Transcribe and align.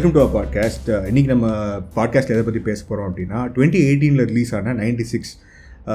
Welcome 0.00 0.14
to 0.14 0.20
our 0.20 0.34
podcast 0.36 0.86
இன்றைக்கி 1.08 1.30
நம்ம 1.30 1.46
podcast 1.96 2.30
எதை 2.30 2.42
பற்றி 2.42 2.60
பேச 2.68 2.80
போகிறோம் 2.82 3.08
அப்படின்னா 3.08 3.38
டுவெண்ட்டி 3.54 3.80
எயிட்டீனில் 3.86 4.24
ரிலீஸ் 4.30 4.52
ஆன 4.56 4.72
நைன்டி 4.78 5.04
சிக்ஸ் 5.10 5.32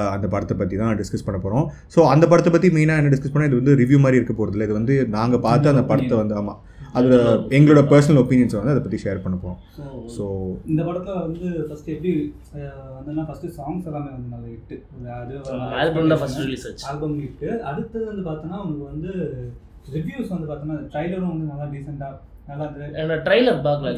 அந்த 0.09 0.27
படத்தை 0.33 0.55
பற்றி 0.57 0.75
தான் 0.77 0.97
டிஸ்கஸ் 0.99 1.25
பண்ண 1.27 1.37
போகிறோம் 1.39 1.65
ஸோ 1.95 1.99
அந்த 2.11 2.25
படத்தை 2.27 2.51
பற்றி 2.53 2.69
மெயினாக 2.75 3.01
என்ன 3.01 3.11
டிஸ்கஸ் 3.13 3.33
பண்ணால் 3.33 3.49
இது 3.49 3.59
வந்து 3.61 3.75
ரிவ்யூ 3.81 3.99
மாதிரி 4.03 4.19
இருக்க 4.19 4.33
போகிறதில்ல 4.33 4.67
இது 4.67 4.77
வந்து 4.77 4.95
நாங்கள் 5.15 5.41
பார்த்து 5.45 5.71
அந்த 5.71 5.83
படத்தை 5.89 6.19
வந்து 6.19 6.35
ஆமாம் 6.35 6.59
அதில் 6.93 7.15
எங்களோட 7.57 7.83
பர்சனல் 7.89 8.21
ஒப்பீனியன்ஸை 8.21 8.59
வந்து 8.59 8.73
அதை 8.75 8.83
பற்றி 8.83 8.99
ஷேர் 9.03 9.23
பண்ண 9.23 9.37
போகிறோம் 9.37 9.57
ஸோ 10.15 10.25
இந்த 10.67 10.83
படத்தில் 10.83 11.19
வந்து 11.23 11.49
ஃபர்ஸ்ட் 11.65 11.89
எப்படி 11.89 12.13
வந்துன்னா 12.97 13.25
ஃபர்ஸ்ட் 13.27 13.47
சாங்ஸ் 13.57 13.89
எல்லாமே 13.89 14.11
வந்து 14.13 14.31
நல்ல 14.35 14.45
ஹிட்டு 14.53 14.77
அது 15.17 15.41
ஆல்பம் 15.81 16.13
தான் 16.13 16.21
ஃபர்ஸ்ட் 16.21 16.43
ரிலீஸ் 16.43 16.67
ஆச்சு. 16.69 16.85
ஆல்பம் 16.91 17.17
ஹிட்டு 17.21 17.49
அடுத்தது 17.71 18.05
வந்து 18.05 18.25
பார்த்தோன்னா 18.29 18.59
உனக்கு 18.65 18.85
வந்து 18.85 19.11
ரிவ்யூஸ் 19.95 20.31
வந்து 20.31 20.49
பார்த்தோன்னா 20.49 20.79
ட்ரைலரும் 20.93 21.33
வந்து 21.33 21.51
நல்லா 21.51 21.67
டீசெண்டாக 21.73 22.13
ட்ரைலர் 23.25 23.59
பார்க்கல 23.65 23.91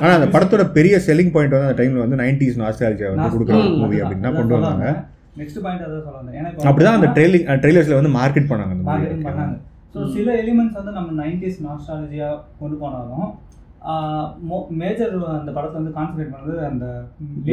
ஆனால் 0.00 0.16
அந்த 0.16 0.28
படத்தோட 0.34 0.64
பெரிய 0.76 0.94
செல்லிங் 1.06 1.32
பாயிண்ட் 1.34 1.54
வந்து 1.56 1.68
அந்த 1.68 1.78
டைமில் 1.78 2.04
வந்து 2.04 2.18
நைன்டிஸ் 2.22 2.58
நாஸ்டாலஜியா 2.62 3.10
வந்து 3.12 3.28
கொடுக்குற 3.34 3.58
மூவி 3.80 3.98
அப்படின்னு 4.00 4.26
தான் 4.26 4.38
கொண்டு 4.38 4.56
வந்தாங்க. 4.56 4.86
நெக்ஸ்ட் 5.40 5.60
பாயிண்ட் 5.64 5.84
அதான் 5.84 6.04
சொல்ல 6.06 6.18
வந்தேன். 6.18 6.36
ஏன்னா 6.38 6.50
அப்படி 6.70 6.84
தான் 6.86 6.98
அந்த 6.98 7.08
ட்ரெயிலிங் 7.16 7.46
ட்ரெய்லர்ஸில் 7.62 7.98
வந்து 8.00 8.12
மார்க்கெட் 8.18 8.50
பண்ணாங்க 8.50 8.74
மார்க்கெட்டிங் 8.88 9.24
பண்ணாங்க. 9.28 9.54
ஸோ. 9.94 10.00
சில 10.16 10.28
எலிமெண்ட்ஸ் 10.42 10.76
வந்து 10.80 10.92
நம்ம 10.98 11.10
நைன்டிஸ் 11.22 11.58
நாஸ்டாலஜியாக 11.66 12.36
கொண்டு 12.60 12.76
போனாலும் 12.82 13.26
மேஜர் 14.80 15.14
அந்த 15.38 15.50
படத்தை 15.56 15.76
வந்து 15.78 15.92
கான்சன்ட்ரேட் 15.96 16.32
பண்ணது 16.34 16.54
அந்த 16.70 16.84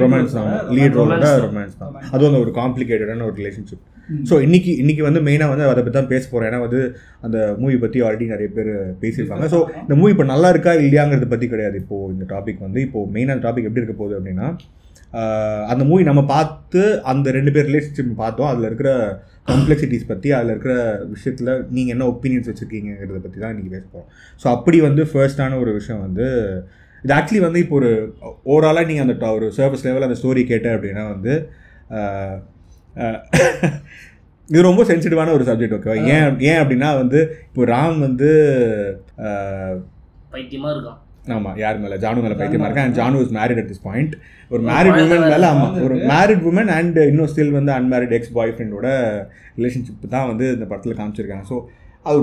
ரொமான்ஸ் 0.03 0.35
லீட் 0.77 0.97
ரோலோட. 0.99 1.29
ரொமான்ஸ் 1.45 1.77
தான். 1.81 1.95
அதுவும் 2.13 2.29
அந்த 2.31 2.41
ஒரு 2.45 2.51
காம்ப்ளிகேட்டடான 2.59 3.25
ஒரு 3.29 3.35
ரிலேஷன்ஷிப். 3.41 3.85
ஸோ 4.29 4.35
இன்னைக்கு 4.45 4.71
இன்னைக்கு 4.81 5.03
வந்து 5.07 5.21
மெயினாக 5.27 5.53
வந்து 5.53 5.65
அதை 5.71 5.81
பற்றி 5.81 5.97
தான் 5.97 6.11
பேச 6.13 6.23
போகிறேன் 6.29 6.49
ஏன்னா 6.49 6.61
வந்து 6.65 6.81
அந்த 7.25 7.37
மூவி 7.61 7.75
பற்றி 7.83 7.99
ஆல்ரெடி 8.05 8.27
நிறைய 8.33 8.49
பேர் 8.57 8.71
பேசியிருக்காங்க. 9.03 9.47
ஸோ 9.53 9.59
இந்த 9.85 9.95
மூவி 9.99 10.13
இப்போ 10.15 10.27
நல்லா 10.33 10.49
இருக்கா 10.55 10.73
இல்லையாங்கிறத 10.85 11.29
பற்றி 11.33 11.49
கிடையாது. 11.53 11.77
இப்போது 11.83 12.13
இந்த 12.15 12.27
டாபிக் 12.33 12.65
வந்து 12.67 12.81
இப்போது 12.87 13.11
மெயினான 13.17 13.43
டாபிக் 13.47 13.69
எப்படி 13.69 13.83
இருக்க 13.83 13.97
போகுது 14.01 14.17
அப்படின்னா 14.19 14.47
அந்த 15.71 15.83
மூவி 15.89 16.03
நம்ம 16.09 16.21
பார்த்து 16.35 16.81
அந்த 17.11 17.31
ரெண்டு 17.37 17.51
பேர் 17.53 17.67
ரிலேஷன்ஷிப் 17.69 18.11
பார்த்தோம். 18.23 18.49
அதில் 18.51 18.67
இருக்கிற 18.69 18.91
காம்ப்ளெக்சிட்டிஸ் 19.49 20.09
பற்றி 20.11 20.29
அதில் 20.37 20.53
இருக்கிற 20.53 20.75
விஷயத்தில் 21.13 21.51
நீங்கள் 21.75 21.93
என்ன 21.95 22.07
ஒப்பீனியன்ஸ் 22.13 22.49
வச்சுருக்கீங்கிறத 22.49 23.21
பற்றி 23.23 23.39
தான் 23.39 23.53
இன்றைக்கி 23.53 23.71
பேச 23.75 23.85
போகிறோம் 23.85 24.09
ஸோ 24.43 24.47
அப்படி 24.55 24.79
வந்து 24.87 25.03
ஃபர்ஸ்டான 25.11 25.59
ஒரு 25.63 25.73
விஷயம் 25.79 26.03
வந்து 26.07 26.27
இது 27.03 27.13
ஆக்சுவலி 27.17 27.43
வந்து 27.47 27.63
இப்போ 27.63 27.75
ஒரு 27.79 27.89
ஓவராலாக 28.53 28.89
நீங்கள் 28.89 29.05
அந்த 29.05 29.33
ஒரு 29.37 29.47
சர்வீஸ் 29.57 29.85
லெவலில் 29.87 30.09
அந்த 30.09 30.19
ஸ்டோரி 30.21 30.43
கேட்ட 30.51 30.69
அப்படின்னா 30.77 31.05
வந்து 31.13 31.33
இது 34.49 34.61
ரொம்ப 34.69 34.83
சென்சிட்டிவான 34.89 35.33
ஒரு 35.37 35.43
சப்ஜெக்ட் 35.49 35.75
ஓகேவா 35.77 35.97
ஏன் 36.13 36.39
ஏன் 36.49 36.61
அப்படின்னா 36.61 36.89
வந்து 37.01 37.19
இப்போ 37.49 37.65
ராம் 37.73 37.99
வந்து 38.07 38.29
பைத்தியமா 40.33 40.69
இருக்கான். 40.73 40.99
ஆமாம் 41.37 41.57
யார் 41.63 41.81
மேலே? 41.83 41.97
ஜானு 42.03 42.23
மேலே 42.25 42.37
பைத்தியமா 42.41 42.67
இருக்கேன் 42.67 42.87
and 42.87 42.97
Jaanu 42.99 43.21
is 43.25 43.33
married 43.37 43.61
at 43.61 43.69
this 43.71 43.83
point 43.87 44.13
ஒரு 44.53 44.61
மேரிட் 44.69 44.99
உமன் 45.03 45.25
மேலே 45.33 45.47
ஆமாம் 45.53 45.75
ஒரு. 45.85 45.95
மேரிட் 46.13 46.45
உமன் 46.51 46.71
அண்ட் 46.77 46.99
இன்னும் 47.09 47.29
ஸ்டில் 47.33 47.57
வந்து 47.57 47.73
அன்மேரிட் 47.77 48.15
எக்ஸ் 48.17 48.33
பாய் 48.37 48.53
ஃப்ரெண்டோட 48.55 48.89
ரிலேஷன்ஷிப் 49.59 50.13
தான் 50.15 50.29
வந்து 50.31 50.47
இந்த 50.55 50.67
படத்தில் 50.71 50.99
காமிச்சிருக்காங்க. 50.99 51.45
ஸோ 51.51 51.57
அது 52.09 52.19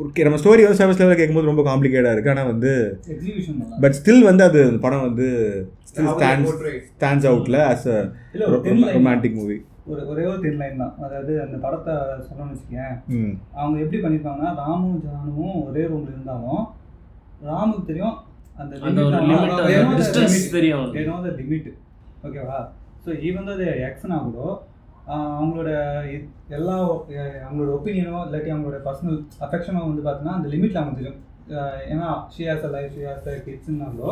ஒரு 0.00 0.24
நம்ம 0.26 0.38
ஸ்டோரி 0.42 0.62
வந்து 0.66 0.80
சர்வீஸ் 0.80 1.00
லெவலில் 1.00 1.20
கேட்கும்போது 1.20 1.50
ரொம்ப 1.50 1.64
காம்ப்ளிகேட்டாக 1.68 2.14
இருக்குது 2.14 2.34
ஆனால் 2.34 2.50
வந்து 2.52 2.70
பட் 3.84 3.96
ஸ்டில் 3.98 4.22
வந்து 4.30 4.44
அது 4.48 4.60
அந்த 4.68 4.80
படம் 4.86 5.06
வந்து 5.08 5.26
ஸ்டில் 5.90 6.08
ஸ்டாண்ட்ஸ். 6.14 6.54
ஸ்டாண்ட்ஸ் 6.94 7.28
அவுட்டில் 7.32 7.60
ஆஸ் 7.70 7.86
அ 7.96 7.98
ரொமான்டிக் 8.96 9.38
மூவி 9.40 9.58
ஒரு 9.92 10.02
ஒரே 10.10 10.24
ஒரு 10.30 10.40
தின் 10.42 10.58
லைன் 10.60 10.80
தான். 10.80 10.92
அதாவது 11.04 11.32
அந்த 11.44 11.56
படத்தை 11.62 11.94
சொல்லணும்னு 12.26 12.52
வச்சுக்கேன். 12.54 12.92
அவங்க 13.60 13.76
எப்படி 13.84 13.98
பண்ணியிருப்பாங்கன்னா 14.02 14.50
ராமும் 14.60 15.00
ஜானுவும் 15.06 15.56
ஒரே 15.68 15.82
ரூம்ல 15.90 16.12
இருந்தாலும் 16.14 16.62
ராமுக்கு 17.48 17.88
தெரியும் 17.88 18.16
அந்த 18.56 18.72
ஒரு 19.04 19.20
லிமிட் 19.28 19.98
டிஸ்டன்ஸ் 20.00 20.36
தெரியும். 20.54 20.86
ஏனோ 21.00 21.12
அந்த 21.20 21.30
லிமிட் 21.40 21.68
ஓகேவா 22.26 22.58
ஸோ 23.04 23.10
ஈவன் 23.28 23.52
அது 23.52 23.66
எக்ஸ்னா 23.86 24.16
கூட 24.26 24.40
ஆஹ் 25.12 25.30
அவங்களோட 25.36 25.70
எல்லா 26.56 26.74
அவங்களோட 27.46 27.70
ஒப்பீனியனோ 27.76 28.18
இல்லாட்டி 28.26 28.52
அவங்களோட 28.52 28.78
பர்சனல் 28.84 29.16
அஃபெக்ஷனோ 29.46 29.80
வந்து 29.86 30.02
பார்த்தீங்கன்னா 30.02 30.38
அந்த 30.38 30.48
லிமிட்ல 30.52 30.80
அவங்க 30.80 30.98
தெரியும் 30.98 31.20
ஏன்னா 31.92 32.08
she 32.34 32.42
has 32.48 32.66
a 32.68 32.72
life 32.74 32.92
she 32.96 33.02
has 33.08 33.26
a 33.28 33.36
கிட்ஸ்னாலோ 33.46 34.10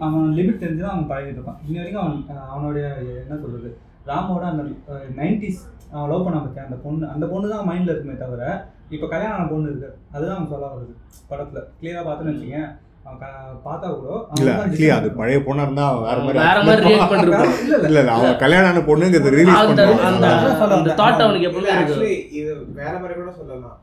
அவன் 0.00 0.34
லிமிட் 0.38 0.62
தெரிஞ்சு 0.62 0.82
தான் 0.82 0.94
அவன் 0.94 1.10
பழகிட்டு 1.10 1.38
இருப்பான். 1.38 1.60
இன்ன 1.66 1.78
வரைக்கும் 1.80 2.02
அவன் 2.04 2.20
அவனுடைய 2.52 2.86
என்ன 3.22 3.36
சொல்றது 3.42 3.70
ராமோட 4.06 4.44
அந்த 4.52 4.62
நைன்டிஸ் 5.18 5.60
அவன் 5.92 6.10
லவ் 6.12 6.24
பண்ண 6.26 6.38
பற்றிய 6.40 6.66
அந்த 6.66 6.78
பொண்ணு 6.84 7.06
அந்த 7.14 7.26
பொண்ணு 7.32 7.52
தான் 7.52 7.68
மைண்டில் 7.68 7.92
இருக்குமே 7.92 8.16
தவிர 8.22 8.42
இப்போ 8.90 9.06
கல்யாணம் 9.08 9.52
பொண்ணு 9.52 9.70
இருக்கு. 9.70 9.88
அதுதான் 10.14 10.36
அவன் 10.36 10.52
சொல்ல 10.52 10.66
வருது 10.72 10.94
படத்தில். 11.30 11.62
கிளியராக 11.78 12.04
பார்த்துன்னு 12.06 12.34
வச்சுக்கேன் 12.34 12.68
பார்த்தா 13.64 13.88
கூட 13.92 14.14
இல்லை 14.38 14.54
அது 14.96 15.08
பழைய 15.18 15.38
பொண்ணாக 15.46 15.66
இருந்தால் 15.66 15.98
வேற 16.02 16.18
மாதிரி 16.20 16.38
வேற 16.40 16.58
இல்ல, 17.18 17.38
இல்ல. 17.68 17.88
இல்லை 17.88 18.02
கல்யாணம் 18.36 18.70
ஆன 18.70 18.82
பொண்ணுங்கிறது 18.88 19.34
ரிலீஸ் 19.34 19.60
அந்த 19.60 19.82
அந்த 20.04 20.26
பண்ணுறாங்க 20.28 20.76
அந்த 20.78 20.96
தாட் 21.00 21.24
அவனுக்கு 21.24 21.48
எப்பவுமே 21.48 21.62
இல்ல, 21.64 21.76
இருக்கு. 21.76 21.92
actually 21.92 22.14
இது 22.38 22.50
வேற 22.76 22.94
மாதிரி 22.98 23.16
கூட 23.20 23.32
சொல்லலாம். 23.38 23.76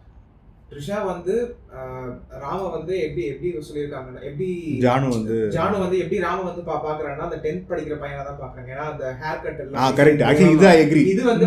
த்ரிஷா 0.73 0.97
வந்து 1.07 1.34
ஆஹ், 1.75 2.11
ராம 2.41 2.59
வந்து 2.69 2.94
எப்படி 3.01 3.23
எப்படி 3.28 3.50
சொல்லியிருக்காங்கன்னா 3.67 4.22
எப்படி 4.23 4.47
ஜானு 4.84 5.07
வந்து 5.11 5.35
ஜானு 5.53 5.75
வந்து 5.79 5.97
எப்படி 6.00 6.17
ராம 6.23 6.44
வந்து 6.44 6.63
பா 6.63 6.75
பாக்குறாங்கன்னா 6.79 7.25
அந்த 7.28 7.39
10th 7.44 7.67
படிக்கிற 7.69 7.95
பையனா 8.01 8.23
தான் 8.23 8.39
பாக்குறாங்க. 8.39 8.69
ஏன்னா 8.73 8.85
அந்த 8.91 9.06
ஹேர் 9.22 9.41
கட் 9.44 9.62
ஆ 9.78 9.88
கரெக்ட் 9.97 10.23
ஆக்சுவலி 10.28 10.56
இது 10.56 10.67
ஐ 10.69 10.78
எக்ரி 10.83 11.03
இது 11.13 11.23
வந்து 11.25 11.45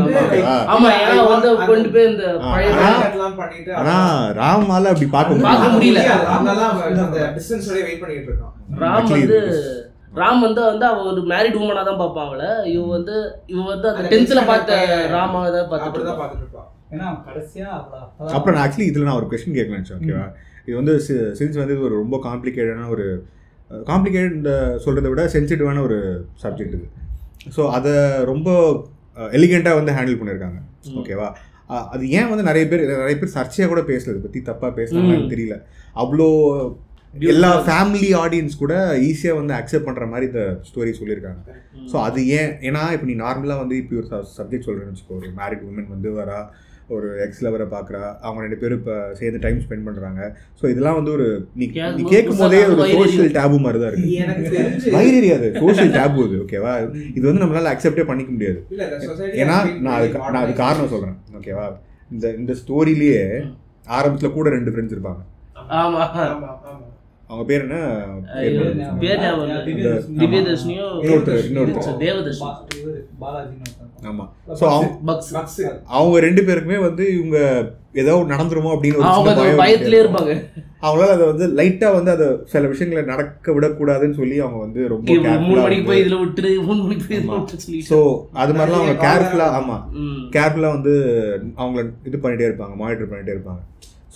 ஆமா. 0.72 0.90
ஏன்னா 1.00 1.24
வந்து 1.30 1.50
கொண்டு 1.64 1.90
போய் 1.94 2.08
இந்த 2.08 2.26
பழைய 2.44 2.70
ஹேர் 2.78 3.02
கட்லாம் 3.04 3.38
பண்ணிட்டு 3.38 3.72
ஆனா 3.78 3.96
ராமால 4.40 4.92
அப்படி 4.92 5.08
பார்க்க 5.10 5.46
பார்க்க 5.46 5.70
முடியல. 5.70 6.00
முடியல. 6.02 6.28
அதனால 6.30 6.60
அந்த 7.04 7.20
டிஸ்டன்ஸோட 7.36 7.80
வெயிட் 7.84 8.02
பண்ணிட்டு 8.02 8.30
இருக்கான். 8.30 8.54
ராம் 8.82 9.10
வந்து 9.12 9.38
இது- 9.42 9.82
ராம் 10.16 10.42
வந்து 10.42 10.62
வந்து 10.64 10.86
அவ 10.86 11.00
ஒரு 11.08 11.22
மேரிட் 11.30 11.58
உமனா 11.58 11.82
தான் 11.84 11.98
பார்ப்பான் 11.98 12.28
அவள 12.28 12.44
இவ 12.72 12.84
வந்து 12.92 13.16
இவ 13.46 13.64
வந்து 13.66 13.88
அந்த 13.90 14.04
டென்த்ல 14.12 14.38
tenth 14.38 14.50
பார்த்த 14.50 14.78
ராமாவை 15.12 15.50
தான் 15.52 15.70
பார்த்துட்டு 15.72 16.14
பாத்துட்டு 16.16 16.44
இருப்பான். 16.44 16.70
ஏன்னா 16.92 17.04
அவன் 17.10 17.22
கடைசியா 17.28 17.68
அவளை 17.78 17.98
அப்பதான் 18.04 18.34
அப்புறம் 18.36 18.54
நான் 18.56 18.64
ஆக்சுவலி 18.64 18.88
இதில் 18.90 19.08
நான் 19.08 19.20
ஒரு 19.20 19.28
கொஸ்டின் 19.30 19.56
கேட்கலாம் 19.58 19.78
நினச்சேன் 19.78 20.00
ஓகேவா 20.00 20.26
இது 20.68 20.76
வந்து 20.80 20.94
சின்ஸ் 21.38 21.58
வந்து 21.62 21.74
இது 21.76 21.86
ஒரு 21.88 21.96
ரொம்ப 22.02 22.16
காம்ப்ளிகேட்டடான 22.28 22.90
ஒரு 22.96 23.06
காம்ப்ளிகேட் 23.90 24.36
சொல்கிறத 24.84 25.08
விட 25.12 25.22
சென்சிட்டிவான 25.34 25.82
ஒரு 25.88 25.98
சப்ஜெக்ட் 26.44 26.76
இது. 26.78 26.86
ஸோ 27.56 27.62
அதை 27.76 27.92
ரொம்ப 28.30 28.48
எலிகெண்ட்டாக 29.38 29.78
வந்து 29.80 29.94
ஹேண்டில் 29.96 30.18
பண்ணியிருக்காங்க. 30.20 30.58
ஓகேவா 31.00 31.28
அது 31.94 32.02
ஏன் 32.18 32.28
வந்து 32.32 32.44
நிறைய 32.48 32.64
பேர் 32.70 32.82
நிறைய 33.02 33.16
பேர் 33.20 33.36
சர்ச்சையாக 33.36 33.70
கூட 33.72 33.82
பேசல 33.90 34.12
இதை 34.14 34.20
பற்றி 34.26 34.40
தப்பாக 34.50 34.86
ம். 35.00 35.30
தெரியல. 35.32 35.56
அவ்வளோ 36.02 36.28
எல்லா 37.32 37.50
ஃபேமிலி 37.66 38.08
ஆடியன்ஸ் 38.22 38.60
கூட 38.62 38.74
ஈஸியாக 39.08 39.38
வந்து 39.40 39.52
அக்செப்ட் 39.58 39.88
பண்ணுற 39.88 40.06
மாதிரி 40.12 40.26
இந்த 40.30 40.42
ஸ்டோரி 40.68 40.92
சொல்லியிருக்காங்க. 41.00 41.40
ஸோ 41.92 41.96
அது 42.06 42.20
ஏன் 42.38 42.52
ஏன்னா 42.68 42.82
இப்போ 42.96 43.06
நீ 43.10 43.14
நார்மலாக 43.24 43.62
வந்து 43.62 43.76
இப்போ 43.82 43.96
ஒரு 44.02 44.08
சப்ஜெக்ட் 44.38 44.66
சொல்கிறேன்னு 44.68 44.92
வச்சுக்கோ 44.92 45.16
ஒரு 45.20 45.30
மேரிட் 45.40 45.64
உமன் 45.68 45.92
வந்து 45.94 46.10
வரா 46.20 46.38
ஒரு 46.94 47.08
எக்ஸ் 47.24 47.42
லவரை 47.44 47.66
பார்க்குறா 47.72 48.02
அவங்க 48.22 48.40
ரெண்டு 48.44 48.58
பேரும் 48.60 48.80
இப்போ 48.80 48.96
சேர்ந்து 49.18 49.40
டைம் 49.44 49.58
ஸ்பெண்ட் 49.64 49.86
பண்ணுறாங்க 49.86 50.20
ஸோ 50.60 50.64
இதெல்லாம் 50.72 50.98
வந்து 50.98 51.12
ஒரு 51.16 51.26
நீ 51.54 51.64
நீ 51.64 51.70
கேட்கும்போது 51.72 52.12
கேட்கும் 52.12 52.40
போதே 52.42 52.60
ஒரு 52.68 52.84
சோஷியல் 52.96 53.32
டேபு 53.36 53.58
மாதிரி 53.64 53.80
தான் 53.82 53.90
இருக்குது 53.92 54.56
தெரிஞ்சு 54.56 54.92
வைரரி 54.96 55.30
அது 55.36 55.48
சோஷியல் 55.60 55.92
டேபு 55.96 56.24
அது 56.26 56.38
ஓகேவா 56.44 56.74
இது 57.16 57.24
வந்து 57.28 57.44
நம்மளால 57.44 57.72
அக்செப்டே 57.74 58.06
பண்ணிக்க 58.10 58.32
முடியாது. 58.32 58.60
ஏன்னா 59.42 59.56
நான் 59.84 59.96
அதுக்கு 59.98 60.24
நான் 60.26 60.44
அது 60.44 60.54
காரணம் 60.64 60.92
சொல்கிறேன் 60.94 61.18
ஓகேவா 61.38 61.66
இந்த 62.10 62.26
இந்த 62.40 62.54
ஸ்டோரியிலேயே 62.62 63.22
ஆரம்பத்தில் 63.90 64.36
கூட 64.36 64.48
ரெண்டு 64.56 64.72
ஃப்ரெண்ட்ஸ் 64.72 64.94
இருப்பாங்க. 64.96 65.22
ஆமா. 65.80 66.02
ஆமா 66.24 66.50
ஆமா. 66.70 66.86
அவங்க 67.30 67.44
பேர் 67.44 67.62
என்ன. 67.62 67.76
ஆமாம் 74.08 74.30
ஸோ 74.60 74.64
அவங்க 75.92 76.20
ரெண்டு 76.20 76.42
பேருக்குமே 76.48 76.78
வந்து 76.84 77.04
இவங்க 77.14 77.38
ஏதோ 78.02 78.14
நடந்துருமோ 78.32 78.72
அப்படின்னு 78.74 79.04
பயத்திலே. 79.60 80.00
இருப்பாங்க. 80.02 80.32
அவங்களால 80.82 81.14
அதை 81.14 81.26
வந்து 81.30 81.46
லைட்டா 81.58 81.88
வந்து 81.94 82.10
அதை 82.14 82.26
சில 82.44 82.64
விஷயங்களை 82.72 83.02
நடக்க 83.04 83.54
விடக்கூடாதுன்னு 83.54 84.18
சொல்லி 84.18 84.36
அவங்க 84.40 84.58
வந்து 84.64 84.80
ரொம்ப 84.88 85.06
மூணு 85.46 85.60
மணிக்கு 85.60 85.86
போய் 85.86 86.00
கேர்ஃபுல்லா 86.00 86.02
இதுல 86.02 86.18
விட்டுரு 86.22 86.50
மூணு 86.68 86.82
மணிக்கு 86.82 87.06
போய் 87.06 87.18
இதுல 87.18 87.30
ஆமா. 87.30 87.40
விட்டு 87.40 87.64
சொல்லி 87.64 87.80
ஸோ 87.90 87.98
அது 88.36 88.54
மாதிரிலாம் 88.54 88.82
அவங்க 88.82 88.98
கேர்ஃபுல்லா. 89.06 89.48
ஆமா. 89.60 89.78
கேர்ஃபுல்லா 90.36 90.70
வந்து 90.76 90.94
அவங்கள 91.58 91.80
இது 92.10 92.18
பண்ணிட்டே 92.18 92.48
இருப்பாங்க 92.50 92.76
மானிட்டர் 92.76 93.10
பண்ணிட்டே 93.12 93.34
இருப்பாங்க. 93.36 93.62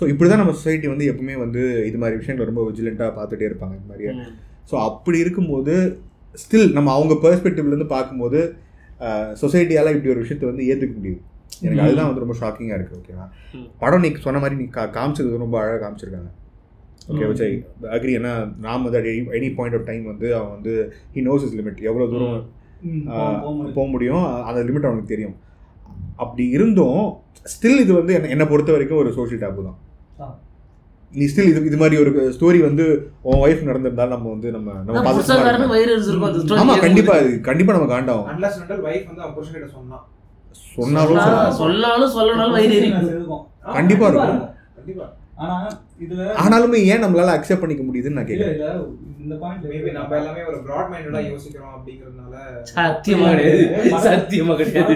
ஸோ 0.01 0.09
இப்படி 0.11 0.29
தான் 0.29 0.41
நம்ம 0.41 0.55
சொசைட்டி 0.57 0.89
வந்து 0.91 1.09
எப்பவுமே 1.11 1.35
வந்து 1.41 1.63
இது 1.89 1.99
மாதிரி 1.99 2.19
விஷயங்கள் 2.19 2.49
ரொம்ப 2.49 2.63
விஜிலண்ட்டாக 2.69 3.13
பார்த்துட்டே 3.17 3.49
இருப்பாங்க 3.49 3.75
இந்த 3.77 3.89
மாதிரி 3.91 4.07
ம். 4.15 4.31
ஸோ 4.71 4.77
அப்படி 4.89 5.19
இருக்கும்போது 5.21 5.75
ஸ்டில் 6.35 6.69
நம்ம 6.75 6.93
அவங்க 6.97 7.15
பெர்ஸ்பெக்டிவ்லேருந்து 7.23 7.89
பார்க்கும்போது 7.93 8.41
சொசைட்டியால் 9.41 9.95
இப்படி 9.95 10.13
ஒரு 10.13 10.23
விஷயத்தை 10.23 10.47
வந்து 10.49 10.67
ஏற்றுக்க 10.67 10.95
முடியுது 10.97 11.21
எனக்கு. 11.63 11.83
அதுதான் 11.85 12.09
வந்து 12.09 12.23
ரொம்ப 12.25 12.37
ஷாக்கிங்காக 12.39 12.77
இருக்குது 12.77 12.99
ஓகேவா. 13.01 13.25
படம் 13.81 14.03
நீ 14.03 14.11
சொன்ன 14.25 14.41
மாதிரி 14.43 14.57
நீ 14.59 14.67
கா 14.71 14.83
காமிச்சது 14.95 15.43
ரொம்ப 15.43 15.57
அழகாக 15.61 15.81
காமிச்சிருக்காங்க 15.83 16.31
ஓகே. 17.11 17.25
வச்சு 17.31 17.47
அக்ரி 17.95 18.13
ஏன்னா 18.19 18.33
நாம் 18.65 18.85
வந்து 18.87 19.01
எனி 19.37 19.49
பாயிண்ட் 19.57 19.77
ஆஃப் 19.79 19.87
டைம் 19.89 20.05
வந்து 20.11 20.27
அவன் 20.37 20.53
வந்து 20.57 20.73
ஹி 21.15 21.23
நோஸ் 21.27 21.45
இஸ் 21.47 21.57
லிமிட் 21.59 21.81
எவ்வளோ 21.89 22.07
தூரம் 22.13 22.37
போக- 23.71 23.91
முடியும் 23.91 24.21
அந்த 24.49 24.61
லிமிட் 24.69 24.89
அவனுக்கு 24.89 25.13
தெரியும் 25.13 25.37
அப்படி 26.19 26.45
இருந்தும் 26.57 27.01
ஸ்டில் 27.47 27.83
இது 27.83 27.93
வந்து 27.95 28.15
என்ன 28.17 28.31
என்னை 28.35 28.47
பொறுத்த 28.49 28.71
வரைக்கும் 28.73 29.01
ஒரு 29.01 29.11
சோஷியல் 29.17 29.43
டேபு 29.43 29.67
தான். 29.67 29.79
நீ 31.13 31.25
ஸ்டில் 31.27 31.49
இது 31.49 31.61
இது 31.67 31.79
மாதிரி 31.79 31.97
ஒரு 31.99 32.11
ஸ்டோரி 32.35 32.59
வந்து 32.63 32.85
உன் 33.23 33.41
ஒய்ஃப் 33.45 33.63
நடந்திருந்தாலும் 33.69 34.15
நம்ம 34.15 34.29
வந்து 34.31 34.49
நம்ம 34.51 34.69
நம்ம 34.79 34.97
பார்த்து 35.07 35.23
ஆமா. 36.61 36.75
கண்டிப்பா 36.85 37.15
இது 37.23 37.33
கண்டிப்பா 37.49 37.75
நம்ம 37.77 37.89
காண்டாகும் 37.91 38.29
அன்லஸ் 38.33 38.59
அண்டல் 38.61 38.83
வைஃப் 38.87 39.07
வந்து 39.09 39.23
அவன் 39.23 39.35
புருஷன் 39.37 39.57
கிட்ட 39.57 39.71
சொன்னான் 39.73 40.05
சொன்னாலும் 40.77 41.17
சொன்னா- 41.17 41.25
சொல்லலாம். 41.25 41.57
சொன்னாலும் 41.61 42.13
சொல்லனாலும் 42.15 42.55
வயிறு 42.59 42.77
கண்டிப்பா 43.75 44.07
இருக்கும். 44.09 44.41
கண்டிப்பா 44.77 45.07
ஆனா 45.41 45.57
இதுல 46.01 46.23
ஆனாலுமே 46.43 46.79
ஏன் 46.87 47.05
நம்மளால 47.05 47.37
அக்செப்ட் 47.37 47.63
பண்ணிக்க 47.63 47.85
முடியுதுன்னு 47.85 48.19
நான் 48.19 48.33
இல்ல 48.35 48.73
இந்த 49.23 49.35
பாயிண்ட் 49.37 49.65
மேபி 49.67 49.91
நம்ம 49.93 50.17
எல்லாமே 50.17 50.43
ஒரு 50.45 50.59
பிராட் 50.63 50.91
மைண்டடா 50.93 51.21
யோசிக்கிறோம் 51.27 51.75
அப்படிங்கறதுனால 51.75 52.35
சத்தியமா 52.71 53.27
கிடையாது. 53.33 53.65
சத்தியமா 54.07 54.55
கிடையாது. 54.57 54.95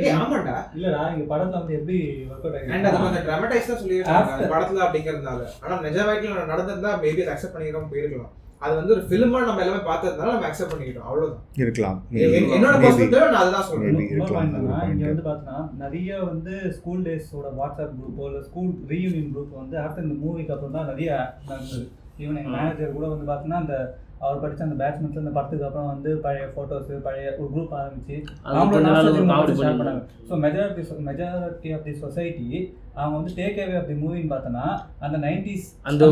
ஏய் 0.00 0.14
ஆமாடா 0.16 0.56
இல்லடா 0.76 1.00
இங்க 1.12 1.24
படத்துல 1.32 1.58
வந்து 1.58 1.76
எப்படி 1.76 1.98
ஒர்க் 2.26 2.46
அவுட் 2.46 2.72
அண்ட் 2.74 2.88
அது 2.90 3.24
ட்ராமடைஸ்டா 3.28 3.76
சொல்லியிருக்காங்க 3.82 4.22
After- 4.22 4.36
அந்த 4.36 4.48
படத்துல 4.54 4.84
அப்படிங்கறதுனால. 4.86 5.42
ஆனா 5.62 5.80
நிஜ 5.80 5.98
வாழ்க்கையில 6.04 6.46
நடந்திருந்தா 6.46 6.92
மேபி 6.98 7.22
அதை 7.24 7.32
அக்செப்ட் 7.34 7.56
பண்ணிக்காம 7.56 7.90
போயிருக்கலாம். 7.92 8.32
அது 8.62 8.74
வந்து 8.76 8.92
ஒரு 8.94 9.02
ஃபிலிமா 9.06 9.38
நம்ம 9.42 9.62
எல்லாமே 9.62 9.82
பார்த்ததுனால 9.88 10.32
நம்ம 10.32 10.48
அக்செப்ட் 10.48 10.72
பண்ணிக்கிட்டோம். 10.72 11.08
அவ்வளவுதான். 11.08 11.42
இருக்கலாம். 11.56 11.98
என்னோட. 12.52 12.72
பெர்ஸ்பெக்டிவ்ல 12.84 13.26
நான் 13.26 13.42
அதுதான் 13.42 13.66
சொல்றேன். 13.66 13.98
இங்க 14.92 15.04
வந்து 15.06 15.26
பார்த்தோன்னா 15.26 15.58
நிறைய 15.82 16.22
வந்து 16.24 16.54
ஸ்கூல் 16.78 17.04
டேஸோட 17.06 17.50
வாட்ஸ்அப் 17.58 17.94
குரூப்போ 17.98 18.24
இல்லை 18.28 18.40
ஸ்கூல் 18.48 18.72
ரீயூனியன் 18.92 19.30
குரூப் 19.34 19.60
வந்து 19.60 19.76
ஆஃப்டர் 19.82 20.06
இந்த 20.06 20.16
மூவிக்கு 20.22 20.54
அப்புறம் 20.56 20.76
தான் 20.78 20.90
நிறைய 20.92 21.10
நடந்தது. 21.50 21.84
ஈவன் 22.18 22.40
எங்கள். 22.40 22.56
மேனேஜர் 22.56 22.96
கூட 22.96 23.06
வந்து 23.12 23.28
பார்த்தீங்கன்னா 23.28 23.62
அந்த 23.62 23.76
அவர் 24.20 24.42
படிச்ச 24.42 24.60
அந்த 24.66 24.76
பேட்ச்மெண்ட்ஸ் 24.80 25.20
அந்த 25.22 25.32
படத்துக்கு 25.32 25.66
அப்புறம் 25.66 25.90
வந்து 25.92 26.10
பழைய 26.22 26.44
ஃபோட்டோஸ் 26.52 26.90
பழைய 27.06 27.26
ஒரு 27.40 27.48
குரூப் 27.54 27.74
ஆரம்பிச்சு 27.80 28.16
share 29.60 29.74
பண்ணாங்க. 29.80 30.02
So 30.28 30.40
majority 30.44 30.82
majority 31.08 31.70
of 31.76 31.86
the 31.88 31.94
society 32.00 32.48
அவங்க 32.96 33.14
வந்து 33.18 33.32
டேக் 33.38 33.60
அவே 33.64 33.76
ஆஃப் 33.80 33.90
தி 33.90 33.96
மூவின்னு 34.02 34.32
பார்த்தோன்னா 34.32 34.66
அந்த 35.00 35.16
நைன்டிஸ் 35.26 35.66
அந்த. 35.84 36.02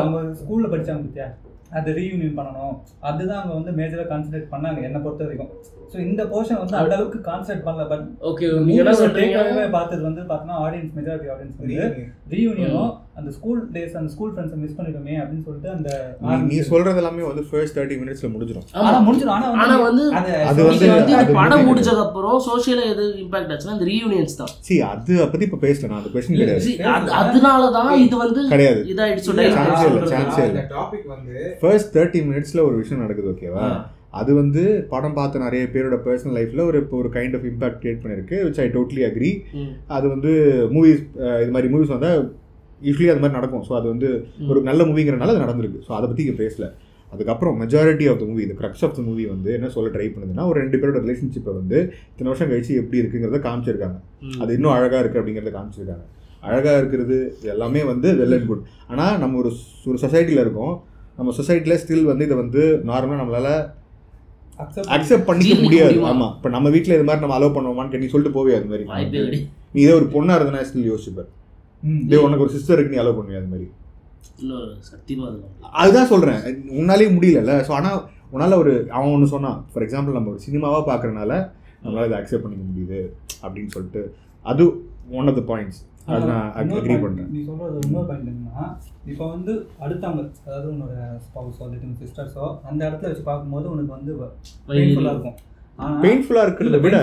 அவங்க 0.00 0.34
ஸ்கூல்ல 0.42 0.68
படிச்சாங்க 0.72 1.02
பத்தியா? 1.06 1.28
அது 1.70 1.92
ரீயூனியன் 1.92 2.38
பண்ணணும். 2.38 2.78
அதுதான் 3.00 3.42
அவங்க 3.42 3.70
வந்து 3.70 3.82
மேஜராக 3.82 4.06
கான்சென்ட்ரேட் 4.08 4.52
பண்ணாங்க 4.52 4.82
என்னை 4.82 5.00
பொறுத்த 5.00 5.24
வரைக்கும். 5.24 5.52
ஸோ 5.92 5.98
இந்த 6.00 6.22
போர்ஷன் 6.24 6.58
வந்து 6.58 6.76
அந்த 6.76 6.94
அளவுக்கு 6.94 7.18
கான்சென்ட்ரேட் 7.24 7.64
பண்ணல 7.64 7.84
பட் 7.88 8.04
ஓகே 8.22 8.46
நீங்க 8.60 8.80
என்ன 8.82 8.94
சொல்றீங்க? 9.00 9.38
பார்த்தது 9.70 10.02
வந்து 10.02 10.20
பார்த்தோன்னா 10.22 10.56
ஆடியன்ஸ் 10.64 10.92
மெஜாரிட்டி 10.96 11.28
ஆடியன்ஸ் 11.30 11.58
வந்து 11.58 11.86
ரீயூனியனும் 12.30 12.92
அந்த 13.14 13.30
ஸ்கூல் 13.30 13.70
டேஸ் 13.72 13.92
அந்த 13.92 14.10
ஸ்கூல் 14.10 14.32
ஃப்ரெண்ட்ஸை 14.32 14.54
மிஸ் 14.54 14.76
பண்ணிட்டோமே 14.76 15.14
அப்படின்னு 15.16 15.44
சொல்லிட்டு 15.44 15.70
அந்த 15.70 15.90
நீ- 16.44 16.60
சொல்றது 16.62 16.96
எல்லாமே 16.96 17.22
வந்து 17.22 17.44
ஃபர்ஸ்ட் 17.50 17.78
தேர்ட்டி 17.78 17.96
மினிட்ஸ்ல 17.98 18.28
முடிஞ்சிடும் 18.30 18.66
ஆனா 18.80 18.98
முடிஞ்சிடும் 19.00 19.34
ஆனா 19.58 19.76
வந்து 19.80 20.04
அது 20.44 20.62
வந்து- 20.64 20.88
அது 21.14 21.32
படம் 21.34 21.58
முடிஞ்சது. 21.58 21.68
முடிஞ்சதுக்கு 21.70 22.04
அப்புறம் 22.04 22.38
சோஷியலா 22.40 22.84
எது 22.90 23.04
இம்பாக்ட் 23.18 23.52
ஆச்சுன்னா 23.52 23.72
இந்த 23.72 23.84
ரீயூனியன்ஸ் 23.84 24.36
தான். 24.36 24.52
சி 24.60 24.80
அது 24.82 25.28
பத்தி 25.28 25.44
இப்ப 25.44 25.66
பேசல 25.66 25.88
நான் 25.88 25.98
அந்த 25.98 26.10
கொஸ்டின் 26.10 26.36
கிடையாது. 26.36 26.64
See, 26.66 26.74
அது- 26.94 27.14
அதனாலதான் 27.20 27.92
இது 27.98 28.16
வந்து 28.16 28.48
கிடையாது. 28.48 28.80
இதாயிடுச்சு 28.86 29.30
chance 29.32 29.84
இல்ல, 29.86 30.04
chance 30.12 30.38
இல்ல. 30.44 30.62
டாபிக் 30.70 31.06
வந்து 31.06 31.56
ஃபர்ஸ்ட் 31.60 31.98
தேர்ட்டி 31.98 32.22
மினிட்ஸ்ல 32.24 32.62
ஒரு 32.66 32.76
விஷயம் 32.76 33.02
நடக்குது 33.02 33.30
ஓகேவா. 33.30 33.66
அது 34.20 34.30
வந்து 34.40 34.62
படம் 34.92 35.16
பார்த்த 35.18 35.44
நிறைய 35.44 35.62
பேரோட 35.74 35.96
பர்சனல் 36.06 36.36
லைஃப்ல 36.38 36.64
ஒரு 36.70 36.78
இப்போ 36.84 36.96
ஒரு 37.02 37.10
கைண்ட் 37.16 37.36
ஆஃப் 37.38 37.46
இம்பாக்ட் 37.50 37.80
கிரியேட் 37.82 38.02
பண்ணிருக்கு 38.02 38.36
விச் 38.46 38.60
ஐ 38.64 38.66
டோட்லி 38.76 39.02
அக்ரி. 39.08 39.30
அது 39.96 40.06
வந்து 40.14 40.32
மூவிஸ் 40.76 41.04
இது 41.42 41.52
மாதிரி 41.56 41.70
மூவிஸ் 41.74 41.94
வந்தால் 41.94 42.20
யூஸ்வலி 42.88 43.10
அது 43.12 43.22
மாதிரி 43.22 43.38
நடக்கும். 43.38 43.64
ஸோ 43.68 43.72
அது 43.80 43.86
வந்து. 43.92 44.08
ஒரு 44.50 44.58
நல்ல 44.70 44.82
மூவிங்கிறனால 44.90 45.32
அது 45.34 45.44
நடந்திருக்கு. 45.46 45.80
ஸோ 45.86 45.92
அதை 45.98 46.06
பற்றி 46.08 46.24
இங்கே 46.26 46.38
பேசல. 46.42 46.66
அதுக்கப்புறம் 47.12 47.56
மெஜாரிட்டி 47.62 48.06
ஆஃப் 48.10 48.20
த 48.20 48.24
மூவி 48.30 48.42
இந்த 48.46 48.54
க்ரக்ஸ் 48.60 48.82
ஆஃப் 48.86 48.94
த 48.96 49.02
மூவி 49.08 49.24
வந்து 49.34 49.50
என்ன 49.56 49.68
சொல்ல 49.74 49.90
ட்ரை 49.96 50.06
பண்ணுதுன்னா 50.14 50.44
ஒரு 50.50 50.56
ரெண்டு 50.62 50.78
பேரோட 50.80 50.98
ரிலேஷன்ஷிப்பை 51.04 51.52
வந்து 51.58 51.78
இத்தனை 52.12 52.28
வருஷம் 52.30 52.50
கழிச்சு 52.52 52.72
எப்படி 52.80 53.00
இருக்குங்கிறத 53.02 53.40
காமிச்சிருக்காங்க. 53.46 53.98
அது 54.42 54.50
இன்னும் 54.56 54.74
அழகாக 54.76 55.00
இருக்குது 55.02 55.20
அப்படிங்கிறத 55.22 55.52
காமிச்சிருக்காங்க. 55.58 56.04
அழகாக 56.48 56.74
இருக்கிறது 56.82 57.16
எல்லாமே 57.52 57.82
வந்து 57.92 58.08
வெல் 58.20 58.34
அண்ட் 58.36 58.48
குட் 58.50 58.64
ஆனால் 58.92 59.14
நம்ம 59.22 59.38
ஒரு 59.42 59.52
ஒரு 59.90 59.98
சொசைட்டியில் 60.04 60.42
இருக்கோம். 60.44 60.74
நம்ம 61.18 61.32
சொசைட்டியில் 61.38 61.80
ஸ்டில் 61.82 62.10
வந்து 62.12 62.26
இதை 62.28 62.36
வந்து 62.42 62.62
நார்மலாக 62.90 63.20
நம்மளால் 63.22 63.54
அக்செப்ட் 64.96 65.28
பண்ணிக்க 65.28 65.54
முடியாது? 65.62 65.94
ஆமா. 66.10 66.26
இப்போ 66.36 66.48
நம்ம 66.56 66.70
வீட்டில் 66.74 66.96
இது 66.96 67.06
மாதிரி 67.08 67.22
நம்ம 67.24 67.36
அலோவ் 67.38 67.56
பண்ணுவோமான்னு 67.56 68.00
நீ 68.02 68.08
சொல்லிட்டு 68.12 68.36
போவே 68.38 68.52
அது 68.58 68.68
மாதிரி. 68.72 68.84
நீ 69.74 69.80
இதே 69.84 69.94
ஒரு 70.00 70.06
பொண்ணா 70.14 70.34
இருந்தா 70.38 70.64
ஸ்டில் 70.68 70.90
யோசிச்சுப்பார் 70.90 71.30
இதே 72.04 72.18
உனக்கு 72.26 72.44
ஒரு 72.44 72.52
சிஸ்டர் 72.56 72.76
இருக்கு 72.76 72.94
நீ 72.94 73.00
அலோவ் 73.02 73.18
பண்ணுவியா 73.18 73.40
அது 73.42 73.52
மாதிரி? 73.54 73.66
அதுதான் 75.82 76.10
சொல்றேன். 76.12 76.40
உன்னாலே 76.80 77.08
முடியலல்ல. 77.16 77.54
ஸோ 77.68 77.72
ஆனால் 77.78 77.98
உன்னால 78.34 78.56
ஒரு 78.62 78.72
அவன் 78.96 79.12
ஒன்று 79.16 79.34
சொன்னான் 79.34 79.58
ஃபார் 79.72 79.84
எக்ஸாம்பிள் 79.86 80.16
நம்ம 80.18 80.30
ஒரு 80.34 80.40
சினிமாவா 80.46 80.80
பார்க்கறனால 80.90 81.32
நம்மளால 81.82 82.06
இதை 82.10 82.18
அக்செப்ட் 82.20 82.44
பண்ணிக்க 82.44 82.64
முடியுது 82.70 83.00
அப்படின்னு 83.44 83.72
சொல்லிட்டு. 83.76 84.02
அது 84.44 84.62
ஒன் 85.18 85.28
ஆஃப் 85.30 85.38
த 85.40 85.44
பாயிண்ட்ஸ் 85.52 85.80
அது 86.06 86.24
நான் 86.28 86.48
அக்ரி 86.60 86.96
பண்றேன் 87.02 87.30
நீ 87.30 87.40
சொல்றது 87.46 87.78
இன்னொரு 87.84 88.06
பாயிண்ட் 88.08 88.30
என்னன்னா 88.30 88.64
இப்போ 89.12 89.24
வந்து 89.30 89.52
அடுத்தவங்க 89.84 90.22
அதாவது 90.44 90.68
உன்னோட 90.72 90.92
ஸ்பவுஸ் 91.24 91.62
வந்துட்டு 91.62 91.96
சிஸ்டர்ஸோ 92.02 92.46
அந்த 92.68 92.80
இடத்துல 92.88 93.10
வச்சு 93.10 93.26
பார்க்கும்போது 93.26 93.72
உனக்கு 93.72 93.96
வந்து 93.96 94.12
பெயின்ஃபுல்லாக 94.70 95.14
இருக்கும் 95.14 95.36
ஆனா 95.78 95.94
பெயின்ஃபுல்லா 96.02 96.42
இருக்கிறத 96.46 96.78
விட 96.82 96.96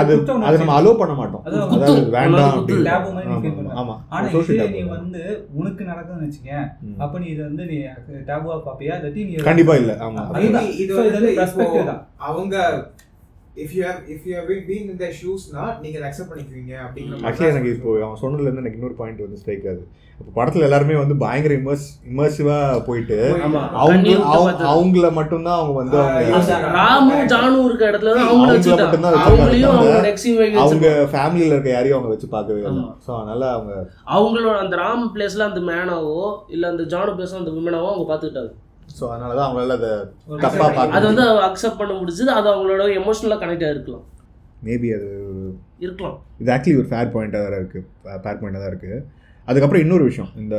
அது 0.00 0.12
அதை 0.42 0.56
நம்ம 0.60 0.74
அலோவ் 0.76 1.00
பண்ண 1.00 1.14
மாட்டோம் 1.14 1.44
அது 1.46 1.56
அதாவது. 1.76 2.02
வேண்டாம் 2.12 2.52
taboo 2.84 3.14
மாதிரி 3.14 4.68
நீ. 4.74 4.82
வந்து 4.92 5.22
உனக்கு 5.54 5.82
நடக்குதுன்னு 5.88 6.26
வச்சுக்கேன். 6.26 6.66
அப்ப 6.98 7.14
நீ 7.18 7.26
இது 7.32 7.42
வந்து 7.42 7.64
நீ 7.70 7.78
டேபுவா 8.28 8.58
பாப்பியா 8.66 8.96
இல்லாட்டி 8.98 9.24
நீ 9.28 9.40
கண்டிப்பா 9.48 9.76
இல்ல 9.80 9.94
ஆமா. 10.06 10.24
Maybe 10.36 10.62
இது 10.84 10.92
வந்து. 11.00 11.32
அவங்க 12.24 12.54
if 13.54 13.72
you 13.74 13.82
have 13.86 13.98
if 14.12 14.24
you 14.28 14.32
have 14.38 14.48
been 14.68 14.86
in 14.92 15.00
the 15.02 15.08
ஷூஸ்னா 15.18 15.64
நீங்க 15.82 15.96
அதை 15.98 16.06
அக்செப்ட் 16.08 16.30
பண்ணிக்குவீங்க 16.30 16.72
அப்படிங்கிற 16.84 17.12
மாதிரி 17.12 17.26
ஆக்சுவலி 17.28 17.52
எனக்கு 17.52 17.74
இப்போ 17.74 17.90
அவன் 18.06 18.22
சொன்னதுல 18.22 18.48
இருந்து 18.48 18.62
எனக்கு 18.62 18.78
இன்னொரு 18.78 18.96
பாயிண்ட் 19.00 19.22
வந்து 19.24 19.40
ஸ்ட்ரைக் 19.42 19.68
ஆகுது. 19.70 19.84
இப்போ 20.18 20.32
படத்துல 20.36 20.66
எல்லாருமே 20.66 20.96
வந்து 21.00 21.14
பயங்கர 21.22 21.52
இமர்ஸ் 21.60 21.86
இமர்சிவா 22.10 22.56
போயிட்டு 22.88 23.16
அவங்க. 23.82 24.10
அவங்கள 24.72 25.06
மட்டும்தான் 25.18 25.58
அவங்க 25.60 25.74
வந்து 25.80 25.98
அவங்க 26.00 26.70
ராமு 26.76 27.14
ஜானு 27.32 27.56
இருக்க 27.68 27.84
இடத்துல 27.90 28.12
அவங்கள 28.24 28.50
மட்டும்தான் 28.82 29.16
வச்சு 29.16 29.62
அவங்க 30.64 30.90
ஃபேமிலியில 31.14 31.54
இருக்க 31.54 31.70
யாரையும் 31.72 31.98
அவங்க 31.98 32.12
வச்சு 32.14 32.28
பார்க்கவே 32.36 32.60
இல்லை. 32.62 32.84
ஸோ 33.06 33.12
அதனால 33.20 33.42
அவங்க 33.56 33.72
அவங்களோட 34.16 34.56
அந்த 34.64 34.76
ராம் 34.82 35.06
பிளேஸ்ல 35.16 35.48
அந்த 35.50 35.62
மேனாவோ 35.70 36.20
இல்ல 36.56 36.64
அந்த 36.72 36.84
ஜானு 36.94 37.16
பிளேஸ்ல 37.18 37.42
அந்த 37.42 37.54
விமனாவோ 37.58 37.90
அவங்க 37.92 38.06
பாத்துக்கிட்டாங்க 38.12 38.52
ஸோ 38.98 39.04
அதனால 39.12 39.34
தான் 39.38 39.46
அவங்களால 39.46 39.76
அதை 39.80 39.90
ஒரு 40.30 40.40
தப்பா 40.44 40.64
accept 40.64 40.76
பார்க்க 40.78 40.96
அது 40.98 41.06
வந்து 41.10 41.24
அக்செப்ட் 41.48 41.80
பண்ண 41.80 41.92
முடிஞ்சது 42.00 42.32
அது 42.38 42.48
அவங்களோட 42.52 42.84
எமோஷனலா 43.00 43.38
கனெக்ட் 43.42 43.66
ஆயிருக்கலாம் 43.68 44.04
மேபி 44.66 44.88
அது 44.96 45.08
இருக்கலாம். 45.84 46.16
இது 46.42 46.50
ஆக்சுவலி 46.54 46.78
ஒரு 46.82 46.88
ஃபேர் 46.90 47.12
பாயிண்டாக 47.14 47.48
தான் 47.54 47.60
இருக்குது 47.62 47.86
ஃபேர் 48.24 48.40
பாயிண்டாக 48.42 48.62
தான் 48.64 48.72
இருக்குது 48.72 48.98
அதுக்கப்புறம் 49.48 49.82
இன்னொரு 49.84 50.04
விஷயம். 50.10 50.30
இந்த 50.42 50.56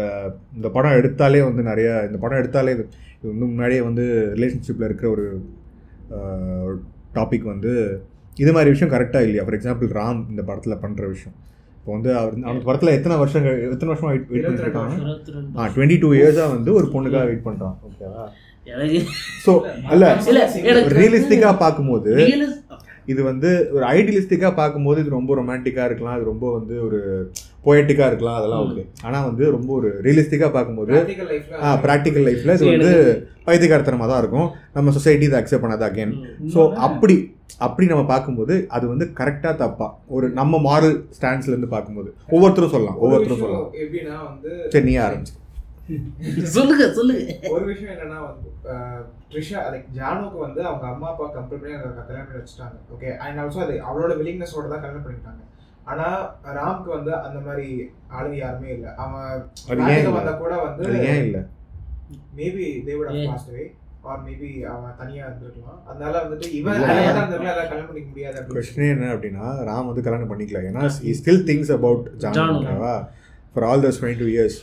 இந்த 0.58 0.68
படம் 0.76 0.98
எடுத்தாலே 1.00 1.40
வந்து 1.48 1.62
நிறைய 1.70 1.90
இந்த 2.08 2.18
படம் 2.24 2.42
எடுத்தாலே 2.42 2.74
இது 2.76 2.84
இது 3.18 3.32
வந்து 3.32 3.48
முன்னாடியே 3.52 3.82
வந்து 3.88 4.04
ரிலேஷன்ஷிப்பில் 4.38 4.88
இருக்கிற 4.90 5.10
ஒரு 5.16 5.26
டாபிக் 7.18 7.48
வந்து 7.54 7.72
இது 8.44 8.52
மாதிரி 8.56 8.74
விஷயம் 8.74 8.94
கரெக்டாக 8.94 9.26
இல்லையா? 9.28 9.44
ஃபார் 9.46 9.58
எக்ஸாம்பிள் 9.58 9.90
ராம் 10.00 10.22
இந்த 10.32 10.42
படத்தில் 10.50 10.82
பண்ணுற 10.84 11.04
விஷயம். 11.14 11.36
இப்போ 11.86 11.94
வந்து 11.94 12.12
அவர் 12.16 12.32
அந்த 12.44 12.62
படத்தில் 12.64 12.94
எத்தனை 12.94 13.16
வருஷம் 13.18 13.44
கழி- 13.44 13.66
எத்தனை 13.68 13.90
வருஷம் 13.92 14.10
வெயிட் 14.10 14.30
வெயிட் 14.30 14.46
ரெண்டு 14.48 14.62
ஆ 15.58 15.68
டுவெண்ட்டி 15.74 15.98
டூ 16.00 16.10
இயர்ஸாக 16.16 16.54
வந்து 16.54 16.72
ஒரு 16.74 16.88
பொண்ணுக்காக 16.94 17.26
வெயிட் 17.26 17.44
பண்ணுறான் 17.46 17.76
ஓகேவா 17.88 18.24
ஸோ 19.44 19.52
எனக்கு 20.72 20.96
ரியலிஸ்டிக்காக 20.96 21.56
பார்க்கும்போது 21.58 22.14
இது 23.08 23.22
வந்து 23.24 23.50
ஒரு 23.72 23.84
ஐடியலிஸ்டிக்காக 23.92 24.54
பார்க்கும்போது 24.56 25.00
இது 25.02 25.10
ரொம்ப 25.10 25.36
ரொமான்டிக்காக 25.36 25.86
இருக்கலாம் 25.86 26.16
இது 26.16 26.26
ரொம்ப 26.26 26.46
வந்து 26.54 26.76
ஒரு 26.82 27.00
பொயட்டிக்காக 27.66 28.08
இருக்கலாம் 28.08 28.38
அதெல்லாம். 28.40 28.64
ஓகே 28.66 28.84
ஆனால் 29.04 29.26
வந்து 29.26 29.46
ரொம்ப 29.52 29.70
ஒரு 29.74 29.90
ரியலிஸ்டிக்காக 30.04 30.52
பார்க்கும்போது 30.52 30.94
ஆ 31.62 31.76
ப்ராக்டிக்கல் 31.84 32.26
லைஃப்பில் 32.28 32.56
இது 32.56 32.66
வந்து 32.74 32.92
பைத்தியக்காரத்தனமாக 33.48 34.10
தான் 34.10 34.22
இருக்கும். 34.22 34.48
நம்ம 34.74 34.92
சொசைட்டி 34.92 35.26
இதை 35.26 35.40
அக்செப்ட் 35.40 35.66
பண்ணாது 35.66 35.86
அகேன். 35.86 36.14
ஸோ 36.54 36.60
அப்படி 36.86 37.16
அப்படி 37.66 37.86
நம்ம 37.92 38.04
பார்க்கும்போது 38.12 38.54
அது 38.76 38.86
வந்து 38.92 39.06
கரெக்டாக 39.20 39.56
தப்பா. 39.62 39.88
ஒரு 40.16 40.26
நம்ம 40.40 40.58
மாரல் 40.68 40.96
ஸ்டாண்ட்ஸ்லேருந்து 41.18 41.70
பார்க்கும்போது. 41.74 42.10
ஒவ்வொருத்தரும் 42.36 42.74
சொல்லலாம் 42.76 43.00
ஒவ்வொருத்தரும் 43.04 43.44
சொல்லலாம். 43.44 43.72
எப்படின்னா 43.84 44.18
வந்து 44.30 44.52
சரி 44.74 44.88
நீ 44.90 44.96
ஆரம்பிச்சு. 45.08 45.36
சொல்லுங்க 46.56 46.86
சொல்லுங்க. 46.98 47.34
ஒரு 47.56 47.64
விஷயம் 47.72 47.94
என்னன்னா 47.96 48.20
வந்து 48.30 48.50
ட்ரிஷா 49.32 49.60
லைக் 49.74 49.90
ஜானுக்கு 49.98 50.40
வந்து 50.46 50.62
அவங்க 50.70 50.86
அம்மா 50.94 51.08
அப்பா 51.12 51.26
கம்பெனி 51.38 51.60
பண்ணி 51.62 51.76
அவங்க 51.80 52.06
கல்யாணம் 52.08 52.28
பண்ணி 52.30 52.42
வச்சுட்டாங்க. 52.42 52.78
ஓகே 52.96 53.10
அண்ட் 53.26 53.40
ஆல்சோ 53.44 53.62
அது 53.66 53.76
அவளோட 53.90 54.14
வில்லிங்னஸோட 54.22 54.66
தான் 54.74 54.84
கல்யாணம் 54.84 55.06
பண்ணிட்டாங்க 55.08 55.42
ஆனா 55.92 56.08
ராம்க்கு 56.60 56.90
வந்து 56.98 57.12
அந்த 57.26 57.40
மாதிரி 57.48 57.68
ஆளுங்க 58.18 58.38
யாருமே 58.44 58.70
இல்ல. 58.76 58.88
அவன் 59.04 60.14
வந்தா 60.18 60.34
கூட 60.44 60.54
வந்து 60.68 60.86
ஏன் 61.12 61.24
இல்லை? 61.26 61.42
மேபி 62.40 62.66
தேவோட? 62.88 63.10
பாஸ்ட் 63.32 63.52
அவே 63.54 63.66
ஆர் 64.06 64.24
மேபி 64.26 64.62
அவன் 64.62 64.92
தனியா 64.98 65.28
இருந்திருக்கலாம். 65.28 65.80
அதனால 65.86 66.24
வந்துட்டு 66.24 66.52
இவன் 66.52 66.82
கல்யாணம் 66.82 67.30
பண்ணிக்க 67.30 68.08
முடியாது 68.08 68.42
கொஸ்டினே 68.50 68.90
என்ன 68.90 69.14
அப்படின்னா 69.14 69.46
ராம் 69.70 69.86
வந்து 69.86 70.02
கல்யாணம் 70.02 70.30
பண்ணிக்கல. 70.32 70.60
ஏன்னா 70.70 70.90
he 71.04 71.14
still 71.24 71.44
thinks 71.50 71.72
about 71.72 72.10
Jaanu 72.18 72.34
Jaanu. 72.34 72.58
ஓகேவா 72.60 73.08
for 73.54 73.64
all 73.64 73.80
these 73.80 74.00
twenty 74.02 74.20
two 74.20 74.26
years 74.26 74.58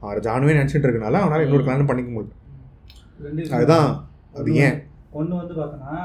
அவர் 0.00 0.20
ஜானுவே 0.20 0.56
நினச்சிட்டு 0.60 0.88
இருக்கனால 0.88 1.16
அவனால் 1.20 1.40
இன்னொரு 1.40 1.64
கல்யாணம் 1.64 1.86
பண்ணிக்க 1.86 2.10
முடியும். 2.12 2.36
அதுதான். 3.50 4.08
அது 4.34 4.54
ஏன்? 4.54 4.78
ஒண்ணு 5.14 5.28
வந்து 5.28 5.54
பார்த்தோன்னா 5.54 5.96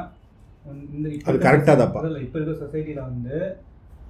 அது 1.25 1.38
soci- 1.38 1.75
தப்பா? 1.75 2.02
இல்ல, 2.02 2.20
இப்ப 2.20 2.40
இருக்க 2.40 2.66
சொசைட்டில 2.66 3.02
வந்து 3.02 3.58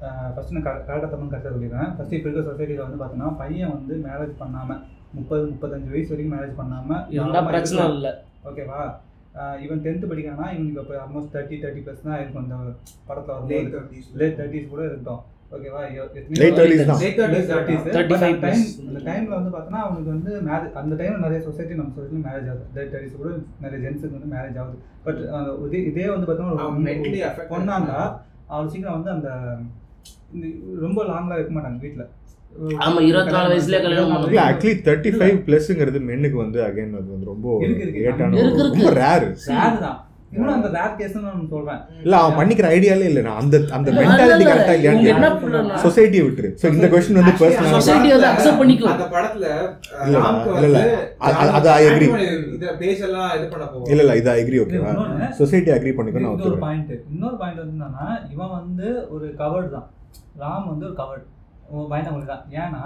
ஃபஸ்ட்டு 0.01 0.51
நான் 0.51 0.63
கரெக்டாக 0.63 1.00
தப்பு 1.00 1.25
கரெக்டாக 1.25 1.51
சொல்லிடுறேன். 1.56 1.89
ஃபஸ்ட்டு 1.96 2.13
இப்போ 2.13 2.30
இருக்க 2.30 2.51
சொசைட்டியில் 2.51 2.89
வந்து 2.89 3.03
பார்த்தோன்னா 3.03 3.38
பையன் 3.38 3.70
வந்து 3.70 4.10
மேரேஜ் 4.10 4.34
பண்ணாமல் 4.38 4.82
முப்பது 5.13 5.46
முப்பத்தஞ்சு 5.46 5.89
வயசு 5.89 6.10
வரைக்கும் 6.10 6.39
மேரேஜ் 6.39 6.56
பண்ணாமல் 6.56 7.03
பிரச்சனை 7.48 7.94
இல்ல. 7.94 8.25
ஓகேவா? 8.50 8.79
இவன் 9.65 9.83
டென்த்து 9.85 10.09
படிக்கிறான்னா 10.09 10.47
இவனுக்கு 10.55 10.81
இப்போ 10.81 10.95
ஆல்மோஸ்ட் 11.03 11.31
தேர்ட்டி 11.35 11.55
தேர்ட்டி 11.62 11.83
ப்ளஸ் 11.85 12.03
தான் 12.07 12.19
இருக்கும் 12.21 12.41
அந்த 12.43 12.55
படத்தில் 13.07 13.71
தேர்ட்டிஸ் 13.75 14.09
லேட் 14.21 14.35
தேர்ட்டிஸ் 14.39 14.73
கூட 14.73 14.83
இருக்கும் 14.91 15.21
ஓகேவா? 15.55 15.81
Late 16.41 16.55
30s 16.59 16.79
தான். 16.89 17.00
Late 17.01 17.17
thirties 17.19 17.50
thirties 17.50 17.83
35 17.95 18.38
plus. 18.43 18.62
அந்த 18.89 19.00
டைமில் 19.07 19.35
வந்து 19.38 19.51
பார்த்தோன்னா 19.55 19.81
அவனுக்கு 19.88 20.09
வந்து 20.13 20.31
மேரேஜ் 20.47 20.77
அந்த 20.81 20.93
டைமில் 21.01 21.23
நிறைய 21.25 21.39
சொசைட்டி 21.47 21.75
நம்ம 21.79 21.93
சொசைட்டியில் 21.97 22.25
மேரேஜ் 22.27 22.47
ஆகுது. 22.51 22.65
லேட் 22.77 22.91
தேர்ட்டிஸ் 22.93 23.19
கூட 23.21 23.31
நிறைய 23.63 23.79
ஜென்ஸுக்கு 23.83 24.17
வந்து 24.17 24.31
மேரேஜ் 24.35 24.57
ஆகுது. 24.62 24.77
பட் 25.05 25.19
இதே 25.67 25.81
இதே 25.91 26.07
வந்து 26.13 26.27
பார்த்தோன்னா 26.29 26.65
அவன் 26.65 26.88
mentally 26.89 27.19
ஒரு 27.21 27.29
affected. 27.29 27.51
பொண்ணா 27.53 27.75
இருந்தா 27.79 28.00
அவள் 28.53 28.71
சீக்கிரம் 28.73 28.97
வந்து 28.97 29.13
அந்த 29.15 29.29
ரொம்ப 30.85 31.00
லாங்லாம் 31.12 31.39
இருக்க 31.39 31.53
மாட்டாங்க 31.57 31.79
வீட்டில் 31.85 32.09
ஆமா, 32.81 33.00
24 33.03 33.51
வயசுலயே 33.51 33.81
கல்யாணம் 33.83 34.24
இல்ல. 34.24 34.41
ஆக்சுவலி 34.43 34.74
தேர்ட்டி 34.86 35.12
ஃபைவ் 35.15 35.38
பிளஸ்ங்கிறது 35.45 36.00
மென்னுக்கு 36.07 36.39
வந்து 36.39 36.60
அகைன் 36.65 36.95
அது 36.95 37.10
வந்து 37.12 37.29
ரொம்ப. 37.29 37.48
லேட்டான. 37.98 38.33
ரொம்ப 38.63 38.89
ரேர் 38.98 39.27
தான். 39.83 40.00
இன்னும் 40.36 40.53
அந்த 40.53 40.69
ரேர் 40.75 40.93
கேஸ்னு 41.00 41.24
நான் 41.24 41.41
சொல்கிறேன் 41.50 41.81
இல்ல 42.03 42.13
அவன் 42.19 42.38
பண்ணிக்கிற 42.38 42.67
ஐடியாலே 42.72 43.07
இல்ல. 43.10 43.22
நான் 43.25 43.39
அந்த 43.41 43.55
அந்த 43.75 43.89
மென்டாலிட்டி 43.98 44.45
கரெக்டா 44.48 44.74
இல்லையான்னு 44.77 45.29
பண்ணலாம் 45.41 45.81
சொசைட்டியை 45.83 46.24
விட்டுரு. 46.25 46.50
ஸோ 46.62 46.72
இந்த 46.72 46.88
கொஸ்டின் 46.93 47.19
வந்து 47.19 47.33
பர்சனல் 47.41 47.75
society 47.75 48.10
வந்து 48.15 48.53
பண்ணிக்கும். 48.62 48.89
அந்த 48.93 49.05
படத்துல 49.13 49.45
இல்ல, 50.05 50.24
இல்ல, 50.63 50.79
அது- 51.27 51.51
அது 51.57 51.69
I 51.74 51.83
agree. 51.89 52.10
இத 52.55 52.74
பேஜெல்லாம் 52.81 53.29
இது 53.38 53.45
பண்ண 53.53 53.65
போவோம் 53.67 53.91
இல்ல 53.91 54.01
இல்ல 54.05 54.15
இது 54.22 54.31
அக்ரி 54.36 54.60
ஓகேவா 54.63 54.93
சொசைட்டி 55.39 55.72
அக்ரி 55.72 55.93
பண்ணிக்கோ 55.98 56.17
நான் 56.17 56.31
இது 56.31 56.31
ஒரு 56.31 56.36
ஒத்துக்கிறேன். 56.38 56.65
பாயிண்ட் 56.65 56.91
இன்னொரு 57.12 57.38
பாயிண்ட் 57.38 57.62
வந்து 57.63 57.75
என்னன்னா 57.77 58.07
இவன் 58.33 58.53
வந்து 58.57 58.88
ஒரு 59.10 59.27
கவர்டு 59.39 59.69
தான். 59.72 59.88
ராம் 60.39 60.67
வந்து 60.69 60.86
ஒரு 60.86 60.95
கவர்டு 60.95 61.25
பயந்தவங்களுக்கு 61.91 62.34
தான். 62.34 62.46
ஏன்னா 62.60 62.82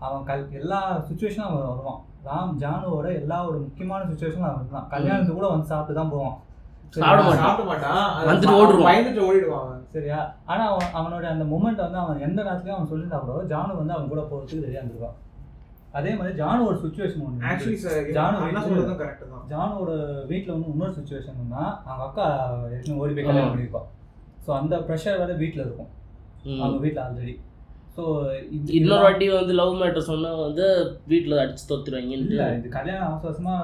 அவன் 0.00 0.26
கல் 0.26 0.44
எல்லா 0.58 0.78
சுச்சுவேஷனும் 1.08 1.48
அவன் 1.48 1.70
வருவான். 1.70 2.00
ராம் 2.26 2.58
ஜானுவோட 2.62 3.08
எல்லா 3.20 3.38
ஒரு 3.48 3.58
முக்கியமான 3.64 4.06
சுச்சுவேஷனும் 4.10 4.50
அவன் 4.50 4.74
தான். 4.74 4.88
கல்யாணத்துக்கு 4.92 5.38
கூட 5.38 5.48
வந்து 5.52 5.70
சாப்பிட்டு 5.70 6.00
தான் 6.00 6.12
போவான்? 6.12 6.36
சாப்பிட 6.96 7.22
மாட்டான். 7.70 8.04
பயந்துட்டு 8.88 9.24
ஓடிடுவான். 9.24 9.72
சரியா? 9.94 10.18
ஆனா 10.46 10.62
அவன் 10.70 10.92
அவனோட 10.98 11.24
அந்த 11.32 11.44
மூமெண்ட் 11.50 11.84
வந்து 11.84 11.98
அவன் 12.02 12.22
எந்த 12.26 12.40
நேரத்துலயும் 12.42 12.76
அவன் 12.76 12.90
சொல்லியிருந்தா 12.90 13.18
கூட 13.22 13.42
ஜானு 13.52 13.80
வந்து 13.80 13.96
அவன் 13.96 14.12
கூட 14.12 14.22
போகிறதுக்கு 14.24 14.64
ரெடியாக 14.64 14.82
இருந்திருக்கான் 14.82 15.16
அதே 15.94 16.10
மாதிரி 16.16 16.32
ஜானு 16.40 16.66
ஒரு 16.68 16.78
சுச்சுவேஷன் 16.82 17.22
ஒன்று 17.26 17.46
ஆக்சுவலி 17.50 17.78
சார் 17.84 18.08
ஜானு 18.16 18.64
சொல்றதும் 18.66 18.98
கரெக்ட் 19.00 19.22
தான். 19.26 19.44
ஜானோட 19.52 19.90
வீட்டில் 20.30 20.54
வந்து 20.54 20.72
இன்னொரு 20.72 20.96
சுச்சுவேஷன்னா 20.98 21.62
அவங்க 21.86 22.04
அக்கா 22.08 22.26
ஏற்கனவே 22.72 23.00
ஓடி 23.02 23.14
போய் 23.14 23.26
கல்யாணம் 23.28 23.48
ஆ. 23.48 23.52
பண்ணியிருப்பான் 23.52 23.88
ஸோ 24.44 24.52
அந்த 24.58 24.74
ப்ரெஷர் 24.88 25.20
வேற 25.22 25.32
வீட்டில் 25.42 25.64
இருக்கும். 25.64 25.90
அவங்க 26.58 26.78
வீட்டில் 26.78 27.04
ஆல்ரெடி 27.04 27.34
ஸோ 27.98 28.04
இன்னொரு 28.78 29.02
வாட்டி 29.04 29.26
வந்து 29.32 29.52
லவ் 29.60 29.72
மேட்டர் 29.78 30.04
சொன்னா 30.08 30.28
வந்து 30.42 30.64
வீட்ல 31.10 31.38
அடிச்சு 31.42 31.56
இல்லை 31.58 31.70
தோத்துருவாங்கன்ட்டு 31.70 32.36
இது 32.58 32.68
கல்யாணம் 32.76 33.06
அவசர 33.06 33.26
அவசரமா 33.28 33.54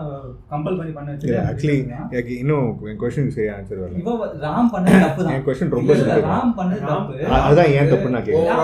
கம்பல் 0.52 0.78
பண்ணி 0.78 0.92
பண்ண 0.96 1.12
இல்ல 1.18 1.36
ஆக்சுவலி 1.42 1.76
வச்சு 1.76 2.08
எனக்கு 2.10 2.32
இன்னும் 2.40 2.66
என் 2.90 2.98
கொஸ்டின் 3.02 3.30
சரியா 3.36 3.52
ஆன்சர் 3.56 3.80
வரல. 3.82 4.00
இவ 4.02 4.26
ராம் 4.44 4.70
பண்ணது 4.74 4.98
தப்பு 5.04 5.20
தான். 5.22 5.30
என் 5.34 5.44
கொஸ்டின் 5.46 5.72
ரொம்ப. 5.76 5.94
ராம் 6.30 6.54
பண்ணது 6.58 6.82
தப்பு. 6.90 7.14
அதுதான் 7.38 7.70
ஏன் 7.76 7.90
தப்புன்னு 7.92 8.16
நான் 8.16 8.26
கேட்குறேன் 8.28 8.58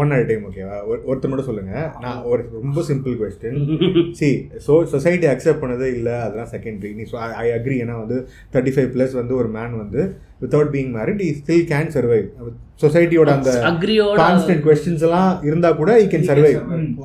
ஒன் 0.00 0.14
அட் 0.16 0.26
டைம் 0.30 0.46
ஓகேவா 0.50 0.78
ஒருத்தர் 1.08 1.32
மட்டும் 1.32 1.48
சொல்லுங்க. 1.50 1.74
நான் 2.06 2.24
ஒரு 2.30 2.42
ரொம்ப 2.56 2.84
simple 2.90 3.14
question 3.20 3.60
see 4.20 4.30
so 4.68 4.72
society 4.94 5.28
accept 5.34 5.62
பண்ணதே 5.64 5.90
இல்லை 5.98 6.16
அதெல்லாம் 6.24 6.50
செகண்டரி 6.54 6.92
நீ 6.98 7.04
ஐ 7.42 7.46
அக்ரி 7.58 7.76
ஏன்னா 7.84 7.96
வந்து 8.02 8.18
தேர்ட்டி 8.54 8.74
ஃபைவ் 8.76 8.90
ப்ளஸ் 8.96 9.14
வந்து 9.20 9.34
ஒரு 9.42 9.50
மேன் 9.58 9.76
வந்து 9.82 10.00
without 10.42 10.70
being 10.74 10.90
married 10.96 11.22
he 11.24 11.30
still 11.38 11.64
can 11.70 11.90
survive 11.96 12.26
சொசைட்டியோட 12.80 13.30
அந்த 13.38 13.50
அக்ரியோட 13.70 14.16
கான்ஸ்டன்ட் 14.22 14.62
கொஸ்டின்ஸ் 14.66 15.04
எல்லாம் 15.08 15.32
இருந்தால் 15.48 15.78
கூட 15.80 15.90
ஈ 16.02 16.06
கேன் 16.12 16.28
survive. 16.30 16.58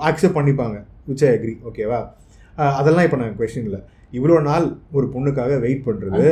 அக்செப்ட் 0.09 0.37
பண்ணிப்பாங்க. 0.37 0.77
விச் 1.09 1.23
ஐ 1.27 1.31
அக்ரி 1.35 1.53
ஓகேவா 1.69 1.99
அதெல்லாம் 2.79 3.05
இப்போ 3.07 3.17
நான் 3.21 3.37
கொஸ்டின் 3.39 3.67
இல்லை. 3.69 3.81
இவ்வளோ 4.17 4.35
நாள் 4.47 4.65
ஒரு 4.97 5.05
பொண்ணுக்காக 5.13 5.55
வெயிட் 5.63 5.85
பண்ணுறது 5.87 6.23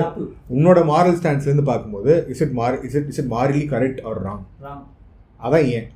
உன்னோட 0.56 0.80
மாரல் 0.92 1.18
ஸ்டாண்ட்ஸ்லேருந்து 1.20 1.66
பார்க்கும்போது 1.72 2.12
இஸ் 2.34 2.44
இட் 2.46 2.56
மார் 2.60 2.78
is 2.88 2.96
it 3.00 3.10
is 3.14 3.20
it 3.24 3.32
morally 3.36 3.64
correct 3.74 4.02
or 4.10 4.20
wrong 4.28 4.44
அதான் 5.40 5.66
ஏன்? 5.78 5.88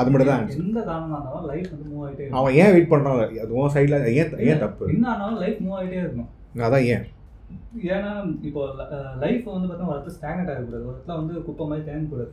அது 0.00 0.08
மட்டும் 0.10 0.30
தான் 0.30 0.42
எந்த 0.56 0.80
காரணமா 0.88 1.16
இருந்தாலும் 1.16 1.46
லைஃப் 1.52 1.70
வந்து 1.72 1.86
மூவ் 1.92 2.02
ஆகிட்டே 2.06 2.26
அவன் 2.40 2.56
ஏன் 2.62 2.72
வெயிட் 2.74 2.90
பண்ணுறான் 2.92 3.22
அது 3.44 3.56
உன் 3.60 3.72
சைடில் 3.76 3.96
ஏன் 4.12 4.30
ஏன் 4.50 4.62
தப்பு? 4.64 4.84
என்ன 4.94 5.08
ஆனாலும் 5.14 5.40
லைஃப் 5.44 5.58
மூவ் 5.64 5.76
ஆகிட்டே 5.78 5.98
இருக்கும். 6.04 6.28
அதான் 6.66 6.86
ஏன்? 6.94 7.04
ஏன்னா 7.90 8.12
இப்போ 8.48 8.60
லைஃப் 9.22 9.46
வந்து 9.48 9.68
பார்த்தா 9.68 9.88
ஒரு 9.90 10.14
ஸ்டாக்னட் 10.16 10.50
ஆகக்கூடாது 10.52 10.84
ஒரு 10.84 10.94
இடத்துல 10.94 11.16
வந்து 11.20 11.44
குப்பை 11.46 11.66
மாதிரி 11.70 11.84
தேங்கக்கூடாது 11.88 12.30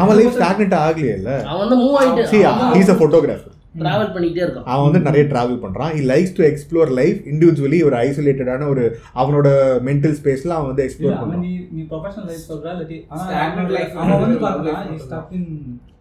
அவன் 0.00 0.18
லைஃப் 0.20 0.36
ஸ்டாக்னெட் 0.38 0.76
ஆகலையே 0.80 1.14
இல்லை 1.18 1.36
அவன் 1.50 1.62
வந்து 1.64 1.78
மூவ் 1.82 1.96
ஆயிட்டு 2.00 2.24
see 2.32 2.40
he's 2.76 2.92
a 2.94 2.98
photographer 3.00 3.54
travel 3.80 4.12
பண்ணிக்கிட்டே 4.12 4.42
இருக்கான். 4.44 4.64
அவன் 4.72 4.86
வந்து 4.86 5.00
நிறைய 5.06 5.24
டிராவல் 5.32 5.60
பண்ணுறான் 5.64 5.92
he 5.96 6.02
likes 6.10 6.34
to 6.36 6.42
explore 6.48 6.90
life 7.00 7.18
individually 7.32 7.78
ஒரு 7.88 7.96
ஐசோலேட்டடான 7.98 8.68
ஒரு 8.72 8.84
அவனோட 9.14 9.48
மென்டல் 9.88 10.16
ஸ்பேஸில் 10.20 10.56
அவன் 10.56 10.70
வந்து 10.70 10.82
இல்ல 10.82 10.88
எக்ஸ்ப்ளோர் 10.88 11.14
அவன் 11.14 11.22
பண்ணுறான் 11.24 11.44
நீ 11.44 11.52
நீ 11.76 11.82
ப்ரொஃபஷனல் 11.92 12.28
லைஃப் 12.30 12.48
சொல்ற 12.48 12.72
life. 13.76 13.92
அவன் 13.96 14.22
வந்து 14.24 14.38
பார்த்தா 14.46 14.74
இஸ் 14.96 15.04
ஸ்டக் 15.06 15.34
இன் 15.38 15.48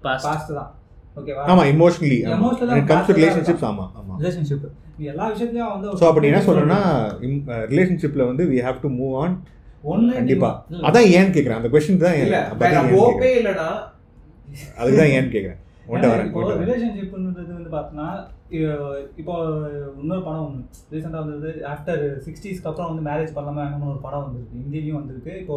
பாஸ்ட் 0.06 0.54
தான். 0.60 0.72
ஓகேவா 1.18 1.44
ஆமாம் 1.48 1.68
Emotionally 1.70 2.18
கம்ஸ் 2.90 3.12
ரிலேஷன்ஷிப்ஸ் 3.18 3.66
ஆமாம் 3.68 3.92
ஆமாம் 4.00 4.18
ரிலேஷன்ஷிப் 4.22 4.66
எல்லா 5.08 5.26
விஷயத்துலயும் 5.32 5.72
வந்து 5.74 5.98
ஸோ 6.00 6.06
அப்படி 6.10 6.30
என்ன 6.30 6.42
சொல்கிறேன்னா 6.46 6.80
ரிலேஷன்ஷிப்பில் 7.72 8.28
வந்து 8.28 8.46
we 8.52 8.60
have 8.66 8.80
to 8.82 8.92
move 8.96 9.16
on 9.22 9.36
ஒண்ணு 9.88 10.08
நீ- 10.08 10.16
கண்டிப்பா. 10.16 10.50
இல்ல. 10.70 10.84
அதான் 10.88 11.08
ஏன்னு 11.14 11.34
கேட்குறேன் 11.36 11.60
அந்த 11.60 11.70
கொஸ்டின் 11.74 12.02
தான் 12.02 12.16
இல்ல 12.18 12.38
கேட்குறேன் 13.12 13.38
இல்லனா 13.40 13.68
அதுக்கு 14.78 14.98
தான் 14.98 15.14
ஏன்னு 15.14 15.34
கேட்குறேன் 15.34 15.60
ரிலேஷன்ஷிப்ன்றது 16.64 17.52
வந்து 17.54 17.72
பார்த்தோன்னா 17.72 18.08
இப்போ 19.20 19.34
இன்னொரு 20.02 20.22
படம் 20.26 20.44
ஒன்று 20.48 20.62
ரீசெண்டாக 20.92 21.22
வந்தது 21.24 21.50
ஆஃப்டர் 21.72 22.04
சிக்ஸ்டீஸ்க்கு 22.26 22.70
அப்புறம் 22.70 22.90
வந்து 22.92 23.04
மேரேஜ் 23.08 23.34
பண்ணலாமா 23.38 23.64
என்னமோ 23.66 23.90
ஒரு 23.94 24.02
படம் 24.06 24.24
வந்திருக்கு. 24.26 24.60
ஹிந்திலையும் 24.62 25.00
வந்திருக்கு. 25.00 25.34
இப்போ 25.42 25.56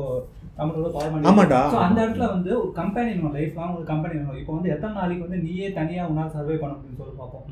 நம்மளோட 0.59 0.89
படம் 0.97 1.29
ஆமாடா. 1.31 1.61
ஸோ 1.75 1.79
அந்த 1.87 1.99
இடத்துல 2.05 2.27
வந்து 2.35 2.51
ஒரு 2.63 2.73
கம்பெனி 2.81 3.11
வேணும் 3.13 3.37
லைஃப் 3.39 3.59
லாங் 3.59 3.77
ஒரு 3.79 3.87
கம்பெனி 3.93 4.15
வேணும் 4.19 4.41
இப்போ 4.41 4.55
வந்து 4.57 4.73
எத்தனை 4.75 4.93
நாளைக்கு 5.01 5.27
வந்து 5.27 5.41
நீயே 5.47 5.69
தனியாக 5.79 6.11
உன்னால் 6.11 6.35
சர்வை 6.37 6.57
பண்ண 6.63 6.73
முடியும்னு 6.77 7.01
சொல்லி 7.03 7.17
பார்ப்போம். 7.21 7.47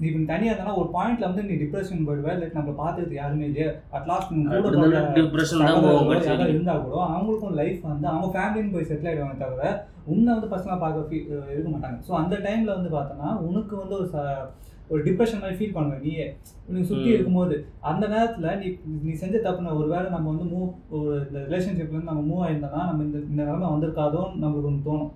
நீ 0.00 0.06
இப்போ 0.10 0.24
தனியாக 0.32 0.52
இருந்தாலும் 0.52 0.80
ஒரு 0.82 0.90
பாயிண்ட்ல 0.96 1.28
வந்து 1.30 1.46
நீ 1.48 1.56
டிப்ரெஷன் 1.64 2.06
போயிடுவே. 2.08 2.34
இல்லை 2.36 2.48
நம்ம 2.58 2.76
பார்த்துட்டு 2.82 3.20
யாருமே 3.22 3.48
இல்லையே. 3.50 3.68
அட்லாஸ்ட் 3.98 4.32
கூட 4.34 4.70
இருந்தாலும் 4.70 5.18
depression 5.20 5.58
தான் 5.60 5.84
போகும். 5.86 5.90
யாராவது 5.90 6.14
கடைசிக்கு. 6.14 6.54
இருந்தா 6.54 6.76
கூட 6.86 7.02
அவங்களுக்கும் 7.14 7.58
லைஃப் 7.62 7.82
வந்து 7.92 8.08
அவங்க 8.12 8.30
ஃபேமிலின்னு 8.36 8.76
போய் 8.76 8.90
செட்டில் 8.92 9.10
ஆயிடுவாங்க 9.10 9.38
தவிர 9.44 9.74
உன்னை 10.06 10.38
வந்து 10.38 10.56
பர்சனலாக 10.56 10.78
பார்க்க 10.78 11.14
அஹ் 11.14 11.50
இருக்க 11.50 11.70
மாட்டாங்க. 11.70 12.02
ஸோ 12.08 12.12
அந்த 12.12 12.36
டைம்ல 12.36 12.64
வந்து 12.64 12.98
பார்த்தோன்னா 12.98 13.36
உனக்கு 13.36 13.76
வந்து 13.76 13.94
ஒரு 13.94 14.08
ச- 14.12 14.46
ஒரு 14.88 15.04
டிப்ரெஷன் 15.04 15.40
மாதிரி 15.40 15.66
ஃபீல் 15.66 15.72
பண்ணுவேன் 15.72 16.00
நீயே. 16.00 16.36
உனக்கு 16.66 16.86
சுற்றி. 16.86 17.04
இருக்கும்போது. 17.04 17.66
அந்த 17.80 18.08
நேரத்தில் 18.08 18.58
நீ 18.58 18.98
நீ 19.02 19.12
செஞ்ச 19.12 19.38
தப்புன 19.38 19.76
ஒரு 19.76 19.88
வேளை 19.88 20.10
நம்ம 20.10 20.30
வந்து 20.30 20.44
மூவ் 20.44 20.74
ஒரு 20.90 21.28
இந்த 21.32 21.56
ரிலேஷன்ஷிப்ல 21.56 21.88
இருந்து 21.88 22.02
நம்ம 22.02 22.22
மூவ் 22.22 22.48
ஆயிருந்தோம்னா 22.48 22.84
நம்ம 22.84 23.02
இந்த 23.02 23.18
இந்த 23.18 23.42
நிலைமை 23.42 23.68
வந்திருக்காதோன்னு 23.68 24.38
நம்மளுக்கு 24.40 24.64
ஒன்று 24.64 24.92
தோணும். 24.92 25.10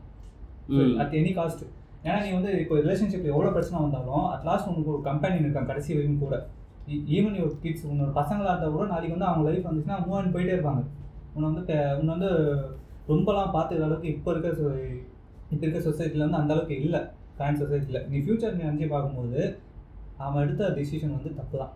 அட் 0.97 1.12
எனி 1.12 1.33
காஸ்ட் 1.38 1.66
ஏன்னா 2.04 2.23
நீ 2.23 2.30
வந்து 2.30 2.61
இப்போ 2.61 2.76
ரிலேஷன்ஷிப்ல 2.76 3.25
எவ்வளோ 3.25 3.49
பிரச்சனை 3.49 3.80
வந்தாலும் 3.80 4.26
அட் 4.26 4.45
லாஸ்ட் 4.45 4.68
உனக்கு 4.68 4.92
ஒரு 4.92 5.02
கம்பெனி 5.02 5.35
இருக்கான் 5.35 5.66
கடைசி 5.66 5.95
வரைக்கும் 5.95 6.28
கூட. 6.28 6.47
ஈவன் 6.88 7.40
ஒரு 7.40 7.57
கிட்ஸ் 7.61 7.87
உன்னோட 7.87 8.12
பசங்களாக 8.14 8.45
இருந்தால் 8.45 8.71
கூட 8.71 8.87
நாளைக்கு 8.87 9.18
வந்து 9.18 9.25
அவங்க 9.25 9.50
லைஃப் 9.50 9.66
வந்துச்சுன்னா 9.66 10.11
மூவ் 10.11 10.14
ஆன் 10.14 10.35
போயிட்டே 10.35 10.57
இருப்பாங்க. 10.59 10.85
உன்னை 11.35 11.52
வந்து 11.52 11.97
உன்னை 11.99 12.16
வந்து 12.16 12.30
ரொம்பலாம் 13.09 13.55
பார்த்துக்கிற 13.55 13.87
அளவுக்கு 13.87 14.09
இப்போ 14.15 14.31
இருக்க 14.33 14.49
சொ- 14.59 14.75
இப்போ 15.50 15.62
இருக்க 15.62 15.81
சொசைட்டியில் 15.85 16.25
வந்து 16.25 16.41
அந்த 16.41 16.53
அளவுக்கு 16.55 16.77
இல்லை. 16.81 17.00
கரண்ட் 17.38 17.61
சொசைட்டியில் 17.62 18.07
நீ 18.09 18.17
ஃபியூச்சர் 18.19 18.55
நீ 18.55 18.62
நினச்சி 18.65 18.87
பார்க்கும்போது 18.88 19.41
அவன் 20.19 20.43
எடுத்த 20.45 20.71
டிசிஷன் 20.77 21.17
வந்து 21.17 21.31
தப்பு 21.37 21.57
தான் 21.59 21.75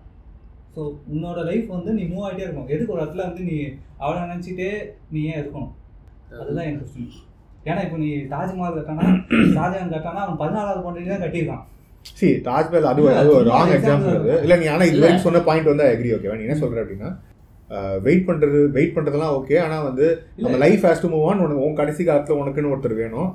ஸோ 0.74 0.82
உன்னோட 1.10 1.40
லைஃப் 1.48 1.66
வந்து 1.70 1.90
நீ 1.96 2.02
மூவ் 2.06 2.24
ஆகிட்டே 2.26 2.44
இருக்கணும். 2.44 2.70
எதுக்கு 2.72 2.94
ஒரு 2.94 3.02
இடத்துல 3.02 3.24
வந்து 3.26 3.42
நீ 3.48 3.56
அவளை 4.00 4.20
நினச்சிட்டே 4.24 4.68
நீ 5.10 5.20
ஏன் 5.26 5.40
இருக்கணும்? 5.40 5.72
அதுதான் 6.40 6.68
என் 6.68 6.78
கொஸ்டின் 6.80 7.10
ஏன்னா 7.66 7.82
இப்போ 7.84 7.98
நீ 7.98 8.08
தாஜ்மஹால் 8.30 8.76
கட்டானா 8.78 9.04
ஷாஜகான் 9.52 9.92
கட்டானா 9.94 10.22
அவன் 10.24 10.40
பதினாலாவது 10.40 10.84
பொண்ணு 10.84 11.10
தான் 11.10 11.24
கட்டியிருக்கான். 11.24 11.64
சி 12.12 12.28
தாஜ்மஹல் 12.46 12.88
அது 12.90 13.02
ஒரு- 13.02 13.18
அது 13.18 13.30
ஒரு 13.34 13.46
ராங் 13.50 13.74
எக்ஸாம்பிள் 13.74 14.16
இல்லை 14.40 14.56
நீ 14.58 14.66
ஆனால் 14.70 14.88
இது 14.88 15.02
வரைக்கும் 15.02 15.26
சொன்ன 15.26 15.42
பாயிண்ட் 15.44 15.70
வந்து 15.70 15.84
அக்ரி 15.90 16.10
ஓகேவா 16.14 16.38
நீ 16.38 16.46
என்ன 16.46 16.58
சொல்ற 16.62 16.82
அப்படின்னா 16.84 17.10
வெயிட் 18.06 18.26
பண்ணுறது 18.28 18.58
வெயிட் 18.76 18.94
பண்ணுறதுலாம் 18.96 19.34
ஓகே 19.38 19.56
ஆனால் 19.64 19.84
வந்து 19.88 20.06
நம்ம 20.44 20.56
life 20.64 20.84
has 20.86 21.02
to 21.04 21.10
move 21.12 21.26
on 21.30 21.42
உனக்கு 21.44 21.64
உன் 21.66 21.78
கடைசி 21.80 22.02
காலத்தில் 22.08 22.40
உனக்குன்னு 22.40 22.72
ஒருத்தர் 22.72 22.94
வேணும். 23.02 23.30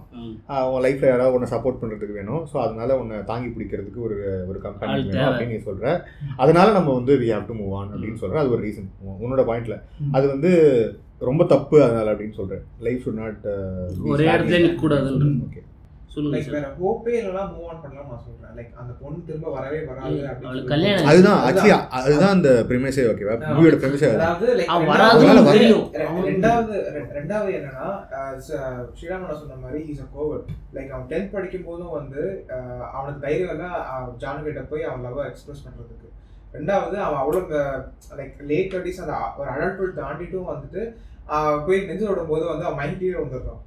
உன் 0.74 0.84
லைஃப்பில் 0.86 1.12
யாராவது 1.12 1.36
உன்னை 1.38 1.50
சப்போர்ட் 1.54 1.80
பண்ணுறதுக்கு 1.82 2.20
வேணும். 2.20 2.44
ஸோ 2.52 2.58
அதனால 2.66 2.98
உன்னை 3.02 3.18
தாங்கி 3.32 3.50
பிடிக்கிறதுக்கு 3.56 4.02
ஒரு 4.08 4.18
ஒரு 4.50 4.60
கம்பெனி 4.68 4.94
வேணும். 5.00 5.28
அப்படின்னு 5.30 5.56
நீ 5.56 5.62
சொல்கிற 5.70 5.88
அதனால 6.44 6.68
நம்ம 6.78 6.94
வந்து 7.00 7.16
we 7.24 7.30
have 7.34 7.50
to 7.52 7.58
move 7.62 7.74
on 7.80 7.92
அப்படின்னு 7.96 8.22
சொல்கிற 8.24 8.42
அது 8.44 8.54
ஒரு 8.58 8.64
ரீசன் 8.68 8.90
உன்னோட 9.24 9.46
பாயிண்ட்ல. 9.52 9.78
அது 10.18 10.26
வந்து 10.34 10.52
ரொம்ப 11.30 11.44
தப்பு 11.54 11.78
அதனால 11.86 12.12
அப்படின்னு 12.14 12.40
சொல்கிறேன் 12.40 12.66
லைஃப் 12.88 13.02
ஷுட் 13.06 13.22
நாட் 13.24 13.48
ஒரே 14.14 14.28
இடத்துல 14.34 14.60
ஓகே 15.48 15.64
லைக் 16.28 16.48
வேற 16.54 16.68
ஹோப்பே 16.78 17.14
இல்லைனா 17.18 17.44
மூவ் 17.52 17.68
ஆன் 17.68 17.82
பண்ணலாம் 17.82 18.10
நான் 18.12 18.24
சொல்றேன். 18.24 18.54
லைக் 18.58 18.72
அந்த 18.82 18.94
பொண்ணு 19.00 19.20
திரும்ப 19.28 19.52
வரவே 19.56 19.80
வராது 19.88 20.18
கல்யாணம் 20.72 21.10
அதுதான் 21.10 21.40
ஆக்சுவலி 21.48 21.74
அதுதான் 22.00 22.36
அந்த 22.36 22.52
ப்ரிமைஸே 22.70 23.06
ஓகேவா 23.12 23.36
மூவியோட 23.50 23.78
ப்ரிமைஸே 23.82 24.10
அதாவது 24.14 24.48
லைக் 24.60 24.72
ரெண்டாவது 26.30 26.76
ரெண்டாவது 27.18 27.52
என்னன்னா 27.58 27.88
ஸ்ரீராமனா 28.94 29.36
சொன்ன 29.42 29.60
மாதிரி 29.64 29.82
இஸ் 29.92 30.04
அ 30.04 30.10
கோவர்ட் 30.16 30.48
லைக் 30.76 30.94
அவன் 30.94 31.10
டென்த் 31.12 31.34
படிக்கும் 31.34 31.68
போதும் 31.68 31.96
வந்து 31.98 32.24
அவனுக்கு 32.94 33.24
தைரியம் 33.26 33.54
இல்லை 33.56 33.70
ஜானு 34.24 34.46
கிட்ட 34.48 34.64
போய் 34.72 34.88
அவன் 34.90 35.06
லவ் 35.08 35.22
எக்ஸ்பிரஸ் 35.28 35.66
பண்றதுக்கு. 35.66 36.04
ரெண்டாவது 36.54 36.98
அவன் 37.06 37.22
அவ்வளோ 37.22 37.40
லைக் 38.18 38.36
லேட் 38.50 38.72
தேர்ட்டிஸ் 38.72 39.02
அந்த 39.04 39.16
ஒரு 39.40 39.50
அடல்ட்ஹுட் 39.54 39.98
தாண்டிட்டும் 40.00 40.52
வந்துட்டு 40.52 40.82
போய் 41.66 41.88
நெஞ்சு 41.88 42.06
விடும் 42.06 42.30
போது 42.30 42.44
வந்து 42.46 42.66
அவன் 42.66 42.80
மைண்ட் 42.80 43.00
கீழே 43.00 43.18
வந்துடுறான் 43.20 43.64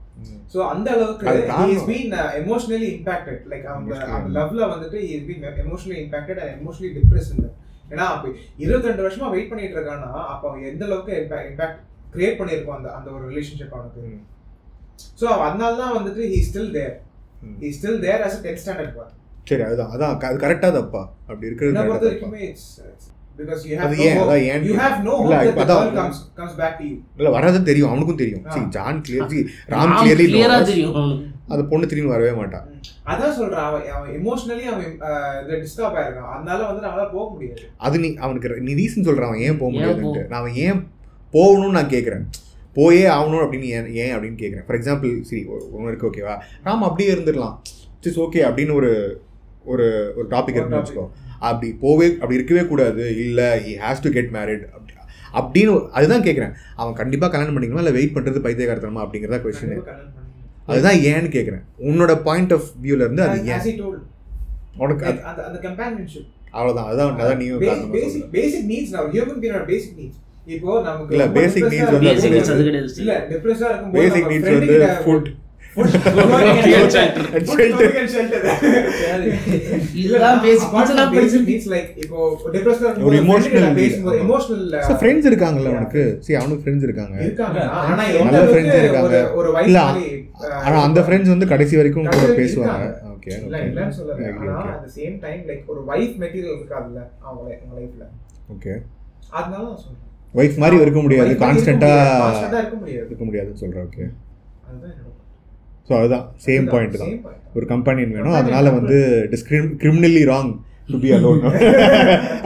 ஸோ 0.53 0.59
அந்த 0.73 0.89
அளவுக்கு. 0.95 1.27
Is 1.75 1.87
been 1.91 2.12
emotionally 2.41 2.89
impacted 2.97 3.43
like 3.50 3.67
அவங்க. 3.73 3.93
அந்த 4.17 4.31
லவ்ல 4.39 4.69
வந்துட்டு 4.73 4.99
is 5.09 5.27
been 5.29 5.45
emotionally 5.65 5.99
impacted 6.05 6.41
and 6.43 6.55
emotionally 6.59 6.91
depress 6.99 7.31
ஏன்னா 7.93 8.05
அப்போ 8.15 8.29
இருபத்தி 8.65 9.05
வருஷமா 9.05 9.29
வெயிட் 9.33 9.49
பண்ணிட்டு 9.50 9.77
இருக்கான்னா 9.77 10.11
அப்போ 10.33 10.45
அவன் 10.50 10.67
எந்த 10.71 10.85
அளவுக்கு 10.89 11.15
இம்பாக்ட் 11.50 11.79
கிரியேட் 12.15 12.39
பண்ணியிருக்கோம் 12.41 12.77
அந்த 12.77 12.91
அந்த 12.97 13.09
ஒரு 13.17 13.25
ரிலேஷன்ஷிப் 13.31 13.75
அவனுக்கு. 13.77 14.03
ஸோ 15.21 15.27
அதனால 15.47 15.73
தான் 15.81 15.97
வந்துட்டு 15.97 16.23
he 16.33 16.39
still 16.49 16.71
there. 16.77 16.95
He 17.62 17.71
still 17.79 18.00
there 18.05 18.23
as 18.27 18.39
tenth 18.45 18.62
standard 18.65 18.95
பார் 18.99 19.12
சரி 19.50 19.62
அதுதான் 19.67 19.93
அதான் 19.95 20.12
அது 20.25 20.43
கரெக்டாக 20.45 20.73
தப்பா 20.79 21.03
அப்படி 21.29 21.49
இருக்கிறது 21.49 21.79
பிகாஸ் 23.41 23.63
யூ 23.69 23.77
அது 23.87 23.97
ஹேவ் 24.01 24.07
ஏன்? 24.09 24.19
அதான் 24.23 24.43
ஏன்? 24.53 24.63
யூ 24.69 24.75
ஹேவ் 24.83 24.97
நோ 25.09 25.15
இல்ல, 25.25 25.37
இப்ப 25.51 25.63
அதான். 25.65 25.91
Comes 25.99 26.21
comes 26.39 26.57
back 26.61 26.77
to 26.81 26.85
you 26.91 26.95
இல்ல 27.19 27.31
வராது 27.37 27.61
தெரியும் 27.71 27.91
அவனுக்கும் 27.91 28.21
தெரியும். 28.23 28.45
see 28.55 28.65
ஜான் 28.77 29.01
கிளியர் 29.07 29.31
ஜி 29.33 29.41
ராம் 29.75 29.95
கிளியர்லி 29.99 30.43
ஆ 30.57 30.61
தெரியும். 30.71 30.97
அந்த 31.53 31.63
பொண்ணு 31.71 31.91
திரும்பி 31.91 32.13
வரவே 32.15 32.33
மாட்டான் 32.41 32.67
அதான் 33.13 33.35
சொல்றான் 33.39 33.67
அவன் 33.69 33.87
அவன் 33.97 34.11
எமோஷனலி 34.19 34.65
அவன் 34.73 34.93
டிஸ்டர்ப் 35.65 35.97
ஆயிருக்கான் 36.01 36.31
அதனால 36.37 36.61
வந்து 36.71 36.87
அவனால 36.91 37.07
போக 37.17 37.25
முடியாது. 37.33 37.63
அது 37.87 37.97
நீ 38.05 38.09
அவனுக்கு 38.27 38.61
நீ 38.69 38.75
ரீசன் 38.83 39.07
சொல்றான் 39.09 39.31
அவன் 39.31 39.45
ஏன் 39.49 39.59
போக 39.63 39.71
முடியாதுன்ட்டு. 39.75 40.23
நான் 40.31 40.41
அவன் 40.43 40.59
ஏன் 40.67 40.81
போகணும்னு 41.35 41.77
நான் 41.79 41.93
கேட்குறேன் 41.95 42.25
போயே 42.79 43.05
ஆகணும் 43.17 43.43
அப்படின்னு 43.45 43.69
ஏன் 43.77 43.89
ஏன் 44.03 44.13
அப்படின்னு 44.17 44.41
கேட்குறேன் 44.43 44.67
ஃபார் 44.67 44.79
எக்ஸாம்பிள் 44.79 45.13
சரி 45.31 45.43
ஒன்று 45.75 45.89
இருக்கு 45.91 46.09
ஓகேவா 46.11 46.35
ராம் 46.67 46.87
அப்படியே 46.89 47.09
இருந்துடலாம். 47.15 47.57
இட்ஸ் 48.05 48.21
ஓகே 48.27 48.43
அப்படின்னு 48.49 48.75
ஒரு 48.81 48.91
ஒரு 49.73 49.87
ஒரு 50.17 50.27
டாபிக் 50.35 50.57
இருக்குன்னு. 50.57 50.83
வச்சுக்கோ. 50.83 51.07
அப்படி 51.41 51.69
போவே 51.83 52.07
அப்படி 52.15 52.39
இருக்கவே 52.39 52.65
கூடாது. 52.65 53.05
இல்லை 53.25 53.49
he 53.67 53.73
has 53.85 54.05
to 54.05 54.11
get 54.11 54.33
married 54.37 54.65
அப்படி 54.71 54.89
அப்படின்னு 55.39 55.75
அதுதான் 55.91 56.25
கேட்குறேன் 56.25 56.55
அவன் 56.77 56.95
கண்டிப்பாக 56.95 57.31
கல்யாணம் 57.33 57.55
பண்ணிக்கணுமா? 57.57 57.83
இல்லை 57.83 57.95
வெயிட் 57.99 58.15
பண்ணுறது 58.17 58.45
பைத்தியகாரத்தனமா? 58.47 59.03
அப்படிங்கிறதா 59.05 59.41
கொஸ்டின் 59.45 59.77
அதுதான் 60.67 60.99
ஏன்னு 61.11 61.29
கேட்குறேன் 61.37 61.63
உன்னோட 61.89 62.15
பாயிண்ட் 62.23 62.53
ஆஃப் 62.53 62.69
வியூல 62.83 63.07
இருந்து 63.07 63.23
அது 63.23 63.39
ஏன்? 63.53 63.83
உனக்கு 64.85 65.05
அந்த 65.31 65.41
அந்த 65.49 65.59
companionship. 65.69 66.27
அவ்வளவுதான். 66.57 66.89
அதான் 67.21 67.37
நீயும் 67.37 67.63
basic 68.39 68.63
needs 68.73 68.91
now. 68.97 69.05
Human 69.17 69.39
being 69.43 69.55
are 69.59 69.67
basic 69.73 69.93
needs. 70.01 70.17
இப்போ 70.47 70.71
நமக்கு 70.83 71.13
இல்ல, 71.15 71.25
வந்து 71.27 71.39
பேசிக் 71.39 71.65
அது 71.65 72.63
கிடையாது 72.67 72.93
இல்ல 73.03 73.15
ஆ 73.63 73.69
இருக்கும்போது 73.71 73.99
பேசிக் 73.99 74.29
நீட்ஸ் 74.33 74.53
வந்து 74.55 74.79
ஃபுட் 75.05 75.29
uh, 75.77 75.83
ஃப்ரெண்ட்ஸ் 85.00 85.29
இருக்காங்கல்ல. 85.31 85.67
அவனுக்கு 85.67 86.17
சரி 86.21 86.45
அவனுக்கு 86.45 86.71
ஃப்ரெண்ட்ஸ் 86.71 86.83
இருக்காங்க 86.83 87.17
நல்ல 88.25 88.45
friends 88.45 88.79
இருக்காங்க. 88.79 89.31
இல்ல, 89.65 89.81
uh, 89.81 90.49
ஆனா 90.49 90.83
அந்த 90.83 91.00
ஃப்ரெண்ட்ஸ் 91.00 91.29
வந்து 91.29 91.47
கடைசி 91.47 91.77
வரைக்கும் 91.77 92.05
கூட 92.05 92.17
பேசுவாங்க. 92.17 92.95
ஓகே 93.15 93.33
same 94.97 95.19
time, 95.21 95.41
like, 95.47 95.67
ஒரு 95.67 95.85
இருக்காதுல்ல 95.87 97.03
அவங்க. 97.21 97.59
ஓகே 98.55 98.83
அதனால 99.31 99.65
சொல்றேன். 99.65 100.09
ஒய்ஃப் 100.35 100.57
மாதிரி 100.57 100.81
இருக்க 100.81 101.00
முடியாது 101.00 101.29
Wife 101.29 101.39
மாதிரி 101.39 101.61
கான்ஸ்டன்டா 101.61 101.93
இருக்க 102.93 103.25
முடியாதுன்னு 103.25 103.56
சொல்றேன் 103.56 103.83
ஓகே 103.83 104.11
அதுதான் 104.69 105.10
ஸோ 105.91 105.97
அதுதான். 105.99 106.25
சேம் 106.45 106.67
பாயிண்ட் 106.69 106.99
தான். 107.00 107.15
ஒரு 107.57 107.65
கம்பெனியன் 107.71 108.13
வேணும். 108.17 108.37
அதனால 108.41 108.67
வந்து 108.75 108.97
டிஸ்கிரிம் 109.33 109.71
criminally 109.81 110.25
wrong 110.29 110.50
to 110.89 110.99
be 111.00 111.11
alone 111.17 111.41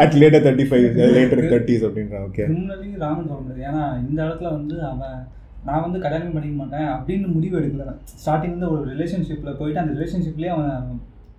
at 0.02 0.14
later 0.20 0.44
thirty 0.44 0.66
five 0.68 0.84
later 1.14 1.42
thirties 1.50 1.84
அப்படின்றான் 1.88 2.24
ஓகே 2.28 2.44
கிரிமினலி 2.44 2.90
ராமன் 3.02 3.28
சொல்ல 3.28 3.40
முடியாது 3.42 3.66
ஏன்னா 3.68 3.82
இந்த 4.02 4.18
இடத்துல 4.26 4.50
வந்து 4.56 4.76
அவன் 4.90 5.16
நான் 5.64 5.84
வந்து 5.84 5.98
கல்யாணம் 6.04 6.34
பண்ணிக்க 6.34 6.56
மாட்டேன் 6.58 6.88
அப்படின்னு 6.94 7.26
முடிவு 7.34 7.54
எடுக்கல. 7.60 7.92
ஸ்டார்டிங் 8.14 8.54
வந்து 8.56 8.70
ஒரு 8.72 8.82
ரிலேஷன்ஷிப்பில் 8.90 9.58
போயிட்டு 9.60 9.82
அந்த 9.82 9.92
ரிலேஷன்ஷிப்லேயே 9.96 10.52
அவன் 10.54 10.72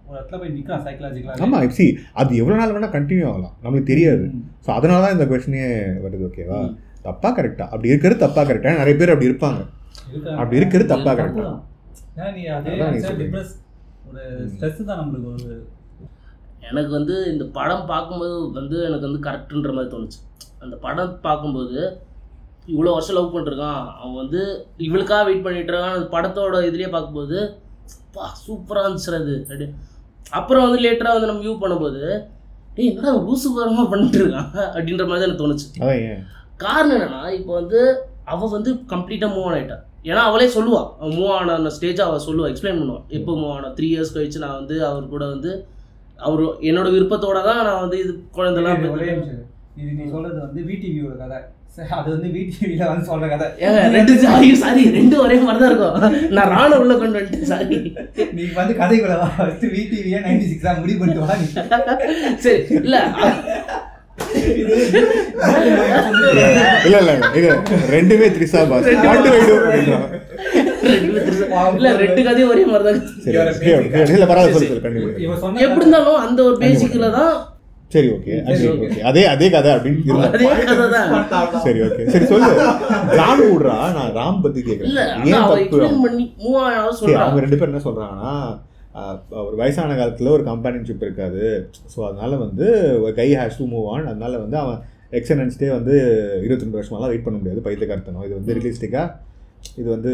ஒரு 0.08 0.16
இடத்துல 0.18 0.40
போய் 0.40 0.54
நிற்கிறான் 0.56 0.84
சைக்கலாஜிக்கலாக 0.86 1.46
ஆமா 1.46 1.60
சி 1.78 1.86
அது 2.16 2.40
எவ்வளோ 2.42 2.58
நாள் 2.60 2.74
வேணால் 2.76 2.96
கண்டினியூ 2.96 3.28
ஆகலாம். 3.30 3.54
நம்மளுக்கு 3.62 3.92
தெரியாது. 3.92 4.26
ஸோ 4.66 4.72
அதனால 4.76 5.02
தான் 5.06 5.16
இந்த 5.16 5.28
கொஸ்டினே 5.30 5.64
வருது 6.04 6.26
ஓகேவா 6.30 6.60
ம். 6.64 6.74
தப்பா 7.06 7.30
கரெக்டா 7.38 7.66
அப்படி 7.72 7.92
இருக்கிறது 7.92 8.20
தப்பா 8.24 8.44
கரெக்டா 8.46 8.74
நிறைய 8.82 8.96
பேர் 9.00 9.14
அப்படி 9.14 9.30
இருப்பாங்க. 9.32 9.62
அப்படி 10.38 10.60
இருக்கிறது 10.60 10.90
தப்பா 10.94 11.12
கரெக்டா 11.14 11.44
ஏன்னா 11.44 11.56
நீ 12.38 12.44
அதே. 12.56 12.74
டிப்ரெஸ் 13.22 13.54
ஒரு 14.10 14.24
ஸ்ட்ரெஸ் 14.52 14.88
தான் 14.90 15.00
நம்மளுக்கு 15.02 15.30
ஒரு 15.36 15.50
எனக்கு 16.70 16.92
வந்து 16.98 17.16
இந்த 17.32 17.44
படம் 17.58 17.90
பார்க்கும்போது 17.92 18.36
வந்து 18.58 18.78
எனக்கு 18.90 19.08
வந்து 19.08 19.26
கரெக்டுன்ற 19.28 19.72
மாதிரி 19.78 19.92
தோணுச்சு. 19.94 20.20
அந்த 20.64 20.76
படம் 20.86 21.12
பார்க்கும்போது 21.26 21.80
இவ்வளோ 22.74 22.94
வருஷம் 22.96 23.18
லவ் 23.18 23.34
பண்ணிருக்கான். 23.34 23.82
அவன் 24.02 24.20
வந்து 24.22 24.42
இவளுக்காக 24.86 25.26
வெயிட் 25.28 25.46
பண்ணிட்டு 25.48 25.72
இருக்கான். 25.74 25.98
அந்த 25.98 26.08
படத்தோட 26.16 26.62
இதுலேயே 26.70 26.90
பார்க்கும்போது 26.96 27.38
பா 28.16 28.28
சூப்பராக 28.46 28.86
இருந்துச்சு 28.86 29.20
அது. 29.22 29.36
அப்படி 29.44 29.68
அப்புறம் 30.40 30.66
வந்து 30.68 30.80
லேட்டராக 30.86 31.18
வந்து 31.18 31.30
நம்ம 31.32 31.44
வியூ 31.46 31.56
பண்ணும்போது 31.64 32.04
டேய் 32.78 32.90
என்னடா 32.92 33.12
லூசு 33.26 33.50
பரமாக 33.58 33.86
பண்ணிட்டு 33.92 34.20
இருக்கான்? 34.22 34.50
அப்படின்ற 34.76 35.04
மாதிரி 35.10 35.20
தான் 35.22 35.30
எனக்கு 35.30 35.44
தோணுச்சு. 35.44 35.68
காரணம் 36.64 36.96
என்னன்னா 36.98 37.22
இப்போ 37.40 37.52
வந்து 37.62 37.80
அவள் 38.34 38.56
வந்து 38.56 38.72
கம்ப்ளீட்டாக 38.94 39.34
மூவ் 39.36 39.48
ஆன் 39.50 39.58
ஆயிட்டா. 39.58 39.78
ஏன்னா 40.10 40.22
அவளே 40.30 40.48
சொல்லுவா. 40.58 40.82
அவன் 41.00 41.16
மூவ் 41.20 41.32
ஆன 41.38 41.72
ஸ்டேஜை 41.78 42.04
அவள் 42.08 42.26
சொல்லுவா. 42.28 42.50
எக்ஸ்பிளைன் 42.52 42.80
பண்ணுவான் 42.82 43.06
எப்போ 43.20 43.32
மூவ் 43.42 43.56
ஆனா 43.58 43.70
த்ரீ 43.80 43.90
இயர்ஸ் 43.94 44.16
கழிச்சு 44.18 44.44
நான் 44.46 44.60
வந்து 44.60 44.78
அவர் 44.92 45.12
கூட 45.16 45.24
வந்து 45.34 45.52
அவர் 46.28 46.44
என்னோட 46.70 46.88
விருப்பத்தோட 46.96 47.40
தான் 47.50 47.66
நான் 47.70 47.84
வந்து 47.84 47.98
இது 48.04 48.14
குழந்தைலாம் 48.38 48.86
இது 49.82 49.92
நீ 49.98 50.04
சொல்றது 50.16 50.40
வந்து 50.44 50.62
விடிவியோட 50.68 51.16
கதை. 51.22 51.38
சரி, 51.76 51.90
அது 51.98 52.10
வந்து 52.14 52.28
விடிவியில 52.36 52.84
வந்து 52.90 53.06
சொல்ற 53.10 53.26
கதை. 53.32 53.48
ரெண்டு 53.96 54.14
சாரி 54.22 54.50
சாரி 54.62 54.84
ரெண்டு 54.98 55.16
ஒரே 55.24 55.38
மாதிரி 55.48 55.60
தான் 55.64 55.72
இருக்கும். 55.72 55.98
நான் 56.38 56.52
ராண 56.54 56.70
உள்ள 56.82 56.94
கொண்டு 57.02 57.18
வந்துட்டேன் 57.20 57.50
சாரி. 57.52 57.78
நீ 58.38 58.44
வந்து 58.60 58.74
கதைக்குள்ள 58.82 59.16
வா. 59.22 59.28
ஃபர்ஸ்ட் 59.38 59.66
விடிவியே 59.74 60.20
நைன்டி 60.28 60.46
சிக்ஸா 60.52 60.74
முடிவு 60.82 61.00
பண்ணிட்டு 61.02 61.26
வா 61.26 61.36
சரி 62.46 62.62
இல்ல 62.82 62.96
இல்ல 66.86 66.98
இல்ல 67.02 67.12
இது 67.36 67.50
ரெண்டுமே 67.92 68.28
த்ரிசா 68.36 68.62
பாஸ். 68.70 68.88
ரெண்டு 69.08 69.30
வைடு 69.34 69.52
அப்படின்றான் 69.58 70.08
இல்ல 71.76 71.90
ரெண்டு 71.98 72.22
கதையும் 72.24 72.52
ஒரே 72.54 72.64
மாதிரி 72.66 72.86
தான். 72.86 73.00
இல்ல 74.14 74.26
பரவாயில்ல 74.26 74.56
சொல்லு 74.56 74.70
சொல்லு 74.70 74.86
கண்டிப்பா. 74.86 75.52
எப்படி 75.66 75.84
இருந்தாலும் 75.84 76.22
அந்த 76.26 76.40
ஒரு 76.44 76.58
தான் 77.16 77.36
சரி 77.92 78.08
ஓகே 78.14 78.32
ஓகே. 78.76 78.88
அதே 79.04 79.24
அதே 79.32 79.48
கதை 79.50 79.70
அப்படின்னு 79.74 80.00
சரி 81.66 81.80
ஓகே. 81.86 82.04
சரி 82.14 82.26
சொல்லு. 82.32 82.50
ராம் 83.20 83.44
விடுறா 83.46 83.78
நான் 83.98 84.14
ராம் 84.18 84.42
பத்தி 84.46 84.60
இல்ல 84.60 84.70
கேக்குறேன் 84.70 85.44
அவங்க 87.20 87.42
ரெண்டு 87.42 87.60
பேரும் 87.60 87.74
என்ன 87.74 87.84
சொல்றாங்கன்னா 87.86 88.34
ஒரு 89.46 89.56
வயசான 89.62 89.96
காலத்துல 90.00 90.34
ஒரு 90.36 90.44
கம்பானியன்ஷிப் 90.50 91.06
இருக்காது. 91.06 91.44
ஸோ 91.94 92.00
அதனால 92.10 92.36
வந்து 92.46 92.66
guy 93.20 93.28
has 93.40 93.60
to 93.62 93.68
move 93.74 93.88
on 93.94 94.08
அதனால 94.12 94.34
வந்து 94.44 94.58
அவன் 94.64 94.80
எக்ஸனன்ஸ்டே 95.20 95.70
வந்து 95.78 95.96
இருபத்தி 96.44 96.66
ரெண்டு 96.66 96.80
வருஷமாலாம் 96.80 97.12
வெயிட் 97.12 97.26
பண்ண 97.26 97.38
முடியாது. 97.40 97.66
பைத்தியக்காரத்தனம். 97.68 98.26
இது 98.28 98.38
வந்து 98.40 98.56
ரியலிஸ்டிக்கா 98.58 99.04
இது 99.80 99.88
வந்து 99.96 100.12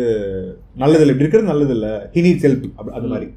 நல்லது 0.82 1.02
இல்லை 1.04 1.14
இப்படி 1.14 1.26
இருக்கிறது 1.26 1.52
நல்லது 1.52 1.74
இல்லை 1.78 1.94
ஹி 2.16 2.22
நீட்ஸ் 2.26 2.46
ஹெல்ப் 2.48 2.66
அந்த 2.98 3.08
மாதிரி. 3.14 3.28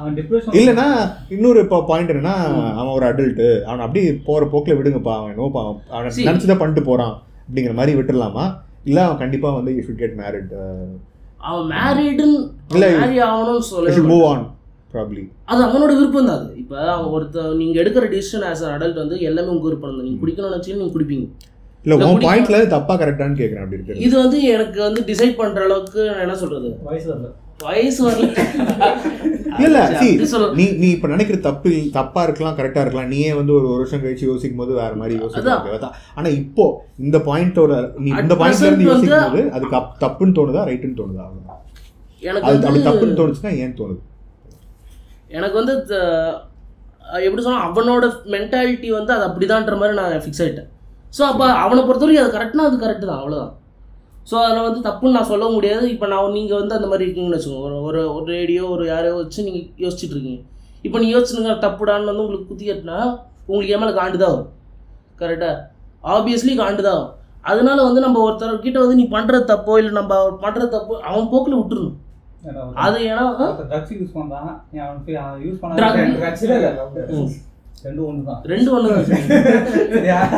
அவன் 0.00 0.14
டிப்ரெஷன் 0.18 0.56
இல்லைன்னா 0.60 0.86
இன்னொரு 1.34 1.58
இப்போ 1.64 1.78
பாயிண்ட் 1.90 2.12
என்னன்னா 2.12 2.36
அவன் 2.80 2.94
ஒரு 2.98 3.06
அடல்ட்டு 3.10 3.48
அவன் 3.68 3.84
அப்படியே 3.86 4.12
போற 4.28 4.44
போக்கில் 4.52 4.78
விடுங்கப்பா. 4.78 5.14
அவன் 5.20 5.38
நோ 5.40 5.46
அவன். 5.58 6.10
நினச்சிதான் 6.28 6.62
பண்ணிட்டு 6.62 6.84
போறான். 6.90 7.14
அப்படிங்கிற 7.46 7.74
மாதிரி 7.80 7.98
விட்டுடலாமா? 7.98 8.46
இல்லை 8.90 9.02
அவன் 9.02 9.20
கண்டிப்பா 9.24 9.50
வந்து 9.58 9.74
யூ 9.76 9.82
ஷுட் 9.86 10.02
கெட் 10.02 10.16
மேரிட் 10.22 10.52
அவன் 11.48 11.66
மேரீடுன்னு 11.74 12.40
இல்ல, 12.74 12.86
மேரி 13.00 13.18
ஆகணும்னு 13.28 13.64
சொல்ல 13.70 14.10
மூவ் 14.12 14.24
ஆன் 14.32 14.44
ப்ராப்ளி 14.94 15.22
அது 15.52 15.60
அவனோட 15.66 15.92
விருப்பம் 15.98 16.28
தான் 16.28 16.38
அது. 16.40 16.50
இப்போ 16.62 16.76
அவன் 16.96 17.10
ஒருத்த 17.16 17.46
நீங்கள் 17.60 17.80
எடுக்கிற 17.82 18.04
டிசிஷன் 18.14 18.44
ஆஸ் 18.50 18.62
அன் 18.66 18.74
அடல்ட் 18.76 19.00
வந்து 19.02 19.16
எல்லாமே 19.30 19.52
உங்கள் 19.54 19.68
விருப்பம் 19.68 19.90
தான். 19.90 20.04
நீங்கள் 20.06 20.22
குடிக்கணும்னு 20.24 20.54
நினச்சி 20.54 20.76
நீங்கள் 20.76 20.94
குடிப்பீங்க. 20.96 21.26
இல்லை 21.84 21.96
இல்ல, 21.96 22.10
உன் 22.12 22.22
பாயிண்ட்ல 22.26 22.58
தப்பா 22.74 22.94
கரெக்டான்னு 23.00 23.40
கேட்குறேன் 23.40 23.64
அப்படி 23.64 23.78
இருக்கிறது. 23.78 24.04
இது 24.06 24.14
வந்து 24.24 24.38
எனக்கு 24.56 24.78
வந்து 24.88 25.00
டிசைட் 25.10 25.40
பண்ணுற 25.40 25.64
அளவுக்கு 25.68 26.00
நான் 26.10 26.24
என்ன 26.26 26.36
சொல்கிறது 26.42 26.70
வயசு 26.90 27.08
வரல. 27.12 27.30
வயசு 27.60 28.00
வரல. 28.04 28.28
இல்ல 29.58 29.78
நீ 30.54 30.64
நீ 30.78 30.86
இப்ப 30.90 31.08
நினைக்கிற 31.08 31.36
தப்பு 31.40 31.68
தப்பா 31.92 32.20
இருக்கலாம் 32.22 32.56
கரெக்டா 32.56 32.82
இருக்கலாம் 32.82 33.12
நீயே 33.12 33.30
வந்து 33.36 33.52
ஒரு 33.58 33.66
வருஷம் 33.72 34.02
கழிச்சு 34.02 34.28
யோசிக்கும் 34.28 34.60
போது 34.60 34.72
வேற 34.78 34.92
மாதிரி. 34.94 35.14
யோசிக்கலாம் 35.20 35.94
ஆனா 36.16 36.28
இப்போ 36.40 36.64
இந்த 37.00 37.18
பாயிண்டோட 37.26 37.74
நீ 37.98 38.10
இந்த 38.22 38.36
பாயிண்ட்ல 38.40 38.68
இருந்து 38.68 38.88
யோசிக்கும் 38.88 39.26
போது 39.28 39.44
அது 39.56 39.66
தப்- 39.74 39.94
தப்புன்னு 40.02 40.36
தோணுதா 40.38 40.64
ரைட்டுன்னு 40.70 41.00
தோணுதா. 41.00 41.26
எனக்கு 42.22 42.46
அது 42.48 42.58
அப்படி 42.62 42.82
தப்புன்னு 42.84 43.18
தோணுச்சுன்னா 43.18 43.54
ஏன் 43.60 43.78
தோணுது? 43.78 44.02
எனக்கு 45.30 45.56
வந்து 45.60 45.74
எப்படி 47.22 47.42
சொன்னா 47.42 47.64
அவனோட 47.66 48.04
மென்டாலிட்டி 48.32 48.88
வந்து 48.92 49.12
அது 49.12 49.24
அப்படிதான்ற 49.26 49.74
மாதிரி 49.76 49.96
நான் 49.96 50.22
ஃபிக்ஸ் 50.22 50.42
ஆகிட்டேன் 50.44 50.68
ஸோ 51.14 51.22
அப்போ 51.26 51.44
அவனை 51.62 51.80
பொறுத்த 51.82 52.04
வரைக்கும் 52.04 52.24
அது 52.24 52.36
கரெக்ட்னா 52.36 52.64
அது 52.68 52.76
கரெக்டு 52.78 53.06
தான் 53.06 53.20
அவ்வளோதான் 53.20 53.52
ஸோ 54.30 54.34
அதில் 54.42 54.66
வந்து 54.66 54.80
தப்புன்னு 54.88 55.16
நான் 55.16 55.30
சொல்ல 55.32 55.46
முடியாது. 55.54 55.84
இப்போ 55.94 56.06
நான் 56.12 56.36
நீங்கள் 56.38 56.60
வந்து 56.60 56.76
அந்த 56.76 56.88
மாதிரி 56.90 57.06
இருக்கீங்கன்னு 57.06 57.38
வச்சுக்கோங்க. 57.38 57.80
ஒரு 57.88 58.00
ஒரு 58.16 58.26
ரேடியோ 58.36 58.62
ஒரு 58.74 58.84
யாரையோ 58.92 59.14
வச்சு 59.22 59.46
நீங்கள் 59.48 59.66
யோசிச்சுட்டு 59.84 60.14
இருக்கீங்க. 60.16 60.40
இப்போ 60.86 60.96
நீங்கள் 61.00 61.16
யோசிச்சுருங்க 61.16 61.52
தப்புடான்னு 61.66 62.10
வந்து 62.10 62.24
உங்களுக்கு 62.24 62.50
குத்தி 62.52 62.64
கட்டினா 62.70 62.98
உங்களுக்கு 63.48 63.74
என் 63.74 63.82
மேலே 63.82 63.94
காண்டு 63.98 64.22
தான் 64.22 64.32
வரும். 64.34 64.50
கரெக்டாக 65.20 65.54
ஆப்வியஸ்லி 66.14 66.54
காண்டு 66.62 66.86
தான் 66.88 66.98
வரும். 67.00 67.12
அதனால 67.50 67.78
வந்து 67.88 68.00
நம்ம 68.06 68.20
ஒருத்தர் 68.26 68.64
கிட்ட 68.66 68.78
வந்து 68.82 68.98
நீ 69.00 69.04
பண்ணுறது 69.16 69.44
தப்போ 69.52 69.72
இல்லை 69.80 69.92
நம்ம 70.00 70.14
பண்ணுறது 70.44 70.70
தப்போ 70.76 70.94
அவன் 71.10 71.30
போக்கில் 71.32 71.58
விட்டுறணும். 71.60 71.98
அது 72.84 72.96
ஏன்னா 73.10 73.24
ட்ரக்ஸ் 73.72 73.92
யூஸ் 73.98 74.14
நீ 74.72 74.78
அவன் 74.84 75.42
யூஸ் 75.46 75.60
பண்ண. 75.62 75.74
ரெண்டும் 77.86 78.06
ஒன்று 78.08 78.28
தான். 78.30 78.40
ரெண்டு 78.52 78.70
ஒன்று 78.76 78.88
தான்? 78.94 79.04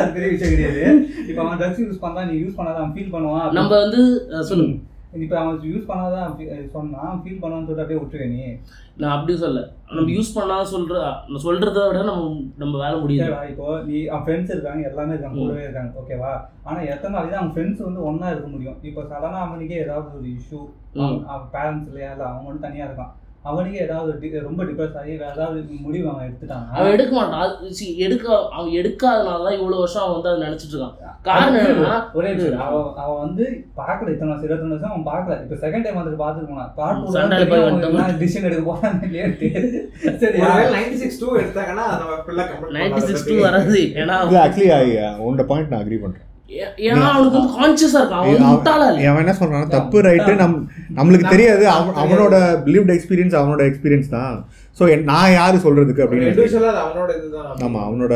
அது 0.01 0.11
பெரிய 0.17 0.29
விஷயம் 0.35 0.53
கிடையாது. 0.55 0.83
இப்போ 1.29 1.41
அவன் 1.45 1.59
ட்ரக்ஸ் 1.63 1.85
யூஸ் 1.87 2.05
பண்றான் 2.05 2.29
நீ 2.33 2.37
யூஸ் 2.43 2.59
பண்ணாத 2.59 2.79
அவன் 2.83 2.95
ஃபீல் 2.97 3.15
பண்ணுவான் 3.15 3.57
நம்ம 3.61 3.73
வந்து 3.85 4.03
சொல்லுங்க. 4.51 4.77
இப்போ 5.25 5.37
அவன் 5.41 5.59
யூஸ் 5.73 5.87
பண்ணாதான் 5.91 6.33
சொன்னான் 6.73 7.21
ஃபீல் 7.21 7.39
பண்ணுவான்னு 7.43 7.67
சொல்லிட்டு 7.69 7.85
அப்படியே 7.85 8.01
விட்டுருவே 8.01 8.27
நீ. 8.33 8.41
நான் 9.01 9.15
அப்படி 9.15 9.35
சொல்ல 9.43 9.61
நம்ம 9.97 10.09
யூஸ் 10.17 10.35
பண்ணா 10.37 10.57
சொல்ற 10.73 10.95
சொல்றத 11.45 11.85
விட 11.89 12.01
நம்ம 12.09 12.25
நம்ம 12.63 12.75
வேலை 12.83 12.97
முடியாது. 13.03 13.49
இப்போ 13.53 13.67
நீ 13.89 13.97
அவன் 14.11 14.25
ஃப்ரெண்ட்ஸ் 14.27 14.53
இருக்காங்க 14.55 14.91
எல்லாமே 14.91 15.15
இருக்காங்க 15.15 15.39
கூடவே 15.43 15.65
இருக்காங்க 15.67 16.01
ஓகேவா 16.03 16.33
ஆனா 16.67 16.79
எத்தனை 16.95 17.13
நாளைக்கு 17.15 17.35
தான் 17.35 17.43
அவன் 17.45 17.55
ஃப்ரெண்ட்ஸ் 17.57 17.87
வந்து 17.89 18.03
ஒண்ணா 18.11 18.33
இருக்க 18.33 18.49
முடியும்? 18.55 18.79
இப்போ 18.91 19.05
சடனா 19.13 19.41
அவனுக்கே 19.47 19.83
ஏதாவது 19.85 20.19
ஒரு 20.19 20.29
இஷ்யூ. 20.39 20.61
அவன் 21.33 21.49
பேரண்ட்ஸ் 21.57 21.89
இல்லையா? 21.93 22.11
இல்லை 22.17 22.27
அவன் 22.31 22.45
மட்டும் 22.47 22.67
தனியா 22.69 22.89
இருக்கான். 22.89 23.15
அவனுக்கே 23.51 23.81
ஏதாவது 23.87 24.41
ரொம்ப 24.49 24.61
டிப்ரெஸ் 24.69 24.97
ஆகி 25.01 25.13
வேற 25.23 25.33
ஏதாவது 25.37 25.59
முடிவு 25.85 26.07
அவன் 26.13 26.27
எடுத்துட்டான் 26.29 26.65
அவன் 26.77 26.95
எடுக்க 26.97 27.13
மாட்டான். 27.17 27.43
அது 27.45 27.77
see, 27.79 27.91
எடுக்க 28.07 28.27
அவன் 28.57 28.71
எடுக்காதனால 28.81 29.45
தான் 29.47 29.57
இவ்வளவு 29.59 29.83
வருஷம் 29.83 30.05
அவன் 30.05 30.17
வந்து 30.17 30.31
அதை 30.33 30.41
நினைச்சிட்டு 30.47 30.75
இருக்கான். 30.75 31.15
காரணம் 31.29 31.61
என்னன்னா 31.63 31.99
ஒரே. 32.19 32.31
அவன் 32.67 32.89
அவன் 33.05 33.23
வந்து 33.25 33.45
பார்க்கல 33.81 34.13
இத்தனை 34.15 34.31
வருஷம் 34.33 34.49
இருபத்தி 34.49 34.73
வருஷம் 34.75 34.93
அவன் 34.93 35.09
பார்க்கல. 35.13 35.39
இப்போ 35.45 35.59
செகண்ட் 35.65 35.87
டைம் 35.87 35.99
வந்துட்டு 36.01 36.23
பார்த்துருக்கான் 36.25 36.75
பார்ட். 36.81 38.21
டிசிஷன் 38.25 38.49
எடுக்க 38.51 38.65
போறான்னு 38.71 39.09
இல்லையா? 39.09 39.27
சரி 40.23 40.39
ஒருவேளை 40.45 40.71
96 40.77 41.19
2 41.25 41.43
எடுத்தாங்கன்னா 41.45 41.89
நம்ம 42.01 42.73
நைன்டி. 42.79 43.03
சிக்ஸ் 43.11 43.29
டூ 43.31 43.37
வராது. 43.47 43.83
ஏன்னா 44.03 44.17
ஆக்சுவலி 44.47 44.97
உன்னோட 45.27 45.47
பாயிண்ட் 45.53 45.73
நான் 45.75 45.85
அக்ரி 45.85 46.01
பண்ணுறேன் 46.05 46.25
ஏன்னா 46.89 47.07
அவனுக்கு 47.15 47.39
வந்து 47.39 47.55
கான்சியஸா 47.59 48.01
இருக்கான். 48.01 48.27
அவன் 49.09 49.23
என்ன 49.23 49.35
சொல்றான்னா 49.39 49.69
தப்பு 49.75 50.05
ரைட்டு 50.07 50.35
நம் 50.43 50.59
நம்மளுக்கு 50.95 51.27
தெரியாது 51.29 51.65
அவன் 51.69 51.99
அவனோட 52.03 52.35
லிவ்ட் 52.67 52.93
எக்ஸ்பீரியன்ஸ் 52.95 53.35
அவனோட 53.35 53.63
எக்ஸ்பீரியன்ஸ் 53.67 54.09
தான். 54.11 54.37
ஸோ 54.77 54.83
நான் 55.05 55.33
யாரு 55.33 55.57
சொல்றதுக்கு 55.59 56.05
அப்படின்னு 56.05 56.47
அவனோட 56.81 57.11
இதுதான் 57.19 57.63
ஆமா 57.65 57.81
அவனோட 57.87 58.15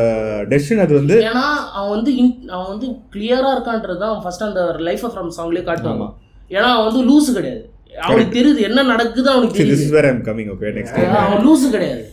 டெசிஷன் 0.50 0.82
அது 0.84 0.94
வந்து 0.94 1.16
ஏன்னா 1.24 1.44
அவன் 1.72 1.90
வந்து 1.90 2.12
in- 2.16 2.48
அவன் 2.48 2.68
வந்து 2.68 2.86
கிளியரா 3.14 3.50
இருக்கான்றது 3.56 3.98
தான் 3.98 4.20
ஃபர்ஸ்ட் 4.22 4.46
அந்த 4.48 4.60
லைஃப் 4.80 5.04
ஃப்ரம் 5.06 5.32
சாங்லேயே 5.38 5.64
காட்டுவாங்க 5.64 6.04
ஆமா. 6.04 6.10
ஏன்னா 6.50 6.68
அவன் 6.70 6.88
வந்து 6.90 7.02
லூசு 7.08 7.30
கிடையாது. 7.32 7.62
அவனுக்கு 8.02 8.36
தெரியுது 8.36 8.60
என்ன 8.60 8.82
நடக்குது 8.84 9.28
அவனுக்கு 9.30 9.54
திஸ் 9.54 9.62
தெரியுது. 9.62 9.82
Is 9.82 9.94
where 9.96 10.08
I'm 10.08 10.22
coming 10.26 10.50
okay 10.52 10.72
next 10.76 11.00
அவன் 11.20 11.44
லூசு 11.46 11.66
கிடையாது. 11.70 12.04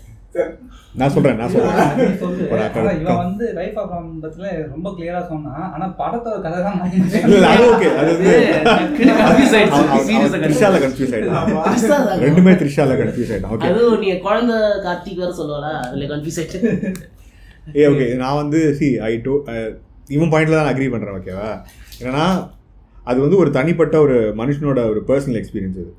நான் 1.00 1.12
சொல்றேன் 1.13 1.38
நான் 1.39 1.52
சொல்றேன். 1.54 1.89
இவன் 3.02 3.19
வந்து 3.23 3.45
லைஃப் 3.58 3.78
ஆஃப் 3.82 3.91
படத்துல 4.21 4.45
ரொம்ப 4.73 4.88
கிளியரா 4.97 5.21
சொன்னான் 5.32 5.65
ஆனா 5.73 5.86
படத்தோட 6.00 6.38
கதை 6.45 6.60
தான் 6.67 6.80
அது 6.84 7.65
ஓகே 7.73 7.89
அது 8.00 8.10
வந்து 8.13 8.32
த்ரிஷால 10.45 10.80
கன்ஃபியூஸ். 10.86 11.13
ரெண்டுமே 12.26 12.54
த்ரிஷால 12.62 12.95
கன்ஃபியூஸ் 13.02 13.32
ஆயிட்டான். 13.34 13.54
ஓகே 13.58 13.69
அது 13.71 13.84
நீ 14.04 14.10
குழந்தை 14.28 14.58
கார்த்திக் 14.88 15.21
வேற 15.23 15.32
சொல்லுவாளா? 15.41 15.73
அதுல 15.88 16.08
கன்ஃபியூஸ் 16.13 16.39
ஆயிட்டு. 16.43 16.60
ஏ 17.82 17.86
ஓகே 17.93 18.08
நான் 18.23 18.39
வந்து 18.41 18.60
சி 18.80 18.89
ஐ 19.12 19.13
டோ 19.28 19.36
இவன் 20.15 20.34
பாயிண்ட்ல 20.34 20.60
தான் 20.60 20.71
அக்ரி 20.73 20.89
பண்றேன் 20.95 21.17
ஓகேவா 21.19 21.50
என்னன்னா 22.00 22.26
அது 23.12 23.17
வந்து 23.26 23.39
ஒரு 23.43 23.50
தனிப்பட்ட 23.58 23.95
ஒரு 24.08 24.17
மனுஷனோட 24.41 24.80
ஒரு 24.91 25.02
பர்சனல் 25.10 25.39
எக்ஸ்பீரியன்ஸ் 25.41 25.80
அது. 25.84 25.91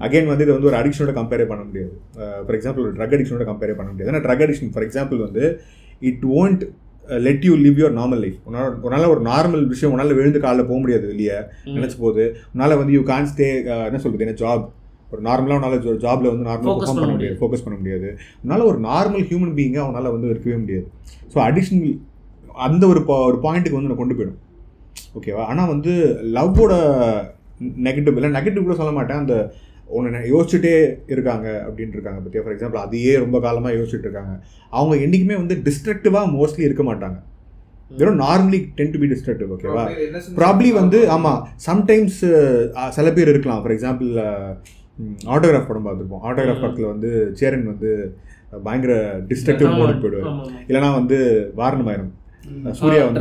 அகைன் 0.00 0.26
வந்து 0.26 0.44
இது 0.44 0.52
வந்து 0.52 0.66
ஒரு 0.66 0.76
அடிக்ஷனோட 0.76 1.12
கம்பேர் 1.12 1.46
பண்ண 1.46 1.64
முடியாது. 1.64 1.92
ஃபார் 2.14 2.56
எக்ஸாம்பிள் 2.56 2.80
ஒரு 2.80 2.92
ட்ரக் 2.92 3.16
அடிக்ஷனோட 3.16 3.44
கம்பேர் 3.44 3.74
பண்ண 3.74 3.90
முடியாது. 3.90 4.12
ஏன்னா 4.12 4.22
ட்ரக் 4.22 4.44
அடிக்ஷன் 4.44 4.72
ஃபார் 4.72 4.86
எக்ஸாம்பிள் 4.86 5.16
வந்து 5.18 5.44
it 6.00 6.24
won't 6.34 6.62
let 7.20 7.44
you 7.44 7.54
live 7.56 7.78
your 7.80 7.96
normal 7.96 8.18
life 8.18 8.36
உன்னால் 8.44 8.80
உன்னால் 8.80 9.04
ஒரு 9.04 9.22
நார்மல் 9.22 9.66
விஷயம் 9.66 9.94
உன்னால் 9.94 10.14
விழுந்து 10.14 10.38
காலைல 10.38 10.62
போக 10.62 10.78
முடியாது 10.78 11.06
வெளியே 11.06 11.36
நினச்சி 11.76 11.98
போகுது 11.98 12.24
உன்னால் 12.52 12.76
வந்து 12.76 12.92
யூ 12.92 13.02
கான் 13.02 13.28
ஸ்டே 13.36 13.48
என்ன 13.84 13.98
சொல்கிறது 13.98 14.26
என்ன 14.26 14.36
ஜாப் 14.36 14.64
ஒரு 15.10 15.22
நார்மலாக 15.22 15.54
உன்னால் 15.54 15.98
ஜாபில் 15.98 16.30
வந்து 16.30 16.50
நார்மலாக 16.50 16.68
பெர்ஃபார்ம் 16.70 16.94
பண்ண 16.94 17.12
முடியாது. 17.12 17.38
ஃபோக்கஸ் 17.40 17.64
பண்ண 17.64 17.78
முடியாது. 17.78 18.08
உன்னால் 18.42 18.60
ஒரு 18.60 18.80
நார்மல் 18.80 19.26
ஹியூமன் 19.26 19.56
பீயிங்காக 19.56 19.78
அவனால் 19.78 20.10
வந்து 20.10 20.28
இருக்கவே 20.28 20.56
முடியாது. 20.56 20.86
ஸோ 21.34 21.38
அடிக்ஷன் 21.38 21.82
அந்த 22.54 22.86
ஒரு 22.86 23.00
பா- 23.00 23.24
ஒரு 23.24 23.38
பாயிண்ட்டுக்கு 23.42 23.72
வந்து 23.72 23.88
நான் 23.88 23.96
கொண்டு 23.96 24.14
போயிடும். 24.14 24.38
ஓகேவா 25.14 25.44
ஆனால் 25.44 25.68
வந்து 25.68 25.92
லவ்வோட 26.34 26.72
நெகட்டிவ் 27.82 28.16
இல்லை 28.16 28.30
நெகட்டிவ் 28.30 28.62
கூட 28.62 28.74
சொல்ல 28.74 28.92
மாட்டேன். 28.92 29.16
அந்த 29.16 29.54
ஒன்று 29.96 30.20
யோசிச்சுட்டே 30.32 30.74
இருக்காங்க 31.14 31.48
அப்படின்னு 31.66 31.96
இருக்காங்க 31.96 32.20
பற்றியா 32.24 32.42
ஃபார் 32.44 32.54
எக்ஸாம்பிள் 32.56 32.84
அதையே 32.84 33.12
ரொம்ப 33.24 33.36
காலமாக 33.46 33.74
யோசிச்சுட்டு 33.78 34.08
இருக்காங்க. 34.08 34.34
அவங்க 34.78 34.94
என்றைக்குமே 35.04 35.36
வந்து 35.42 35.56
டிஸ்ட்ரக்டிவாக 35.66 36.30
மோஸ்ட்லி 36.38 36.64
இருக்க 36.68 36.84
மாட்டாங்க. 36.90 37.18
வெறும் 38.00 38.20
normally 38.20 38.58
tend 38.78 38.92
to 38.94 38.98
be 39.02 39.06
destructive 39.12 39.52
ஓகேவா 39.54 39.84
ப்ராப்ளி 40.40 40.70
வந்து. 40.80 40.98
ஆமாம் 41.16 41.40
சம்டைம்ஸ் 41.68 42.20
சில 42.98 43.06
பேர் 43.16 43.32
இருக்கலாம். 43.34 43.62
ஃபார் 43.62 43.74
எக்ஸாம்பிள் 43.76 44.10
ஆட்டோகிராஃப் 45.34 45.68
படம் 45.70 45.86
பார்த்துருப்போம். 45.86 46.22
ஆட்டோகிராஃப். 46.28 46.62
படத்தில் 46.64 46.92
வந்து 46.94 47.10
சேரன் 47.40 47.66
வந்து 47.72 47.90
பயங்கர 48.66 48.94
டிஸ்ட்ரக்டிவ் 49.30 49.74
மோடுக்கு 49.80 50.02
போயிடுவார். 50.04 50.30
இல்லைனா 50.68 50.90
வந்து 51.00 51.18
வாரணமாயிரம். 51.60 52.10
சூர்யா 52.78 53.02
வந்து 53.06 53.20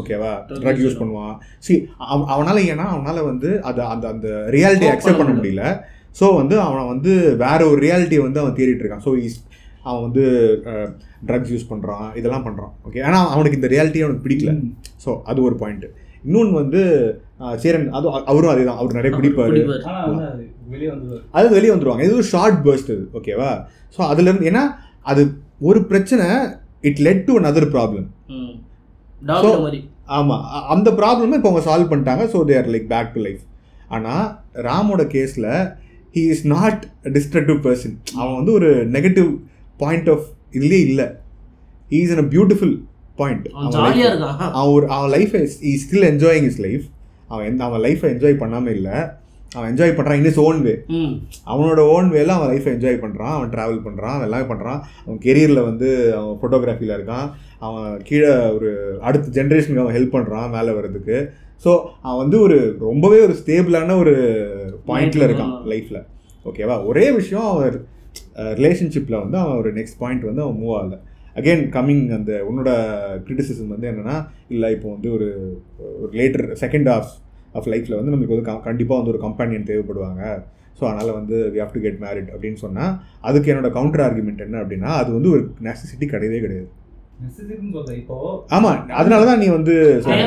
ஓகேவா 0.00 0.32
ட்ரக் 0.58 0.80
யூஸ் 0.80 0.88
use 0.88 1.00
பண்ணுவான் 1.00 1.34
சி 1.66 1.74
அவனால 2.34 2.58
ஏன்னா 2.72 2.86
அவனால 2.94 3.24
வந்து 3.24 3.50
அதை 3.62 3.84
அந்த 3.86 4.06
அந்த 4.08 4.28
ரியாலிட்டி 4.56 4.86
Cope 4.86 4.94
அக்செப்ட் 4.94 5.20
பண்ண 5.20 5.34
முடியல. 5.38 5.62
ஸோ 6.16 6.26
வந்து 6.34 6.56
அவன் 6.60 6.90
வந்து 6.92 7.12
வேற 7.44 7.60
ஒரு 7.70 7.80
ரியாலிட்டியை 7.86 8.22
வந்து 8.24 8.40
அவன் 8.40 8.56
தேடிட்டு 8.58 8.84
இருக்கான். 8.84 9.04
ஸோ 9.06 9.12
இஸ் 9.26 9.38
அவன் 9.84 10.02
வந்து 10.02 10.24
ட்ரக்ஸ் 11.28 11.52
யூஸ் 11.52 11.70
பண்ணுறான் 11.70 12.06
இதெல்லாம் 12.14 12.46
பண்ணுறான் 12.46 12.72
ஓகே 12.86 13.02
ஆனால் 13.02 13.30
அவனுக்கு 13.34 13.58
இந்த 13.60 13.70
ரியாலிட்டியே 13.74 14.04
அவனுக்கு 14.04 14.26
பிடிக்கல. 14.26 14.52
ஸோ 15.04 15.10
அது 15.24 15.40
ஒரு 15.42 15.56
பாயிண்ட் 15.56 15.86
இன்னொன்று 16.24 16.54
வந்து 16.54 16.80
சேரன் 17.56 17.88
அது 17.92 18.06
அவரும் 18.26 18.52
அதே 18.52 18.64
தான் 18.64 18.78
அவர் 18.78 18.96
நிறைய 18.98 19.12
வந்து 19.12 19.28
அது 20.26 20.44
வெளியே 20.72 20.90
வந்து 20.90 21.18
அது 21.32 21.48
வெளியே 21.54 21.72
வந்துருவாங்க. 21.74 22.02
இது 22.02 22.14
ஒரு 22.14 22.26
ஷார்ட் 22.26 22.58
பர்ஸ்ட் 22.66 22.90
அது 22.90 23.04
ஓகேவா 23.18 23.50
ஸோ 23.96 24.00
அதுலேருந்து 24.12 24.48
ஏன்னா 24.50 24.64
அது 25.06 25.22
ஒரு 25.60 25.80
பிரச்சனை 25.84 26.26
it 26.88 27.00
led 27.06 27.22
to 27.24 27.34
another 27.38 27.64
problem 27.74 28.06
ம். 28.06 28.08
டாக்டர் 28.08 28.14
So- 28.14 28.17
மாதிரி 29.66 29.80
ஆமாம் 30.16 30.44
அந்த 30.74 30.88
ப்ராப்ளமை 31.00 31.36
இப்போ 31.38 31.50
அவங்க 31.50 31.62
சால்வ் 31.68 31.90
பண்ணிட்டாங்க. 31.92 32.24
So 32.34 32.40
there 32.50 32.72
like 32.74 32.88
back 32.94 33.12
to 33.16 33.22
life 33.26 33.42
ஆனால் 33.96 34.24
ராமோட 34.68 35.02
கேஸில் 35.14 35.48
he 36.16 36.22
is 36.34 36.44
not 36.54 36.82
destructive 37.16 37.58
person 37.66 37.96
அவன் 38.20 38.36
வந்து 38.38 38.52
ஒரு 38.58 38.70
நெகட்டிவ் 38.96 39.30
பாயிண்ட் 39.82 40.10
ஆஃப் 40.14 40.26
இதுலேயே 40.58 40.82
இல்லை. 40.90 41.06
He 41.92 42.00
is 42.04 42.12
in 42.16 42.24
a 42.24 42.28
beautiful 42.34 42.74
point 43.20 43.46
அவன் 44.56 44.72
ஒரு 44.74 44.86
அவன் 44.96 45.12
லைஃபை 45.16 45.40
he 45.70 45.74
still 45.84 46.08
enjoying 46.12 46.46
is 46.50 46.60
life 46.66 46.84
அவன் 47.32 47.46
எந்த 47.50 47.62
அவன் 47.68 47.82
லைஃப்பை 47.86 48.10
என்ஜாய் 48.14 48.42
பண்ணாமல் 48.42 48.76
இல்லை. 48.78 48.96
அவன் 49.56 49.68
என்ஜாய் 49.72 49.94
பண்ணுறான் 49.96 50.18
இன் 50.20 50.28
இஸ் 50.30 50.40
ஓன் 50.46 50.58
வே 50.64 50.72
அவனோட 51.52 51.80
ஓன் 51.92 52.08
வேல 52.14 52.34
அவன் 52.38 52.50
லைஃப்பை 52.52 52.72
என்ஜாய் 52.76 53.02
பண்ணுறான் 53.04 53.34
அவன் 53.36 53.52
ட்ராவல் 53.54 53.84
பண்ணுறான் 53.86 54.14
அவன் 54.14 54.26
எல்லாமே 54.28 54.46
பண்ணுறான் 54.50 54.80
அவன் 55.04 55.20
கெரியரில் 55.26 55.66
வந்து 55.68 55.88
அவன் 56.18 56.38
ஃபோட்டோகிராஃபியில் 56.40 56.96
இருக்கான். 56.96 57.28
அவன் 57.66 57.90
கீழே 58.08 58.32
ஒரு 58.56 58.70
அடுத்த 59.08 59.32
ஜென்ரேஷனுக்கு 59.38 59.84
அவன் 59.84 59.96
ஹெல்ப் 59.98 60.14
பண்ணுறான் 60.16 60.52
மேலே 60.56 60.72
வர்றதுக்கு. 60.78 61.16
ஸோ 61.64 61.70
அவன் 62.06 62.20
வந்து 62.22 62.38
ஒரு 62.46 62.56
ரொம்பவே 62.88 63.18
ஒரு 63.26 63.34
ஸ்டேபிளான 63.40 63.96
ஒரு 64.02 64.14
பாயிண்டில் 64.90 65.26
இருக்கான் 65.26 65.54
லைஃப்பில் 65.72 66.02
ஓகேவா 66.50 66.76
ஒரே 66.90 67.06
விஷயம் 67.20 67.48
அவன் 67.52 67.78
ரிலேஷன்ஷிப்பில் 68.60 69.22
வந்து 69.22 69.38
அவன் 69.44 69.58
ஒரு 69.62 69.70
நெக்ஸ்ட் 69.78 70.00
பாயிண்ட் 70.02 70.28
வந்து 70.28 70.44
அவன் 70.44 70.60
மூவ் 70.62 70.76
ஆகலை. 70.80 70.98
அகெயின் 71.38 71.64
கம்மிங் 71.74 72.04
அந்த 72.18 72.32
உன்னோட 72.48 72.70
கிரிட்டிசிசம் 73.26 73.72
வந்து 73.74 73.88
என்னென்னா 73.90 74.16
இல்லை 74.54 74.68
இப்போ 74.76 74.88
வந்து 74.94 75.08
ஒரு 75.16 75.28
ஒரு 76.02 76.12
லேட்டர் 76.20 76.46
செகண்ட் 76.62 76.88
ஹாஃப் 76.92 77.12
ஆஃப் 77.58 77.68
லைஃப்பில் 77.72 77.98
வந்து 77.98 78.14
நமக்கு 78.14 78.34
வந்து 78.34 78.46
கண்டிப்பாக 78.68 78.98
வந்து 79.00 79.12
ஒரு 79.14 79.20
கம்பெனியன் 79.26 79.68
தேவைப்படுவாங்க. 79.70 80.22
ஸோ 80.78 80.84
அதனால் 80.88 81.16
வந்து 81.20 81.36
we 81.52 81.60
have 81.62 81.74
to 81.76 81.80
get 81.84 82.00
married 82.04 82.30
அப்படின்னு 82.34 82.58
சொன்னால் 82.64 82.92
அதுக்கு 83.28 83.50
என்னோட 83.52 83.70
கவுண்டர் 83.76 84.04
ஆர்குமெண்ட் 84.06 84.44
என்ன 84.46 84.58
அப்படின்னா 84.62 84.90
அது 85.02 85.10
வந்து 85.16 85.30
ஒரு 85.34 85.42
நெசசிட்டி 85.68 86.08
கிடையவே 86.14 86.40
கிடையாது. 86.44 86.68
ஆமா 88.50 88.70
அதனால 88.92 89.24
தான் 89.24 89.38
நீ 89.38 89.46
வந்து 89.48 89.74
சொன்ன. 90.02 90.18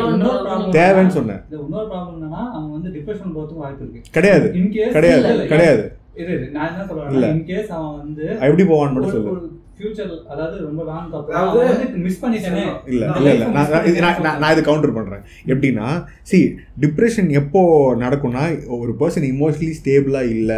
தேவைன்னு 0.71 1.07
சொன்னேன் 1.09 1.41
இந்த 1.43 1.57
இன்னொரு 1.59 1.87
ப்ராப்ளம் 1.87 2.15
என்னன்னா 2.17 2.41
அவன் 2.51 2.71
வந்து 2.71 2.89
டிப்ரெஷன் 2.89 3.33
போறதுக்கு 3.35 3.53
வாய்ப்பு 3.55 3.83
இருக்கு. 3.85 4.11
கிடையாது. 4.11 4.47
கிடையாது. 4.93 5.47
கிடையாது. 5.47 5.83
இரு 6.15 6.31
இரு, 6.33 6.45
நான் 6.51 6.69
என்ன 6.69 6.81
இல்ல. 6.81 6.87
சொல்றேன் 7.11 7.33
இன் 7.33 7.45
கேஸ் 7.45 7.71
அவன் 7.71 7.97
வந்து 7.97 8.23
எப்படி 8.41 8.63
போவான்னு 8.63 8.93
மட்டும் 8.93 9.11
சொல்லு. 9.11 9.33
ஃபியூச்சர் 9.77 10.11
அதாவது 10.27 10.65
ரொம்ப 10.65 10.83
லாங் 10.83 11.11
அப்புறம் 11.11 12.01
மிஸ் 12.01 12.25
பண்ணிட்டேனே. 12.25 12.63
இல்ல 12.87 13.05
நான் 13.05 13.17
இல்ல 13.17 13.31
இல்ல. 13.33 13.45
life 13.45 13.53
நான் 13.53 13.69
நான் 13.71 13.85
இது- 13.85 14.01
நான் 14.01 14.13
miss 14.13 14.23
நான் 14.23 14.39
நான் 14.39 14.51
இது 14.51 14.63
கவுண்டர் 14.63 14.93
பண்றேன். 14.93 15.23
எப்படின்னா 15.45 15.87
சி 16.21 16.39
டிப்ரெஷன் 16.79 17.29
எப்போ 17.31 17.61
நடக்கும்னா 17.95 18.43
ஒரு 18.79 18.95
பர்சன் 18.99 19.27
இமோஷனலி 19.31 19.73
ஸ்டேபிளா 19.79 20.29
இல்ல. 20.29 20.51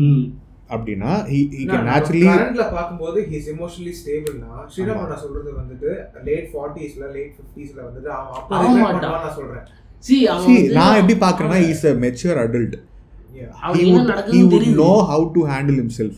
ம். 0.00 0.24
அப்படின்னா 0.70 1.10
he 1.30 1.38
he 1.56 1.64
can 1.66 1.82
naturally 1.88 2.28
கரண்ட்ல 2.28 2.64
பாக்கும்போது 2.74 3.18
ஹிஸ் 3.32 3.48
எமோஷனலி 3.54 3.92
ஸ்டேபிள்னா 4.00 4.52
ஸ்ரீராம் 4.74 5.08
நான் 5.08 5.18
சொல்றது 5.18 5.50
வந்துட்டு 5.52 5.90
லேட் 6.24 6.48
40ஸ்ல 6.54 7.12
லேட் 7.12 7.34
50ஸ்ல 7.40 7.80
வந்துட்டு 7.88 8.10
அவன் 8.16 8.32
அப்ப 8.32 8.56
ஆக 8.56 8.64
regret 8.64 8.80
மாட்டான். 8.80 9.02
பண்ணுவான்னு 9.02 9.24
நான் 9.24 9.34
சொல்றேன். 9.34 9.64
சி 9.98 10.28
அவன் 10.28 10.46
see 10.46 10.56
வந்து- 10.58 10.72
நான் 10.72 10.96
எப்படி 10.96 11.16
பார்க்கறேன்னா 11.20 11.68
is 11.68 11.86
a 11.86 11.94
mature 11.96 12.36
adult. 12.44 12.74
Yeah. 13.34 13.50
அவனுக்கு 13.60 13.86
he 13.86 13.88
என்ன 13.88 14.00
would 14.00 14.06
he 14.06 14.12
நடக்குதுன்னு 14.12 14.46
would 14.46 14.54
தெரியுது. 14.56 14.78
know 14.80 15.06
how 15.06 15.32
to 15.32 15.40
handle 15.52 15.78
himself. 15.82 16.14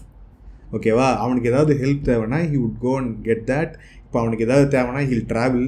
ஓகேவா 0.72 1.16
அவனுக்கு 1.16 1.48
ஏதாவது 1.48 1.74
ஹெல்ப் 1.74 2.04
தேவைன்னா 2.04 2.38
he 2.46 2.56
would 2.62 2.78
go 2.82 2.96
and 2.98 3.26
get 3.26 3.42
that. 3.46 3.70
இப்போ 4.04 4.20
அவனுக்கு 4.20 4.44
ஏதாவது 4.44 4.78
தேவைன்னா 4.78 5.02
ஹில் 5.06 5.26
ட்ராவல் 5.28 5.66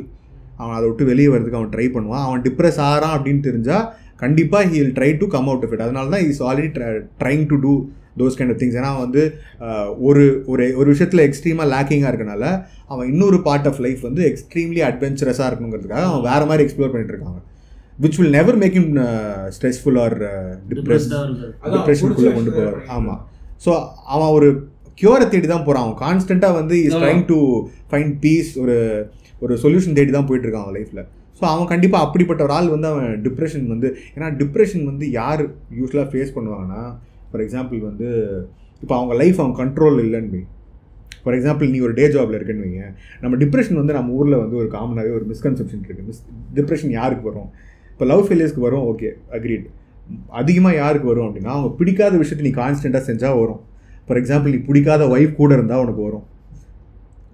அவன் 0.57 0.75
அதை 0.75 0.89
விட்டு 0.89 1.05
வெளியே 1.05 1.29
வரதுக்கு 1.29 1.53
அவன் 1.53 1.69
ட்ரை 1.69 1.89
பண்ணுவான். 1.95 2.25
அவன் 2.25 2.43
டிப்ரெஸ் 2.43 2.79
ஆகிறான் 2.81 3.19
அப்படின்னு 3.19 3.43
தெரிஞ்சால் 3.43 3.85
கண்டிப்பாக 4.17 4.65
he'll 4.67 4.93
try 4.93 5.19
to 5.19 5.27
come 5.27 5.49
out 5.49 5.65
of 5.65 5.73
it 5.73 5.81
அதனால 5.81 6.09
தான் 6.09 6.29
is 6.29 6.43
already 6.43 6.71
trying 7.21 7.47
to 7.47 7.57
do 7.57 7.73
those 8.21 8.37
kind 8.39 8.53
of 8.55 8.61
things 8.63 8.79
ஏன்னா 8.81 8.91
அவன் 8.93 9.05
வந்து 9.07 9.23
ஒரு 10.09 10.25
ஒரு 10.53 10.65
ஒரு 10.81 10.89
விஷயத்தில் 10.95 11.25
எக்ஸ்ட்ரீமாக 11.27 11.69
லேக்கிங்காக 11.75 12.13
இருக்கனால 12.13 12.45
அவன் 12.93 13.09
இன்னொரு 13.13 13.39
பார்ட் 13.49 13.69
ஆஃப் 13.71 13.81
லைஃப் 13.87 14.03
வந்து 14.09 14.23
எக்ஸ்ட்ரீம்லி 14.31 14.83
அட்வென்ச்சரஸாக 14.89 15.49
இருக்கணுங்கிறதுக்காக 15.51 16.07
அவன் 16.11 16.27
வேறு 16.31 16.49
மாதிரி 16.51 16.65
எக்ஸ்ப்ளோர் 16.67 16.93
பண்ணிட்டு 16.93 17.15
இருக்காங்க. 17.15 17.41
Which 18.03 18.19
will 18.21 18.35
never 18.39 18.59
make 18.63 18.77
him 18.81 18.91
stressful 19.57 20.01
or 20.05 20.17
depress 20.73 21.07
டிப்ரெஷனுக்குள்ளே 21.77 22.33
கொண்டு 22.39 22.53
போவார். 22.57 22.81
ஆமாம் 22.97 23.21
ஸோ 23.65 23.71
அவன் 24.15 24.33
ஒரு 24.39 24.49
க்யூரை 25.01 25.27
தேடி 25.33 25.47
தான் 25.47 25.65
போகிறான் 25.67 25.85
அவன் 25.87 26.01
கான்ஸ்டண்ட்டாக 26.05 26.59
வந்து 26.61 26.77
is. 26.87 26.99
Trying 27.03 27.25
to 27.33 27.39
find 27.91 28.15
peace 28.25 28.51
ஒரு 28.63 28.77
ஒரு 29.43 29.55
சொல்யூஷன் 29.65 29.97
தேடி 29.99 30.13
தான் 30.15 30.29
போயிட்டு 30.29 30.47
இருக்கான் 30.47 30.67
அவன் 30.67 30.77
லைஃப்பில் 30.79 31.05
ஸோ 31.41 31.45
அவன் 31.51 31.69
கண்டிப்பாக 31.73 32.05
அப்படிப்பட்ட 32.07 32.41
ஒரு 32.47 32.55
ஆள் 32.55 32.73
வந்து 32.75 32.89
அவன் 32.93 33.11
டிப்ரெஷன் 33.27 33.67
வந்து 33.67 33.89
ஏன்னா 34.15 34.29
டிப்ரெஷன் 34.41 34.85
வந்து 34.85 35.05
யார் 35.11 35.43
யூஸ்வலாக 35.81 36.09
ஃபேஸ் 36.13 36.35
பண்ணுவாங்கன்னா 36.37 36.81
ஃபார் 37.31 37.43
எக்ஸாம்பிள் 37.45 37.81
வந்து 37.89 38.09
இப்போ 38.83 38.95
அவங்க 38.99 39.15
லைஃப் 39.23 39.39
அவங்க 39.43 39.57
கண்ட்ரோல் 39.63 39.99
இல்லைன்னு 40.05 40.41
ஃபார் 41.23 41.37
எக்ஸாம்பிள் 41.39 41.71
நீ 41.75 41.79
ஒரு 41.87 41.95
டே 41.99 42.05
ஜாபில் 42.15 42.37
இருக்குன்னு 42.39 42.65
வைங்க. 42.67 42.85
நம்ம 43.23 43.35
டிப்ரெஷன் 43.43 43.79
வந்து 43.81 43.95
நம்ம 43.97 44.13
ஊரில் 44.19 44.37
வந்து 44.43 44.57
ஒரு 44.63 44.69
காமனாகவே 44.77 45.13
ஒரு 45.19 45.27
மிஸ்கன்செப்ஷன் 45.33 45.83
இருக்குது 45.87 46.07
மிஸ் 46.11 46.23
டிப்ரெஷன் 46.59 46.93
யாருக்கு 46.99 47.25
வரும்? 47.31 47.49
இப்போ 47.93 48.07
லவ் 48.13 48.23
ஃபெயிலியர்ஸ்க்கு 48.27 48.65
வரும் 48.69 48.85
ஓகே 48.91 49.09
அக்ரீட் 49.39 49.67
அதிகமாக 50.41 50.75
யாருக்கு 50.83 51.09
வரும் 51.13 51.27
அப்படின்னா 51.29 51.53
அவங்க 51.57 51.71
பிடிக்காத 51.79 52.15
விஷயத்தை 52.23 52.45
நீ 52.49 52.53
கான்ஸ்டண்ட்டாக 52.61 53.03
செஞ்சால் 53.09 53.39
வரும். 53.43 53.61
ஃபார் 54.07 54.21
எக்ஸாம்பிள் 54.21 54.55
நீ 54.57 54.61
பிடிக்காத 54.69 55.03
ஒய்ஃப் 55.15 55.35
கூட 55.41 55.53
இருந்தால் 55.59 55.83
உனக்கு 55.85 56.03
வரும். 56.09 56.25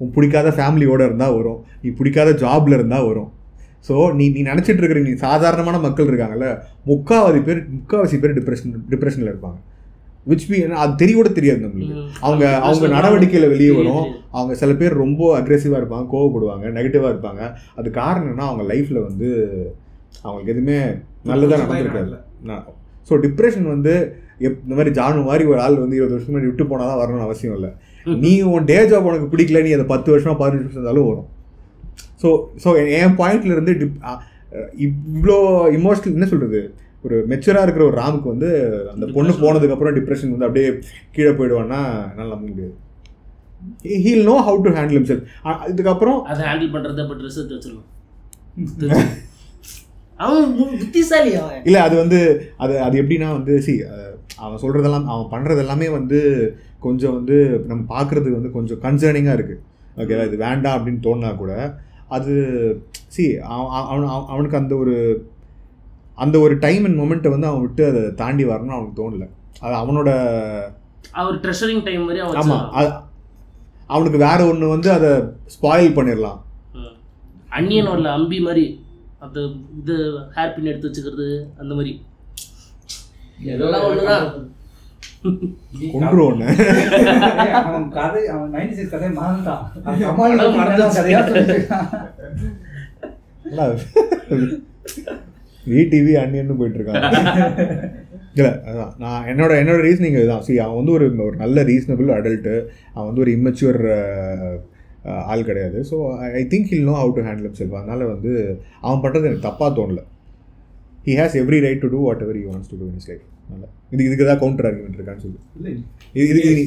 உன் 0.02 0.14
பிடிக்காத 0.16 0.48
ஃபேமிலியோடு 0.56 1.04
இருந்தால் 1.08 1.36
வரும். 1.38 1.60
நீ 1.82 1.88
பிடிக்காத 2.00 2.30
ஜாபில் 2.44 2.76
இருந்தால் 2.78 3.06
வரும். 3.10 3.30
ஸோ 3.88 3.94
நீ 4.18 4.24
நீ 4.34 4.40
நினச்சிட்டு 4.50 4.80
இருக்கிற 4.82 5.00
நீ 5.06 5.14
சாதாரணமான 5.26 5.78
மக்கள் 5.86 6.10
இருக்காங்கல்ல 6.10 6.48
முக்காவாசி 6.90 7.40
பேர் 7.48 7.60
முக்காவாசி 7.76 8.18
பேர் 8.22 8.36
டிப்ரெஷன் 8.38 8.74
டிப்ரெஷனில் 8.92 9.30
இருப்பாங்க. 9.32 9.58
விச் 10.30 10.46
பி 10.50 10.58
அது 10.82 10.92
தெரிய 11.02 11.14
கூட 11.18 11.30
தெரியாது 11.38 11.60
நம்மளுக்கு. 11.64 11.96
அவங்க 12.26 12.44
Depression 12.44 12.66
அவங்க 12.66 12.88
நடவடிக்கையில் 12.96 13.52
வெளியே 13.54 13.72
வரும். 13.78 14.04
அவங்க 14.36 14.52
சில 14.62 14.72
பேர் 14.80 15.00
ரொம்ப 15.04 15.22
அக்ரெசிவாக 15.38 15.80
இருப்பாங்க 15.82 16.06
கோவப்படுவாங்க 16.12 16.74
நெகட்டிவாக 16.76 17.12
இருப்பாங்க. 17.14 17.42
அது 17.78 17.90
காரணம் 18.00 18.32
என்ன 18.34 18.46
அவங்க 18.50 18.64
லைஃப்பில் 18.72 19.06
வந்து 19.08 19.28
அவங்களுக்கு 20.26 20.52
எதுவுமே 20.54 20.78
நல்லதாக 21.30 21.60
நடந்திருக்காது. 21.64 22.14
ஸோ 23.08 23.14
டிப்ரெஷன் 23.24 23.66
வந்து 23.74 23.94
எப் 24.46 24.60
இந்த 24.64 24.74
மாதிரி 24.76 24.92
ஜானு 24.98 25.24
மாதிரி 25.30 25.44
ஒரு 25.52 25.60
ஆள் 25.64 25.82
வந்து 25.82 25.96
இருபது 25.98 26.14
வருஷம் 26.14 26.30
முன்னாடி 26.32 26.50
விட்டு 26.50 26.64
போனால் 26.70 26.90
தான் 26.90 27.00
வரணும்னு 27.00 27.26
அவசியம் 27.26 27.56
இல்லை. 27.56 27.70
நீ 28.22 28.30
உன் 28.52 28.68
டே 28.70 28.78
ஜாப் 28.90 29.08
உனக்கு 29.10 29.28
பிடிக்கல 29.34 29.62
நீ 29.66 29.72
அதை 29.76 29.86
பத்து 29.92 30.08
வருஷமா 30.14 30.34
பதினஞ்சு 30.40 30.66
வருஷம் 30.66 30.80
இருந்தாலும் 30.80 31.08
வரும். 31.10 31.28
ஸோ 32.22 32.28
ஸோ 32.62 32.68
என் 33.00 33.18
பாயிண்ட்ல 33.20 33.54
இருந்து 33.56 33.74
டிப் 33.82 34.00
இவ்வளோ 34.86 35.36
இமோஷனல் 35.78 36.16
என்ன 36.16 36.28
சொல்கிறது 36.32 36.60
ஒரு 37.04 37.16
மெச்சூராக 37.30 37.64
இருக்கிற 37.64 37.84
ஒரு 37.84 37.96
ராமுக்கு 37.98 38.28
வந்து 38.30 38.50
அந்த 38.92 39.04
பொண்ணு. 39.08 39.32
போனதுக்கப்புறம் 39.42 39.96
டிப்ரெஷன் 39.96 40.32
வந்து 40.32 40.46
அப்படியே 40.46 40.68
கீழே 41.14 41.32
போயிடுவான்னா 41.34 41.80
என்னால் 42.06 42.32
நம்ப 42.32 42.46
முடியாது 42.46 42.74
he'll 44.02 44.26
know 44.26 44.36
how 44.46 44.58
to 44.62 44.72
handle 44.76 45.20
அ- 45.48 45.60
இதுக்கப்புறம் 45.70 46.18
அதை 46.30 46.42
ஹேண்டில் 46.48 46.72
பண்றத 46.74 47.04
இப்போ 47.04 47.16
ட்ரெஸ் 47.20 47.38
எடுத்து 47.42 48.98
அவன் 50.20 50.50
புத்திசாலி 50.80 51.30
அவன் 51.36 51.62
இல்லை 51.64 51.80
அது 51.84 51.94
வந்து 52.00 52.18
அது 52.58 52.74
அது 52.82 52.96
எப்படின்னா 53.00 53.28
வந்து 53.32 53.54
சி 53.62 53.72
அவன் 54.38 54.60
சொல்கிறதெல்லாம் 54.62 55.08
அவன் 55.10 55.32
பண்ணுறது 55.32 55.62
எல்லாமே 55.64 55.88
வந்து 55.92 56.18
கொஞ்சம் 56.80 57.14
வந்து 57.14 57.36
நம்ம 57.66 57.82
பார்க்குறதுக்கு 57.90 58.38
வந்து 58.38 58.52
கொஞ்சம் 58.52 58.80
கன்சர்னிங்காக 58.82 59.36
இருக்குது 59.36 59.62
ஓகேவா 59.96 60.26
இது 60.26 60.38
வேண்டாம் 60.42 60.76
அப்படின்னு 60.76 61.04
தோணுனா 61.04 61.32
கூட 61.36 61.52
அது 62.08 62.32
சி 63.08 63.24
அவன் 63.50 63.70
அவன் 63.90 64.06
அவனுக்கு 64.32 64.58
அந்த 64.58 64.74
ஒரு 64.76 64.94
அந்த 66.22 66.36
ஒரு 66.44 66.54
டைம் 66.64 66.84
அண்ட் 66.86 66.98
மொமெண்ட்டை 67.00 67.30
வந்து 67.34 67.48
அவன் 67.50 67.60
விட்டு 67.60 67.82
அதை 67.90 68.02
தாண்டி 68.22 68.44
வரணும்னு 68.44 68.76
அவனுக்கு 68.76 68.98
தோணல. 69.00 69.26
அது 69.64 69.74
அவனோட 69.82 70.10
அவர் 71.20 71.40
ட்ரெஷரிங் 71.44 71.84
டைம் 71.88 72.04
மாதிரி 72.04 72.22
அவன் 72.24 72.38
ஆமாம். 72.42 72.66
அவனுக்கு 73.86 74.18
வேற 74.26 74.38
ஒன்று 74.50 74.74
வந்து 74.74 74.90
அதை 74.96 75.10
ஸ்பாயில் 75.54 75.96
பண்ணிடலாம். 75.96 76.40
அன்னியன் 77.58 77.90
வரல 77.92 78.12
அம்பி 78.18 78.38
மாதிரி 78.46 78.66
அந்த 79.24 79.38
இது 79.80 79.96
ஹேர் 80.36 80.54
பின் 80.54 80.70
எடுத்து 80.70 80.88
வச்சுக்கிறது 80.88 81.28
அந்த 81.60 81.72
மாதிரி. 81.74 81.92
எல்லாம் 83.54 83.86
ஒண்ணுதான். 83.90 84.26
கொன்று 85.92 86.24
அவன் 87.68 87.86
கதை 87.98 88.22
அவன் 88.32 88.50
நைன்டி 88.54 88.74
சிக்ஸ் 88.78 88.92
கதையை 88.94 89.12
மறந்துட்டான் 89.20 89.64
விடிவி 95.72 96.12
அன்னியன்னு 96.22 96.58
போயிட்டு 96.60 96.78
இருக்காங்க 96.80 97.04
இல்லை 98.38 98.52
அதான். 98.70 98.92
நான் 99.02 99.26
என்னோட 99.32 99.52
என்னோட 99.62 99.78
ரீசனிங் 99.88 100.16
இதுதான். 100.18 100.44
See 100.46 100.56
அவன் 100.64 100.78
வந்து 100.78 100.94
ஒரு 100.96 101.06
ஒரு 101.26 101.36
நல்ல 101.42 101.62
ரீசனபிள் 101.70 102.08
அடல்ட்டு 102.16 102.54
அவன் 102.94 103.08
வந்து 103.08 103.22
ஒரு 103.24 103.32
இம்மெச்சூர் 103.36 103.78
ஆள் 105.32 105.46
கிடையாது. 105.50 105.78
So 105.90 105.96
I 106.40 106.42
think 106.52 106.70
he'll 106.72 106.88
know 106.88 106.94
how 107.00 107.12
to 107.18 107.22
handle 107.28 107.48
himself. 107.48 107.72
அதனால 107.80 108.00
வந்து 108.14 108.32
அவன் 108.86 109.02
பண்ணுறது 109.04 109.28
எனக்கு 109.30 109.46
தப்பாக 109.48 109.70
தோணல. 109.78 110.02
He 111.06 111.14
has 111.20 111.36
every 111.42 111.58
right 111.66 111.82
to 111.84 111.90
do 111.94 112.00
whatever 112.26 112.38
you 112.42 112.46
wants 112.52 112.70
to 112.72 112.78
do 112.80 112.86
in 112.92 113.04
life 113.10 113.24
அதனால் 113.48 113.70
இது 113.94 114.02
இதுக்கு 114.08 114.26
தான் 114.30 114.40
கவுண்டர் 114.42 114.66
ஆர்குமெண்ட் 114.68 114.98
இருக்கான்னு 114.98 115.22
சொல்லி. 115.24 115.38
இல்ல, 115.58 115.68
இது 116.22 116.40
இது 116.52 116.62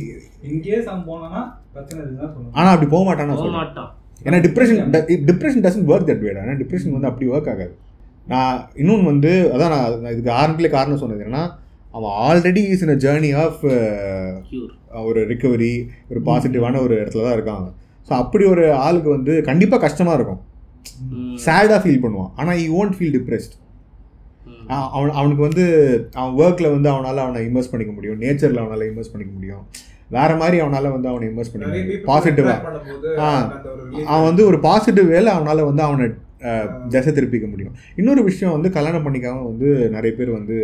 in 0.52 0.58
case 0.68 0.86
அவன் 0.92 1.06
போனானா 1.12 1.42
பிரச்சனை. 1.76 2.02
ஆனால் 2.58 2.74
அப்படி 2.74 2.90
போக 2.96 3.04
மாட்டான்னு 3.10 3.32
நான் 3.34 3.42
போக 3.44 3.54
மாட்டான். 3.60 3.90
ஏன்னா 4.28 4.40
depression 4.48 4.80
depression 5.30 5.66
doesn't 5.68 5.90
work 5.94 6.10
that 6.12 6.24
way 6.28 6.42
ஆனால் 6.44 6.60
டிப்ரெஷன் 6.64 6.96
வந்து 6.98 7.10
அப்படி 7.12 7.28
ஒர்க் 7.36 7.52
ஆகாது. 7.54 7.74
நான் 8.28 8.58
இன்னொன்று 8.76 9.12
வந்து 9.12 9.32
அதான் 9.54 9.74
நான் 9.74 10.14
இதுக்கு 10.14 10.32
ஆரம்பத்திலே 10.38 10.72
காரணம் 10.72 11.02
சொன்னது 11.04 11.24
என்னன்னா 11.24 11.44
அவன் 11.94 12.16
already 12.26 12.64
is 12.74 12.84
in 12.86 12.94
a 12.96 13.00
journey 13.04 13.30
of 13.44 13.62
ஒரு 15.04 15.22
ரிகவரி 15.32 15.74
ஒரு 16.12 16.20
பாசிட்டிவான 16.28 16.82
ஒரு 16.86 16.94
இடத்துல 17.00 17.26
தான் 17.26 17.38
இருக்காங்க. 17.38 17.68
ஸோ 18.10 18.14
அப்படி 18.16 18.44
ஒரு 18.46 18.66
ஆளுக்கு 18.84 19.10
வந்து 19.16 19.34
கண்டிப்பாக 19.44 19.82
கஷ்டமாக 19.86 20.18
இருக்கும். 20.18 20.42
சேடாக 21.46 21.80
ஃபீல் 21.84 22.04
பண்ணுவான். 22.04 22.30
ஆனால் 22.40 22.60
ஈ 22.60 22.68
ஓன்ட் 22.78 22.96
ஃபீல் 22.98 23.16
டிப்ரெஸ்ட் 23.18 23.56
அவன் 24.94 25.18
அவனுக்கு 25.20 25.44
வந்து 25.48 25.64
அவன் 26.16 26.38
ஒர்க்கில் 26.42 26.74
வந்து 26.74 26.90
அவனால் 26.94 27.24
அவனை 27.26 27.42
இன்வெஸ்ட் 27.48 27.74
பண்ணிக்க 27.74 27.94
முடியும். 27.94 28.20
நேச்சரில் 28.24 28.62
அவனால் 28.64 28.88
இன்வெஸ்ட் 28.90 29.14
பண்ணிக்க 29.14 29.34
முடியும். 29.38 29.64
வேற 30.10 30.32
மாதிரி 30.36 30.58
அவனால் 30.64 30.94
வந்து 30.96 31.10
அவனை 31.12 31.26
இன்வெஸ்ட் 31.30 31.54
பண்ணிக்க 31.54 31.72
முடியும். 31.74 32.06
பாசிட்டிவாக 32.10 32.60
ஆ. 33.22 33.30
அவன் 34.12 34.28
வந்து 34.30 34.44
ஒரு 34.50 34.60
பாசிட்டிவ் 34.68 35.08
வேலை 35.16 35.30
அவனால் 35.32 35.68
வந்து 35.70 35.84
அவனை 35.88 36.06
திசை 36.90 37.12
திருப்பிக்க 37.14 37.48
முடியும். 37.50 37.76
இன்னொரு 37.96 38.22
விஷயம் 38.24 38.56
வந்து 38.56 38.70
கல்யாணம் 38.70 39.06
பண்ணிக்காம 39.06 39.44
வந்து 39.44 39.68
நிறைய 39.90 40.12
பேர் 40.16 40.32
வந்து 40.32 40.58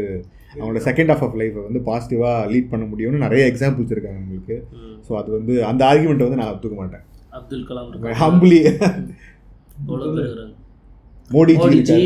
அவங்களோட 0.54 0.82
செகண்ட் 0.88 1.12
ஹாஃப் 1.12 1.24
ஆஃப் 1.28 1.38
லைஃப்பை 1.42 1.62
வந்து 1.64 1.80
பாசிட்டிவாக 1.86 2.50
லீட் 2.52 2.72
பண்ண 2.72 2.86
முடியும்னு 2.86 3.24
நிறைய 3.26 3.44
எக்ஸாம்பிள்ஸ் 3.52 3.94
இருக்காங்க 3.94 4.20
உங்களுக்கு 4.20 4.58
ஸோ 5.08 5.14
அது 5.22 5.30
வந்து 5.32 5.54
அந்த 5.66 5.82
ஆர்குமெண்ட்டை 5.86 6.28
வந்து 6.28 6.42
நான் 6.42 6.54
ஒத்துக்க 6.54 6.76
மாட்டேன். 6.76 7.06
அப்துல் 7.32 7.66
கலாம் 7.70 8.18
ஹம்பிளி 8.24 8.60
மோடிஜி. 11.30 12.00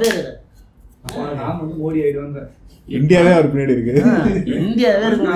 பேர்? 0.00 0.20
நான் 1.38 1.58
வந்து 1.60 1.74
மோடி 1.82 1.98
ஆயிடுவேன் 2.04 2.50
இந்தியாவே 2.88 3.32
அவர் 3.34 3.50
பின்னாடி 3.52 3.74
இருக்கு. 3.76 3.94
இந்தியாவே 4.60 5.04
இருக்கு 5.08 5.28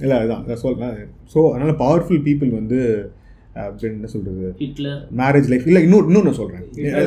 இல்லை 0.00 0.16
அதுதான் 0.18 0.44
நான் 0.48 0.62
சொல்றேன். 0.64 0.94
ஸோ 1.34 1.38
அதனால 1.50 1.72
பவர்ஃபுல் 1.82 2.22
பீப்புள் 2.26 2.52
வந்து 2.52 2.78
அஹ், 3.56 3.70
என்ன 3.88 4.08
சொல்றது. 4.12 4.46
ஹிட்லர். 4.60 5.00
மேரேஜ் 5.18 5.48
லைஃப் 5.50 5.66
இல்லை 5.68 5.82
இன்னும் 5.84 6.06
இன்னும் 6.08 6.26
நான் 6.26 6.38
சொல்கிறேன் 6.38 6.64
இல்லை 6.78 7.02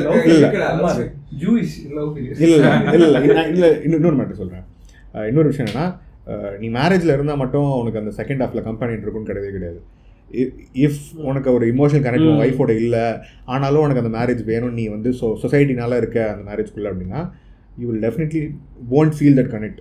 இல்லை. 2.48 3.20
இல்லை 3.26 3.44
இல்லை 3.52 3.68
இன்னொரு 3.88 4.16
மேட்டர் 4.18 4.40
சொல்கிறேன் 4.40 4.64
இன்னொரு 5.28 5.50
விஷயம் 5.50 5.68
என்னன்னா 5.68 5.86
நீ 6.58 6.68
மேரேஜில் 6.74 7.14
இருந்தால் 7.14 7.40
மட்டும் 7.40 7.68
உனக்கு 7.78 8.00
அந்த 8.00 8.12
செகண்ட் 8.18 8.42
ஹாஃபில் 8.42 8.66
கம்பெனி 8.66 8.96
இருக்கும்னு 8.98 9.30
கிடையவே 9.30 9.50
கிடையாது. 9.54 9.80
இஃப் 10.80 10.98
உனக்கு 11.28 11.48
ஒரு 11.52 11.64
இமோஷனல் 11.70 12.04
கனெக்ட் 12.04 12.28
உன். 12.28 12.40
ஒய்ஃபோட 12.42 12.72
இல்லை 12.82 13.04
ஆனாலும் 13.48 13.84
உனக்கு 13.84 14.02
அந்த 14.02 14.12
மேரேஜ் 14.16 14.42
வேணும் 14.50 14.76
நீ 14.76 14.84
வந்து 14.88 15.12
ஸோ 15.18 15.28
சொசைட்டினால 15.42 15.96
இருக்க 15.96 16.18
அந்த 16.28 16.42
மேரேஜ்குள்ளே 16.48 16.90
அப்படின்னா 16.92 17.20
you 17.78 17.86
will 17.88 18.04
definitely 18.04 18.42
won't 18.90 19.14
feel 19.16 19.38
that 19.38 19.52
connect 19.54 19.80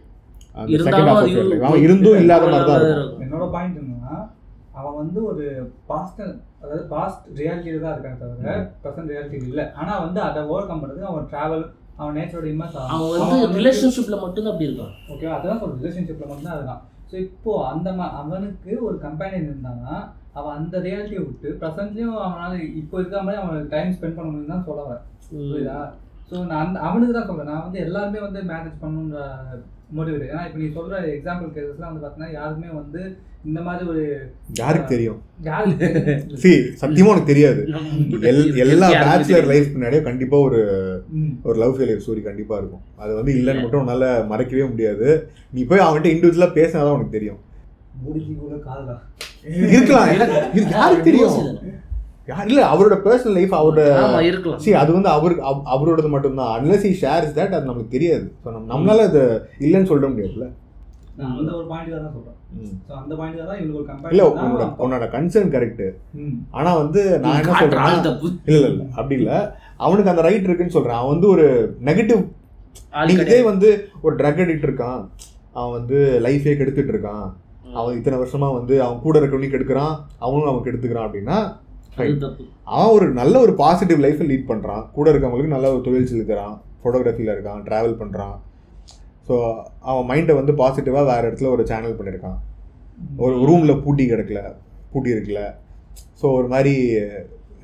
அந்த 0.56 0.78
செகண்ட் 0.88 1.10
ஹாஃப் 1.12 1.84
இருந்தும் 1.84 2.18
இல்லாத 2.22 2.48
மாதிரி 2.48 2.68
தான் 2.70 2.82
இருக்கும். 2.86 3.22
என்னோட 3.26 3.46
பாயிண்ட் 3.54 3.78
அவன் 4.80 5.00
வந்து 5.02 5.20
ஒரு 5.32 5.46
பாஸ்ட் 5.90 6.22
அதாவது 6.62 6.84
பாஸ்ட் 6.94 7.26
ரியாலிட்டியில 7.40 7.84
தான் 7.84 7.96
இருக்கான் 7.96 8.22
தவிர 8.22 8.54
ப்ரெசன்ட் 8.84 9.12
ரியாலிட்டி 9.14 9.38
இல்லை. 9.50 9.66
ஆனா 9.82 9.94
வந்து 10.06 10.20
அதை 10.28 10.40
ஓவர் 10.52 10.70
கம் 10.70 10.82
பண்ணுறது 10.84 11.10
அவன் 11.12 11.30
டிராவல் 11.34 11.66
அவன் 12.00 12.16
நேச்சரோட 12.18 12.48
இமேஜ் 12.54 12.76
அவன் 12.84 13.14
வந்து 13.16 13.40
ரிலேஷன்ஷிப்பில் 13.60 14.24
மட்டும்தான் 14.24 14.54
அப்படி 14.54 14.70
இருக்கான். 14.70 14.94
ஓகே 15.14 15.30
அதான் 15.38 15.62
சொல்றேன். 15.62 15.82
ரிலேஷன்ஷிப்பில் 15.82 16.30
மட்டும்தான் 16.30 16.58
அதுதான். 16.58 16.82
ஸோ 17.12 17.16
இப்போ 17.28 17.52
அந்த 17.72 17.90
மா 18.00 18.08
அவனுக்கு 18.22 18.72
ஒரு 18.88 18.98
கம்பெனியன் 19.06 19.48
இருந்தாங்கன்னா 19.50 19.96
அவன் 20.40 20.58
அந்த 20.60 20.76
ரியாலிட்டியை 20.86 21.22
விட்டு 21.26 21.50
ப்ரெசன்ட்லேயும் 21.62 22.20
அவனால் 22.26 22.58
இப்போ 22.82 22.96
இருக்க 23.00 23.24
மாதிரி 23.28 23.42
அவன் 23.44 23.72
டைம் 23.74 23.96
ஸ்பெண்ட் 23.96 24.18
பண்ண 24.18 24.28
முடியும் 24.30 24.54
தான் 24.54 24.68
சொல்ல 24.68 24.84
வரேன் 24.88 25.06
புரியுதா? 25.30 25.80
ஸோ 26.30 26.36
நான் 26.50 26.64
அந்த 26.66 26.80
அவனுக்கு 26.88 27.16
தான் 27.16 27.30
சொல்கிறேன் 27.30 27.52
நான் 27.52 27.66
வந்து 27.66 27.80
எல்லாருமே 27.86 28.20
வந்து 28.26 28.42
மேனேஜ் 28.52 28.82
பண்ணுன்ற 28.84 29.20
மோட்டிவேட் 29.98 30.28
ஏன்னா 30.30 30.46
இப்போ 30.46 30.60
நீ 30.60 30.68
சொல்கிற 30.74 30.98
எக்ஸாம்பிள் 31.16 31.50
கேசஸ்லாம் 31.56 31.92
வந்து 31.92 32.02
பார்த்தீங்கன்னா 32.02 32.32
யாருமே 32.32 32.68
வந்து 32.74 33.02
இந்த 33.46 33.62
மாதிரி 33.62 33.90
ஒரு 33.90 34.02
யாருக்கு 34.54 34.88
தெரியும்? 34.88 35.20
யாருக்கு 35.42 35.88
சி 36.44 36.50
சத்தியமா 36.82 37.12
உனக்கு 37.12 37.26
தெரியாது. 37.26 37.62
எல் 38.32 38.42
எல்லா 38.66 38.90
பேச்சுலர். 39.04 39.46
லைஃப் 39.46 39.72
முன்னாடியே 39.72 40.02
கண்டிப்பா 40.02 40.38
ஒரு. 40.38 40.60
ஒரு 41.44 41.60
லவ் 41.60 41.76
ஃபெயிலியர் 41.78 42.04
ஸ்டோரி 42.06 42.22
கண்டிப்பா 42.22 42.58
இருக்கும். 42.58 42.84
அது 42.98 43.14
வந்து 43.16 43.34
இல்லைன்னு 43.34 43.62
மட்டும் 43.62 43.84
உன்னால 43.88 44.10
மறைக்கவே 44.32 44.70
முடியாது. 44.70 45.08
நீ 45.52 45.64
போய் 45.64 45.80
அவன்கிட்ட 45.80 46.12
இண்டிவிஜுவலா 46.14 46.50
பேசினாதான் 46.54 46.98
உனக்கு 46.98 47.18
தெரியும். 47.18 47.40
கூட 48.04 48.18
இருக்கலாம். 49.70 50.10
யாருக்கு 50.70 51.04
தெரியும்? 51.04 51.38
யார் 52.30 52.48
இல்ல 52.48 52.62
அவரோட 52.70 52.96
பர்சனல் 53.04 53.36
லைஃப் 53.36 53.54
அவரோட 53.56 53.84
ஆமா 54.00 54.22
இருக்கலாம். 54.26 54.60
சி 54.60 54.72
அது 54.80 54.92
வந்து 54.94 55.10
அவருக்கு 55.14 55.44
அவ- 55.46 55.68
அவரோடது 55.74 56.10
மட்டும்தான். 56.10 56.52
அன்லஸ் 56.56 56.86
he 56.86 56.94
ஷேர்ஸ் 57.00 57.36
தட் 57.38 57.56
அது 57.58 57.70
நமக்கு 57.70 57.94
தெரியாது. 57.94 58.26
ஸோ 58.40 58.48
நம்ம 58.50 58.68
நம்மளால 58.72 59.06
அது 59.10 59.22
இல்லைன்னு 59.62 59.92
சொல்ல 59.92 60.08
முடியாதுல்ல. 60.10 60.48
நான் 61.18 61.32
அந்த 61.34 61.52
ஒரு 61.54 61.66
பாயிண்ட் 61.68 61.96
தான். 61.96 62.36
ஸோ 62.84 62.92
அந்த 63.00 63.14
பாயிண்ட் 63.16 63.40
தான் 63.42 63.58
இவங்களுக்கு 63.58 63.80
ஒரு 63.80 63.88
இல்ல 64.12 64.24
கம்பெனி 64.26 64.46
உன்னோட 64.46 64.66
உன்னோட 64.84 65.06
கன்சர்ன் 65.12 65.52
கரெக்ட் 65.56 65.84
ஆனா 66.54 66.72
வந்து 66.78 67.02
நான் 67.24 67.40
என்ன 67.40 67.56
சொல்றேன் 67.56 67.90
இல்ல 68.48 68.56
இல்ல 68.56 68.68
இல்ல 68.70 68.84
அப்படி 68.96 69.18
இல்ல. 69.20 69.32
அவனுக்கு 69.80 70.12
அந்த 70.12 70.24
ரைட் 70.24 70.48
இருக்குன்னு 70.48 70.76
சொல்றேன். 70.76 71.00
அவன் 71.00 71.14
வந்து 71.14 71.28
ஒரு 71.30 71.46
நெகட்டிவ் 71.86 72.22
இதே 73.18 73.40
வந்து 73.48 73.70
ஒரு 74.02 74.14
ட்ரக் 74.16 74.42
அடிக்ட் 74.44 74.68
இருக்கான். 74.68 75.02
அவன் 75.54 75.76
வந்து 75.78 75.98
லைஃபே 76.26 76.54
கெடுத்துட்டு 76.56 76.94
இருக்கான். 76.94 77.28
அவன் 77.74 77.98
இத்தனை 77.98 78.18
வருஷமா 78.20 78.48
வந்து 78.54 78.76
அவன் 78.84 79.02
கூட 79.02 79.16
இருக்கவனையும் 79.20 79.54
கெடுக்கிறான். 79.54 79.96
அவனும் 80.20 80.50
அவன் 80.50 80.66
கெடுத்துக்கிறான் 80.66 81.08
அப்படின்னா 81.08 81.38
அவன் 82.74 82.94
ஒரு 82.96 83.08
நல்ல 83.14 83.36
ஒரு 83.40 83.54
பாசிட்டிவ் 83.56 84.04
லைஃப்பை 84.06 84.28
லீட் 84.28 84.50
பண்ணுறான் 84.50 84.84
கூட 84.92 85.08
இருக்கவங்களுக்கு 85.12 85.56
நல்ல 85.56 85.70
ஒரு 85.74 85.82
தொழில் 85.82 86.10
சொல்லி 86.12 86.26
தரான் 86.26 86.58
ஃபோட்டோகிராஃபியில் 86.82 87.34
இருக்கான் 87.36 87.64
ட்ராவல் 87.68 88.00
பண்ணுறான் 88.02 88.36
ஸோ 89.28 89.36
அவன் 89.90 90.08
மைண்டை 90.12 90.36
வந்து 90.36 90.54
பாசிட்டிவாக 90.54 91.08
வேறு 91.10 91.28
இடத்துல 91.30 91.50
ஒரு 91.50 91.64
சேனல் 91.72 91.98
பண்ணியிருக்கான் 91.98 92.38
ஒரு 93.18 93.34
ரூமில் 93.46 93.82
பூட்டி 93.84 94.06
கிடக்கல 94.06 94.40
பூட்டி 94.94 95.10
இருக்கல. 95.16 95.42
ஸோ 96.22 96.26
ஒரு 96.38 96.48
மாதிரி 96.48 96.74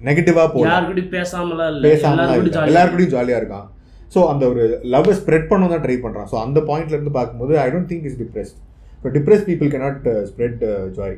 நெகட்டிவாக 0.01 0.47
போகலாம் 0.47 0.73
யாருக்கிட்டையும் 0.73 1.13
பேசாமலாம் 1.15 1.79
பேசாமல் 1.85 2.67
எல்லாருக்கூடயும் 2.69 3.13
ஜாலியாக 3.15 3.41
இருக்கான். 3.41 3.67
ஸோ 4.13 4.21
அந்த 4.31 4.43
ஒரு 4.47 4.63
லவ்வை 4.93 5.13
ஸ்ப்ரெட் 5.21 5.49
பண்ண 5.51 5.67
தான் 5.67 5.83
ட்ரை 5.85 5.95
பண்ணுறான் 6.03 6.27
ஸோ 6.31 6.37
அந்த 6.41 6.59
பாயிண்ட்ல 6.69 6.97
இருந்து 6.97 7.13
பார்க்கும்போது 7.17 7.53
I 7.63 7.67
don't 7.69 7.89
think 7.91 8.07
is 8.09 8.19
depressed 8.21 8.59
so 9.01 9.09
depress 9.17 9.47
people 9.49 9.71
cannot 9.73 10.05
spread 10.29 10.61
joy 10.97 11.17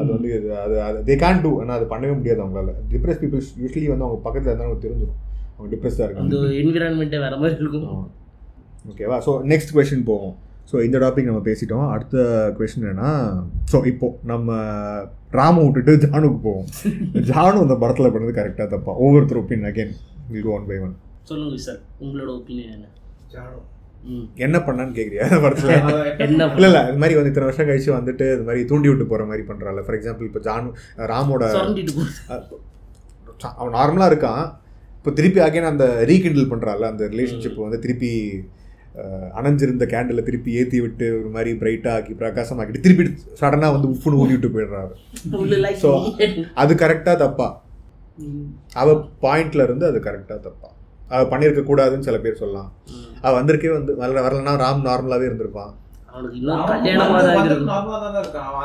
அது 0.00 0.08
வந்து 0.14 0.28
அது 0.64 0.76
அது 0.88 0.98
தே 1.08 1.14
கேன் 1.22 1.42
டூ 1.44 1.50
ஆனால் 1.62 1.76
அது 1.78 1.86
பண்ணவே 1.92 2.14
முடியாது 2.18 2.40
அவங்களால. 2.44 2.72
டிப்ரெஸ் 2.92 3.20
பீப்புள்ஸ் 3.22 3.50
யூஸ்வலி 3.62 3.88
வந்து 3.92 4.06
அவங்க 4.06 4.20
பக்கத்தில் 4.26 4.50
இருந்தாலும் 4.50 4.70
அவங்களுக்கு 4.70 4.86
தெரிஞ்சிடும் 4.88 5.18
அவங்க 5.56 5.70
டிப்ரெஸ்டாக 5.74 6.04
அந்த 6.04 6.36
இருக்காங்க 6.36 6.60
என்விரான்மெண்ட்டே 6.62 7.20
வேற 7.26 7.36
மாதிரி 7.42 7.62
இருக்கும். 7.64 8.06
ஓகேவா 8.90 9.18
ஸோ 9.26 9.32
நெக்ஸ்ட் 9.52 9.74
கொஷின் 9.76 10.06
போவோம். 10.10 10.34
ஸோ 10.70 10.76
இந்த 10.86 10.96
டாபிக் 10.98 11.28
நம்ம 11.30 11.42
பேசிட்டோம். 11.48 11.86
அடுத்த 11.94 12.16
கொஷின் 12.58 12.84
என்னன்னா 12.84 13.10
ஸோ 13.72 13.78
இப்போ 13.92 14.08
நம்ம 14.22 14.48
ராம 15.38 15.62
விட்டுட்டு 15.64 15.92
ஜானுக்கு 16.04 16.38
போவோம். 16.46 16.66
ஜானு 17.30 17.58
அந்த 17.64 17.76
படத்தில் 17.82 18.12
பண்ணது 18.14 18.32
கரெக்டாக 18.38 18.68
தப்பா? 18.74 18.92
ஒவ்வொருத்தர் 19.04 19.40
opinion 19.42 19.70
again 19.70 19.92
will 20.32 20.46
go 20.48 20.52
one 20.58 20.68
by 20.70 20.78
one 20.86 20.94
சொல்லுங்க 21.22 21.58
சார். 21.66 21.80
உங்களோட 22.04 22.30
ஒப்பீனியன் 22.38 22.72
என்ன? 22.76 22.86
ஜானு. 23.34 23.58
என்ன 24.34 24.58
பண்ணான்னு 24.58 24.96
கேட்குறியா 24.96 25.24
அந்த 25.28 25.40
படத்தில்? 25.40 25.72
இல்லை 26.56 26.68
இல்லை 26.68 26.82
இது 26.88 26.98
மாதிரி 26.98 27.14
வந்து 27.14 27.28
இத்தனை 27.28 27.48
வருஷம் 27.48 27.68
கழிச்சு 27.68 27.90
வந்துட்டு 27.98 28.34
இது 28.34 28.42
மாதிரி 28.42 28.64
தூண்டி 28.64 28.88
விட்டு 28.88 29.06
போகிற 29.06 29.24
மாதிரி 29.24 29.42
பண்ணுறாள் 29.48 29.82
ஃபார் 29.82 29.98
எக்ஸாம்பிள் 29.98 30.28
இப்போ 30.30 30.40
ஜானு 30.40 30.70
ராமோட 30.96 31.44
அவன் 33.40 33.74
நார்மலாக 33.74 34.10
இருக்கான். 34.12 34.42
இப்போ 34.96 35.10
திருப்பி 35.10 35.40
அகைன் 35.40 35.62
அந்த 35.62 36.04
ரீகிண்டில் 36.04 36.50
பண்ணுறாள் 36.50 36.78
அந்த 36.78 37.04
ரிலேஷன்ஷிப் 37.04 37.54
வந்து 37.54 37.78
திருப்பி 37.78 38.10
அணைஞ்சிருந்த 39.32 39.84
கேண்டிலை 39.86 40.22
திருப்பி 40.22 40.52
ஏற்றி 40.52 40.80
விட்டு 40.80 41.20
ஒரு 41.20 41.28
மாதிரி 41.28 41.50
பிரைட்டாக 41.52 41.90
ஆக்கி 41.90 42.12
பிரகாசமாக்கிட்டு 42.12 42.80
திருப்பி 42.80 43.04
சடனாக 43.40 43.72
வந்து 43.72 43.88
உப்புன்னு 43.88 44.14
ஊதி 44.14 44.36
விட்டு 44.36 44.48
போயிடுறாரு. 44.48 44.92
So, 45.74 45.90
அது 46.54 46.74
கரெக்டாக 46.74 47.16
தப்பா. 47.16 47.48
அவ 48.74 49.08
பாயிண்ட்ல 49.22 49.62
இருந்து 49.62 49.86
அது 49.86 49.98
கரெக்டாக 49.98 50.40
தப்பா. 50.40 50.69
அவ 51.10 51.30
பண்ணியிருக்க 51.30 51.64
கூடாதுன்னு 51.64 52.00
சில 52.00 52.18
பேர் 52.18 52.36
சொல்லலாம். 52.36 52.72
ம். 52.92 52.96
அவ 53.22 53.38
வந்திருக்கே 53.38 53.72
வந்து 53.72 53.96
வரல 53.96 54.26
வரலன்னா 54.26 54.62
ராம் 54.62 54.86
நார்மலாகவே 54.86 55.30
இருந்திருப்பான். 55.30 55.74
அவன். 56.10 56.12
அவன் 56.12 56.24
அவன் 58.44 58.62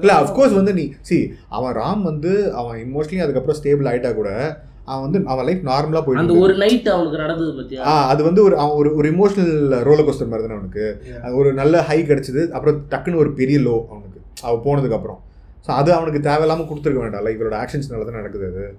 இல்லை 0.00 0.14
அஃப்கோர்ஸ் 0.14 0.52
வந்து 0.52 0.74
நீ 0.74 0.94
சி 1.02 1.34
அவன் 1.48 1.74
ராம் 1.74 2.02
வந்து 2.02 2.52
அவன் 2.52 2.86
இமோஷனலி 2.86 3.18
அதுக்கப்புறம் 3.18 3.60
ஸ்டேபிள் 3.60 3.92
ஆயிட்டா 3.92 4.14
கூட 4.14 4.60
அவன் 4.86 5.02
வந்து 5.02 5.28
அவன் 5.28 5.46
லைஃப் 5.46 5.68
நார்மலாக 5.68 6.04
போயிட்டு 6.04 6.24
அந்த. 6.24 6.44
ஒரு 6.44 6.56
நைட் 6.56 6.88
அவனுக்கு 6.88 7.18
நடந்தது 7.18 7.58
பத்தியா? 7.58 7.82
ஆ 7.82 8.06
அது 8.06 8.24
வந்து 8.24 8.44
ஒரு 8.44 8.56
அவன் 8.56 8.74
ஒரு 8.74 8.94
ஒரு 8.94 9.12
இமோஷனல் 9.12 9.82
ரோலர் 9.82 10.08
கோஸ்டர் 10.08 10.26
மாதிரி 10.26 10.46
தானே 10.46 10.58
அவனுக்கு. 10.58 10.98
ஒரு 11.34 11.52
நல்ல 11.52 11.82
ஹை 11.82 12.02
கிடைச்சது 12.02 12.50
அப்புறம் 12.50 12.86
டக்குன்னு 12.90 13.16
ஒரு 13.16 13.32
பெரிய 13.32 13.60
லோ 13.60 13.86
அவனுக்கு. 13.90 14.20
அவ 14.42 14.60
போனதுக்கு 14.64 14.94
அப்புறம். 14.94 15.22
ஸோ 15.66 15.70
அது 15.70 15.94
அவனுக்கு 15.94 16.28
தேவையில்லாம 16.28 16.68
கொடுத்துருக்க 16.68 16.98
வேண்டாம். 16.98 17.36
இவரோட 17.36 17.62
ஆக்ஷன்ஸ்னால 17.62 18.04
தான் 18.04 18.12
நடக்குது 18.12 18.46
அது. 18.46 18.76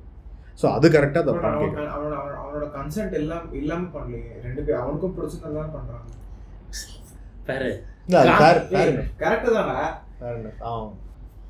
ஸோ 0.61 0.71
அது 0.71 0.87
கரெக்டாக 0.89 1.23
கேட்குறேன் 1.61 1.91
அவனோட 1.93 2.15
அவனோட- 2.41 2.71
கன்சென்ட் 2.75 3.13
எல்லாம் 3.13 3.53
இல்லாம 3.53 3.87
பண்ணலையே. 3.93 4.31
ரெண்டு 4.43 4.61
பேர் 4.61 4.75
அவனுக்கும் 4.75 5.15
fair- 8.41 8.61
fair 8.71 8.87
enough, 8.89 9.07
கரெக்ட் 9.19 9.51
தானே? 9.51 9.77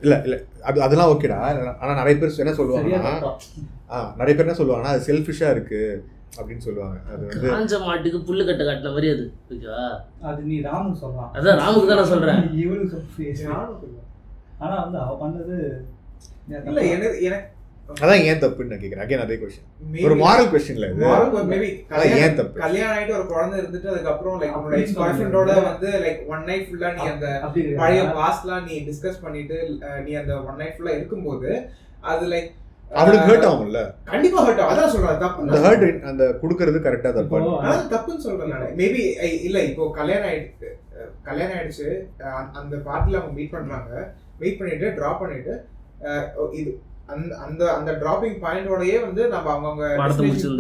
இல்லை 0.01 0.17
இல்லை 0.23 0.37
அது 0.61 0.81
அதெல்லாம் 0.81 1.11
ஓகேடா 1.11 1.37
ஆனால் 1.79 1.95
நிறைய 1.95 2.15
பேர் 2.19 2.37
என்ன 2.37 2.53
சொல்லுவாங்கன்னா 2.53 3.01
தப்பா? 3.07 3.31
ஆ 3.89 3.97
நிறைய 4.17 4.33
பேர் 4.35 4.45
என்ன 4.45 4.57
சொல்லுவாங்கன்னா 4.57 4.93
அது 4.93 5.03
செல்ஃபிஷாக 5.07 5.51
இருக்கு 5.51 5.81
அப்படின்னு 6.39 6.57
சொல்லுவாங்க. 6.57 6.97
அது 7.09 7.21
வந்து 7.25 7.49
காஞ்ச 7.51 7.79
மாட்டுக்கு 7.79 8.19
புல்லு 8.19 8.45
கட்ட 8.45 8.63
காட்டின 8.63 8.91
மாதிரி 8.91 9.09
அது 9.09 9.23
ஓகேவா 9.49 9.81
அது 10.21 10.41
நீ 10.43 10.57
ராமுக்கு 10.61 10.93
சொல்லலாம். 10.95 11.31
அதான் 11.33 11.59
ராமுக்கு 11.61 11.87
தான் 11.87 11.97
நான் 11.97 12.11
சொல்றேன். 12.13 12.41
இவனுக்கு 12.55 12.95
சொல்றியே. 12.95 13.33
ஆனா 14.59 14.75
வந்து 14.83 14.97
அவ 14.97 15.17
பண்ணது 15.21 15.57
இல்ல 16.67 16.81
எனக்கு 16.87 17.21
எனக்கு 17.21 17.47
அதான் 18.03 18.23
ஏன் 18.29 18.39
தப்புன்னு 18.43 18.71
நான் 18.71 18.81
கேட்குறேன் 18.83 19.03
அகைன் 19.05 19.23
அதே 19.25 19.35
கொஸ்டின் 19.41 20.05
ஒரு 20.07 20.15
மாரல் 20.21 20.49
கொஸ்டின்ல 20.53 20.87
இது. 20.91 21.03
Moral 21.05 21.27
maybe 21.51 21.69
அதான் 21.93 22.15
ஏன் 22.25 22.37
தப்பு? 22.39 22.61
கல்யாணம் 22.63 22.93
ஆயிட்டு 22.95 23.15
ஒரு 23.19 23.25
குழந்தை 23.33 23.55
இருந்துட்டு 23.61 23.91
அதுக்கப்புறம் 23.93 24.37
லைக் 24.41 24.55
உன்னோட 24.59 24.79
எக்ஸ் 24.81 24.97
பாய் 24.99 25.13
ஃப்ரெண்டோட. 25.17 25.53
வந்து 25.69 25.89
லைக் 26.05 26.21
ஒன் 26.33 26.43
நைட் 26.49 26.65
ஃபுல்லா 26.69 26.89
நீ 26.97 27.03
அந்த 27.13 27.27
பழைய. 27.81 28.01
பாஸ்ட்லாம் 28.19 28.65
நீ 28.69 28.77
டிஸ்கஸ் 28.89 29.21
பண்ணிட்டு 29.25 29.57
நீ 30.07 30.13
அந்த 30.23 30.33
ஒன் 30.47 30.59
நைட் 30.61 30.75
ஃபுல்லா 30.77 30.95
இருக்கும்போது 30.99 31.51
அது 32.13 32.25
லைக் 32.33 32.49
அவனுக்கு 33.01 33.27
ஹர்ட் 33.31 33.45
ஆகும்ல? 33.49 33.81
கண்டிப்பா 34.11 34.39
ஹர்ட் 34.45 34.61
ஆகும். 34.61 34.71
அதான் 34.73 34.93
சொல்றேன் 34.93 35.21
தப்பு 35.25 35.43
அந்த 35.43 35.59
ஹர்ட் 35.65 35.85
அந்த 36.09 36.23
கொடுக்கறது 36.41 36.79
கரெக்டாக 36.87 37.13
தப்பா 37.17 37.37
அதான் 37.67 37.91
தப்புன்னு 37.93 38.25
சொல்றேன் 38.25 38.51
நான். 38.53 38.73
மேபி 38.79 39.03
இல்ல 39.49 39.57
இப்போ 39.69 39.83
கல்யாணம் 39.99 40.29
ஆயிடுச்சு. 40.31 40.69
கல்யாணம் 41.27 41.57
ஆயிடுச்சு. 41.59 41.89
அந்த 42.61 42.75
பார்ட்டில 42.87 43.19
அவங்க 43.19 43.35
மீட் 43.39 43.55
பண்றாங்க. 43.57 43.93
மீட் 44.41 44.59
பண்ணிட்டு 44.61 44.89
டிராப் 44.97 45.21
பண்ணிட்டு 45.23 45.53
இது 46.59 46.71
அந்த 47.13 47.31
அந்த 47.45 47.61
அந்த 47.77 47.91
டிராப்பிங் 48.01 48.37
பாயிண்டோடயே 48.43 48.97
வந்து 49.05 49.21
நம்ம 49.33 49.47
அவங்கவுங்க? 49.53 49.87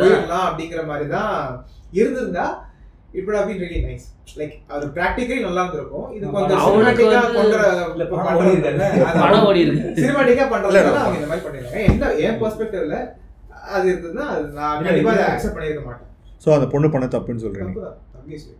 போயிடலாம் 0.01 0.47
அப்படிங்கிற 0.49 0.83
மாதிரி 0.87 1.07
தான் 1.15 1.33
இருந்திருந்தா 1.99 2.45
it 3.13 3.25
been 3.47 3.57
really 3.61 3.79
nice. 3.85 4.03
Like 4.39 4.53
அது 4.73 4.85
பிராக்டிக்கலி 4.95 5.39
நல்லா 5.45 5.61
இருந்திருக்கும். 5.63 6.05
இது 6.17 6.25
கொஞ்சம் 6.35 6.59
சினிமாட்டிக்கா 9.97 10.45
பண்றதுனால 10.47 10.77
இல்ல. 10.77 11.01
அவங்க 11.01 11.17
இந்த 11.19 11.29
மாதிரி 11.31 11.45
பண்ணிருக்காங்க 11.45 11.81
எந்த 11.89 12.05
என் 12.25 12.39
பெர்ஸ்பெக்டிவ்ல 12.41 12.97
அது 13.75 13.85
இருந்ததுன்னா 13.91 14.25
அது 14.33 14.45
நான் 14.59 14.85
கண்டிப்பா 14.85 15.11
அதை 15.11 15.17
இல்ல. 15.17 15.31
அக்செப்ட் 15.31 15.57
பண்ணிருக்க 15.57 15.83
மாட்டேன். 15.89 16.07
ஸோ 16.43 16.49
அந்த 16.57 16.67
பொண்ணு 16.73 16.93
பண்ண 16.93 17.07
தப்புன்னு 17.15 17.43
obviously. 18.19 18.55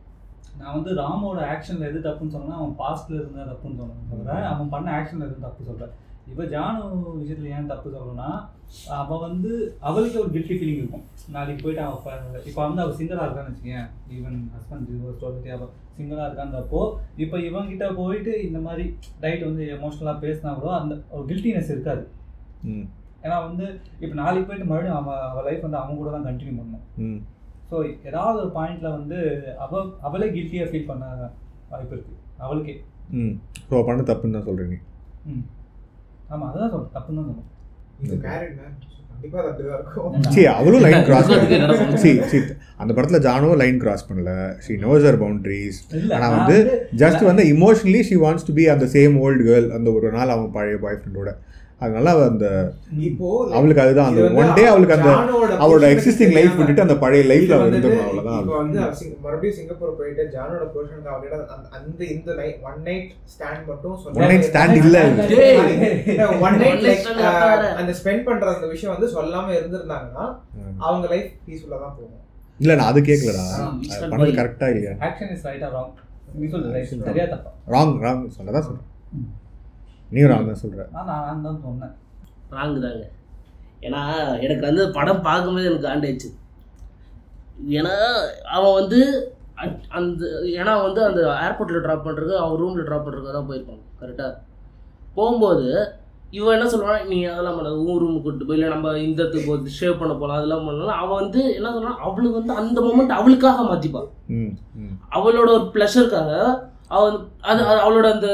நான் 0.59 0.76
வந்து 0.78 0.91
ராமோட 0.99 1.39
ஆக்ஷன்ல 1.53 1.88
எது 1.89 1.99
தப்புன்னு 2.07 2.36
சொன்னா 2.36 2.55
அவன் 2.59 2.74
பாஸ்ட்ல 2.82 3.15
இருந்தா 3.20 3.43
தப்புன்னு 3.51 3.80
சொன்னேன். 3.82 4.01
சொல்றேன் 4.11 4.43
அவன் 4.51 4.72
பண்ண 4.74 4.88
ஆக்ஷன்ல 4.97 5.28
எதுவும் 5.28 5.45
தப்பு 5.47 5.70
சொல்றேன் 5.70 5.93
இப்போ 6.32 6.43
ஜானு 6.53 6.82
விஷயத்துல 7.15 7.53
ஏன் 7.55 7.69
தப்பு 7.71 7.88
சொல்றேன்னா 7.93 8.29
அவன் 8.97 9.23
வந்து 9.25 9.49
அவளுக்கு 9.88 10.17
ஒரு 10.21 10.29
கில்ட்டி 10.36 10.55
ஃபீலிங் 10.57 10.82
இருக்கும். 10.82 11.03
நாளைக்கு 11.34 11.63
போயிட்டு 11.63 11.82
அவன் 11.86 12.38
இப்போ 12.49 12.61
வந்து 12.65 12.84
அவள் 12.84 12.97
சிங்கரா 12.99 13.25
இருக்கான்னு 13.25 13.51
வச்சுக்கேன் 13.51 13.88
ஈவன் 14.15 14.38
ஹஸ்பண்ட் 14.53 14.88
டிவோர்ஸ் 14.89 15.21
சொல்லிட்டு 15.23 15.51
அவள் 15.55 15.71
சிங்கரா 15.97 16.27
இருக்கான்றப்போ 16.27 16.82
இப்போ 17.23 17.38
இவங்கிட்ட 17.47 17.88
போயிட்டு 17.99 18.34
இந்த 18.47 18.59
மாதிரி 18.67 18.86
டைட் 19.23 19.47
வந்து 19.49 19.63
எமோஷனலாக 19.75 20.23
பேசினா 20.25 20.53
கூட 20.59 20.71
அந்த 20.79 20.95
ஒரு 21.15 21.23
கில்ட்டினஸ் 21.32 21.73
இருக்காது. 21.75 22.03
ம். 22.71 22.86
ஏன்னா 23.25 23.38
வந்து 23.47 23.65
இப்போ 24.03 24.15
நாளைக்கு 24.21 24.47
போயிட்டு 24.49 24.69
மறுபடியும் 24.69 24.99
அவன் 24.99 25.21
அவள் 25.29 25.47
லைஃப் 25.49 25.65
வந்து 25.67 25.82
அவங்க 25.82 25.99
கூட 26.01 26.11
தான் 26.15 26.27
கண்டினியூ 26.29 26.55
பண்ணணும். 26.59 26.86
ம். 27.05 27.19
ஸோ 27.69 27.75
ஏதாவது 28.09 28.38
ஒரு 28.43 28.51
பாயிண்ட்ல 28.57 28.89
வந்து 28.97 29.17
அவ 29.65 29.73
அவளே 30.07 30.29
கில்ட்டியாக 30.36 30.69
ஃபீல் 30.71 30.89
பண்ண 30.89 31.03
வாய்ப்பு 31.71 31.95
இருக்கு. 31.95 32.13
அவளுக்கே. 32.45 32.75
ம். 33.19 33.36
ஸோ 33.69 33.84
பண்ண 33.89 34.01
தப்புன்னு 34.09 34.38
தான் 34.38 34.47
சொல்கிறேன் 34.49 34.71
நீ 34.73 34.79
ம். 35.32 35.43
ஆமாம் 36.32 36.49
அதான் 36.49 36.69
சொல்றேன். 36.69 36.91
தப்புன்னு 36.95 37.17
தான் 37.19 37.29
சொல்றேன். 37.29 37.49
இந்த 38.03 38.15
மேரிட் 38.27 38.55
மேன் 38.59 38.75
கண்டிப்பா 39.11 39.39
அது 39.41 39.49
அப்படிதான் 39.49 39.79
இருக்கும். 39.79 40.32
சி 40.36 40.45
அவளும் 40.45 40.82
லைன் 40.82 41.03
கிராஸ்? 41.03 41.97
சி 41.97 42.21
சி 42.21 42.38
அந்த 42.77 42.93
படத்தில் 42.93 43.21
ஜானுவும் 43.21 43.55
லைன் 43.55 43.79
கிராஸ் 43.79 44.05
பண்ணல. 44.11 44.32
ஷி 44.59 44.73
நோஸ் 44.75 45.05
ஹர் 45.07 45.19
பவுண்டரிஸ் 45.23 45.79
ஆனால் 46.13 46.34
வந்து- 46.39 46.65
ஜஸ்ட் 46.97 47.23
வந்து 47.23 47.43
emotionally 47.43 48.01
she 48.01 48.15
wants 48.15 48.47
to 48.47 48.53
be 48.53 48.67
அந்த 48.67 48.86
சேம் 48.86 49.15
ஓல்டு 49.23 49.43
கேர்ள் 49.49 49.69
அந்த 49.69 49.91
ஒரு 49.91 50.11
நாள் 50.11 50.29
அவன் 50.29 50.51
பழைய 50.51 50.77
பாய் 50.77 50.95
ஃப்ரெண்டோட 50.95 51.32
அதனால 51.82 52.07
அவ 52.11 52.23
அந்த 52.27 52.47
இப்போ 53.05 53.27
அவளுக்கு 53.53 53.84
அதுதான் 53.84 54.09
அந்த 54.09 54.23
ஒன் 54.39 54.51
டே 54.53 54.63
அவளுக்கு 54.67 54.95
அந்த 54.95 55.11
அவளோட 55.61 55.86
எக்ஸிஸ்டிங் 55.93 56.34
லைஃப் 56.36 56.57
விட்டுட்டு 56.57 56.84
அந்த 56.84 56.95
பழைய 56.99 57.23
லைஃப்ல 57.29 57.55
அவ்வளோதான் 57.57 57.95
இப்போ 58.41 58.55
வந்து 58.57 58.79
மறுபடியும் 59.23 59.55
சிங்கப்பூர் 59.57 59.95
போயிட்டு 59.99 60.23
ஜானோட 60.34 60.65
புருஷனுக்கு 60.73 61.11
அவகிட்ட 61.13 61.38
அந்த- 61.55 61.71
அந்த 61.77 62.01
இந்த 62.11 62.36
நைட் 62.39 62.59
ஒன் 62.67 62.79
நைட் 62.88 63.09
ஸ்டாண்ட் 63.34 63.63
மட்டும் 63.67 63.95
ஒன் 64.15 64.21
நைட் 64.25 64.47
ஸ்டாண்ட் 64.49 64.77
இல்ல. 64.82 64.99
One 66.41 66.59
night. 66.59 66.86
அந்த 67.77 67.93
ஸ்பெண்ட் 67.99 68.25
பண்ற 68.25 68.53
அந்த 68.53 68.69
விஷயம் 68.69 68.93
வந்து 68.95 69.09
சொல்லாம 69.15 69.47
இருந்திருந்தாங்கன்னா 69.57 70.25
அவங்க 70.86 71.05
லைஃப் 71.07 71.29
பீஸ்ஃபுல்லா 71.45 71.79
தான் 71.79 71.95
போகும். 71.97 72.17
இல்ல 72.59 72.73
நான் 72.75 72.89
அது 72.89 72.99
கேட்கலடா 73.03 73.45
பண்ணது. 74.05 74.38
கரெக்டா 74.39 74.67
இல்லையா? 74.71 74.93
Action 75.05 75.32
is 75.34 75.45
right 75.47 75.63
or 75.63 75.75
wrong 75.75 75.91
நீ 76.36 76.47
சொல்லு 76.49 76.73
ரைட் 76.73 76.89
சரியா 77.03 77.27
தப்பா 77.32 77.51
ராங் 77.71 77.95
ராங் 78.03 78.23
சொல்லதான் 78.36 78.67
சொல்றேன். 78.67 78.88
நீ 80.12 80.22
ராங் 80.30 80.47
தான் 80.47 80.62
சொல்ற 80.62 80.86
நான் 80.93 81.09
தான் 81.45 81.59
சொன்னேன். 81.64 81.93
ராங்கு 82.55 82.80
தாங்க 82.82 83.03
ஏன்னா 83.86 84.01
எனக்கு 84.45 84.64
வந்து 84.68 84.84
படம் 84.97 85.26
பார்க்கும்போது 85.28 85.70
எனக்கு 85.70 85.88
காண்டாயிடுச்சு 85.88 86.30
ஏன்னா 87.78 87.93
அவன் 88.55 88.78
வந்து 88.80 88.99
அந்த 89.97 90.22
ஏன்னா 90.59 90.74
வந்து 90.84 91.01
அந்த 91.07 91.22
ஏர்போர்ட்டில் 91.41 91.84
ட்ராப் 91.86 92.05
பண்ணுறதுக்கு 92.05 92.41
அவன் 92.41 92.59
ரூமில் 92.62 92.88
ட்ராப் 92.88 93.05
பண்ணுறதுக்கு 93.05 93.38
தான் 93.38 93.49
போயிருப்பாங்க 93.49 93.84
கரெக்டாக 94.01 94.32
போகும்போது 95.18 95.68
இவன் 96.34 96.55
என்ன 96.55 96.68
சொல்கிறான் 96.70 97.07
நீ 97.09 97.18
அதெல்லாம் 97.26 97.57
பண்ணாது 97.57 97.80
உன் 97.84 97.99
ரூமுக்கு 98.01 98.26
கூட்டு 98.26 98.45
போய் 98.45 98.57
இல்லை 98.57 98.70
நம்ம 98.74 98.91
இந்த 98.99 99.20
இடத்துக்கு 99.22 99.74
ஷேவ் 99.78 99.99
பண்ண 100.01 100.14
போகலாம் 100.14 100.38
அதெல்லாம் 100.38 100.68
பண்ணலாம். 100.68 100.99
அவன் 101.01 101.20
வந்து 101.22 101.41
என்ன 101.57 101.72
சொல்கிறான் 101.72 102.01
அவளுக்கு 102.05 102.39
வந்து 102.39 102.53
அந்த 102.53 102.78
மொமெண்ட் 102.82 103.18
அவளுக்காக 103.18 103.64
மாற்றிப்பான் 103.64 104.09
அவளோட 105.18 105.49
ஒரு 105.57 105.66
ப்ளஷருக்காக 105.74 106.32
அவன் 106.91 107.15
அது 107.49 107.61
அவளோட 107.79 108.05
அந்த 108.13 108.27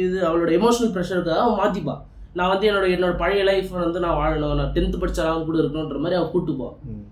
இது 0.00 0.16
அவளோட 0.26 0.50
எமோஷனல் 0.56 0.92
ப்ரெஷருக்காக 0.94 1.42
அவன் 1.42 1.60
மாற்றிப்பான் 1.60 2.02
நான் 2.36 2.50
வந்து 2.52 2.68
என்னோட 2.70 2.86
என்னோட 2.94 3.14
பழைய 3.20 3.42
லைஃப் 3.44 3.68
வந்து 3.76 4.02
நான் 4.04 4.18
வாழணும். 4.18 4.56
நான் 4.58 4.72
டென்த்து 4.74 4.98
அவங்க 5.24 5.46
கூட 5.46 5.58
இருக்கணுன்ற 5.60 6.00
மாதிரி 6.00 6.18
அவன் 6.18 6.32
கூட்டு 6.32 6.54
போவான் 6.54 6.76
ம். 6.88 7.04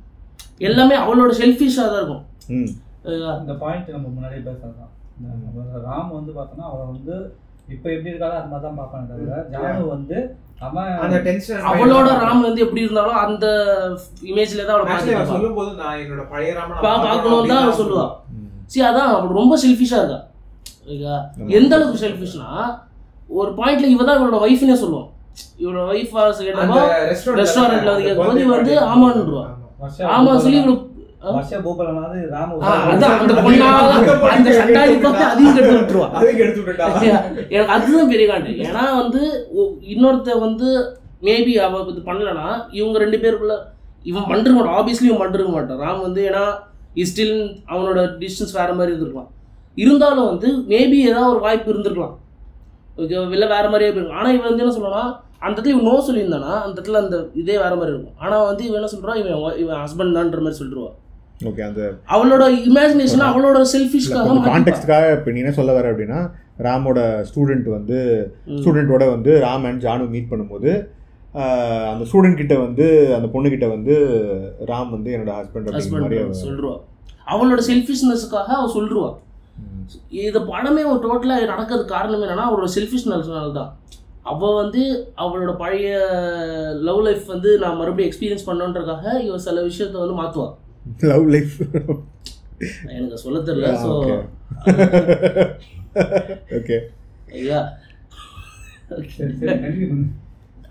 எல்லாமே 0.60 0.96
அவளோட 1.02 1.30
செல்ஃபிஷாக 1.38 1.86
தான் 1.86 2.00
இருக்கும். 2.00 2.24
இந்த 3.40 3.54
பாயிண்ட் 3.62 3.94
நம்ம 3.94 4.06
முன்னாடியே 4.10 4.40
இந்த 4.40 4.52
ராம் 5.86 6.12
வந்து 6.12 6.32
பார்த்தோன்னா 6.36 6.66
அவளை 6.68 6.84
வந்து 6.90 7.14
இப்போ 7.68 7.88
எப்படி 7.92 8.10
இருக்காளோ 8.12 8.36
அது 8.38 8.50
மாதிரி 8.50 8.64
தான் 8.66 8.78
பார்ப்பானே 8.80 9.06
தவிர 9.10 9.36
ஜானு 9.52 9.84
வந்து 9.92 10.16
அவன் 10.60 10.90
அந்த 11.04 11.18
டென்ஷன் 11.26 11.66
அவளோட 11.70 12.08
ராம் 12.22 12.46
வந்து 12.46 12.64
எப்படி 12.64 12.84
இருந்தாலும் 12.84 13.20
அந்த 13.24 13.46
இமேஜ்ல 14.30 14.66
தான் 14.66 14.76
அவளை 14.76 15.26
சொல்லும் 15.32 15.58
போது 15.58 15.70
நான் 15.80 15.98
என்னோட 16.02 16.24
பழைய 16.32 16.52
ராமன் 16.58 16.84
பா 16.84 16.92
பார்க்கணும் 17.04 17.50
தான் 17.52 17.62
அவன் 17.62 17.80
சொல்லுவா. 17.80 18.06
சரி 18.66 18.84
அதான் 18.90 19.10
அவள் 19.10 19.38
ரொம்ப 19.40 19.56
செல்ஃபிஷாக 19.64 20.02
இருக்கா. 20.02 20.20
ஓகேவா? 20.86 21.16
எந்த 21.58 21.72
அளவுக்கு 21.76 22.02
செல்ஃபிஷ்னா 22.02 22.48
ஒரு 23.32 23.50
பாயிண்ட்ல 23.58 23.92
இவ 23.92 24.04
தான் 24.04 24.18
இவளோட 24.18 24.38
ஒய்ஃப்னே 24.46 24.76
சொல்லுவோம் 24.82 25.08
இவளோட 25.62 25.84
ஒய்ஃப் 25.92 26.12
கேட்டப்போ 26.40 26.80
restaurantல 27.42 27.92
வந்து 27.92 28.06
கேட்கும்போது 28.08 28.42
இவ 28.44 28.56
வந்து 28.56 28.74
ஆமான்னுருவா. 28.90 29.44
ஆமா 30.10 30.32
சொல்லி 30.44 30.58
எனக்கு 30.60 30.92
அதுதான் 37.74 38.10
பெரிய 38.10 38.26
காண்டு 38.30 38.50
ஏன்னா 38.64 38.82
வந்து 39.00 39.22
இன்னொருத்த 39.86 40.38
வந்து 40.40 40.68
மேபி 41.22 41.52
அவ 41.66 41.80
இது 41.90 42.00
பண்ணலனா 42.08 42.46
இவங்க 42.78 42.96
ரெண்டு 42.98 43.20
பேருக்குள்ள 43.22 43.56
இவன் 44.04 44.28
பண்ணிருக்க 44.28 44.56
மாட்டான் 44.56 44.78
ஆப்வியஸ்லி 44.78 45.08
இவன் 45.08 45.22
பண்ணிருக்க 45.22 45.52
மாட்டான். 45.52 45.80
ராம் 45.84 46.04
வந்து 46.06 46.22
ஏன்னா 46.30 46.44
ஸ்டில் 47.06 47.36
அவனோட 47.70 48.00
டிஸ்டன்ஸ் 48.18 48.56
வேற 48.58 48.70
மாதிரி 48.74 48.92
இருந்திருக்கலாம். 48.92 49.30
இருந்தாலும் 49.76 50.28
வந்து 50.30 50.48
மேபி 50.70 50.98
ஏதாவது 51.08 51.32
ஒரு 51.32 51.40
வாய்ப்பு 51.40 51.70
இருந்திருக்கலாம். 51.72 52.14
ஓகே 52.98 53.14
இல்லை 53.36 53.46
வேற 53.52 53.64
மாதிரியே 53.68 53.90
போயிருக்கும் 53.90 54.18
ஆனால் 54.18 54.34
இவன் 54.34 54.48
வந்து 54.48 54.64
என்ன 54.64 54.74
சொல்லணும்னா 54.74 55.04
அந்த 55.42 55.54
இடத்துல 55.54 55.72
இவன் 55.72 55.88
நோ 55.88 55.96
சொல்லியிருந்தானா 56.06 56.52
அந்த 56.60 56.74
இடத்துல 56.74 57.00
அந்த 57.02 57.16
இதே 57.40 57.56
வேற 57.62 57.72
மாதிரி 57.74 57.92
இருக்கும். 57.94 58.16
ஆனால் 58.22 58.46
வந்து 58.48 58.62
இவன் 58.66 58.78
என்ன 58.80 58.90
சொல்றான் 58.92 59.18
இவன் 59.22 59.32
இவன் 59.62 59.80
ஹஸ்பண்ட் 59.82 60.16
தான்ற 60.18 60.40
மாதிரி 60.44 60.60
சொல்லிடுவா 60.60 60.90
ஓகே 61.40 61.62
அந்த 61.66 61.80
அவளோட 62.14 62.44
இமேஜினேஷன் 62.68 63.24
அவளோட 63.28 63.60
செல்ஃபிஷ்காக 63.72 64.36
கான்டெக்ட்காக 64.46 65.08
இப்போ 65.16 65.30
நீ 65.32 65.40
என்ன 65.42 65.54
சொல்ல 65.56 65.72
வர 65.78 65.88
அப்படின்னா 65.92 66.20
ராமோட 66.66 66.98
ஸ்டூடெண்ட் 67.28 67.68
வந்து 67.76 67.98
ஸ்டூடெண்ட்டோட 68.58 69.04
வந்து 69.10 69.32
ராம் 69.44 69.66
அண்ட் 69.70 69.82
ஜானு 69.84 70.06
மீட் 70.12 70.30
பண்ணும்போது 70.32 70.70
அந்த 71.90 72.04
ஸ்டூடெண்ட் 72.08 72.40
கிட்ட 72.40 72.54
வந்து 72.60 72.84
அந்த 73.16 73.28
பொண்ணு 73.32 73.48
கிட்ட 73.50 73.68
வந்து 73.72 73.94
ராம் 74.70 74.90
வந்து 74.90 75.10
என்னோட 75.14 75.32
ஹஸ்பண்ட் 75.38 75.68
அப்படிங்கிற 75.70 76.02
மாதிரி 76.04 76.42
சொல்லிடுவா 76.42 76.74
அவளோட 77.26 77.60
செல்ஃபிஷ்னஸ்க்காக 77.68 78.50
அவ 78.58 78.68
சொல்லிடுவா 78.74 79.08
ம். 79.10 79.20
இது 80.20 80.40
படமே 80.50 80.82
ஒரு 80.90 81.00
டோட்டலாக 81.04 81.50
நடக்கிறது 81.52 81.84
காரணம் 81.86 82.22
என்னன்னா 82.22 82.46
அவளோட 82.48 82.68
செல்ஃபிஷ்னஸ்னால 82.76 83.52
தான் 83.52 83.70
அவள் 84.24 84.58
வந்து 84.60 84.82
அவளோட 85.18 85.52
பழைய 85.56 85.88
லவ் 86.86 87.00
லைஃப் 87.06 87.26
வந்து 87.26 87.50
நான் 87.62 87.78
மறுபடியும் 87.80 88.08
எக்ஸ்பீரியன்ஸ் 88.08 88.46
பண்ணணுன்றக்காக 88.46 89.14
இவ 89.26 89.38
சில 89.46 89.62
விஷயத்த 89.62 90.02
வந்து 90.02 90.20
மாற்றுவா 90.20 90.48
லவ் 91.10 91.26
லைஃப் 91.34 91.56
எனக்கு 92.90 93.22
சொல்ல 93.24 93.38
தெரியல 93.48 93.70
ஸோ 93.82 93.90
ஓகே 96.58 96.76
ஐயா. 97.36 97.60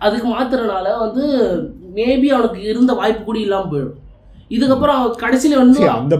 அதுக்கு 0.01 0.27
மாத்துறனால 0.29 0.87
வந்து 0.99 1.23
மேபி 1.95 2.27
அவனுக்கு 2.31 2.61
இருந்த 2.63 2.91
வாய்ப்பு 2.93 3.23
கூட 3.23 3.37
இல்லாமல் 3.39 3.71
போயிடும். 3.73 3.99
இதுக்கப்புறம் 4.51 4.97
அவன் 4.97 5.21
கடைசியில் 5.21 5.61
வந்து 5.61 5.81
அந்த 5.93 6.15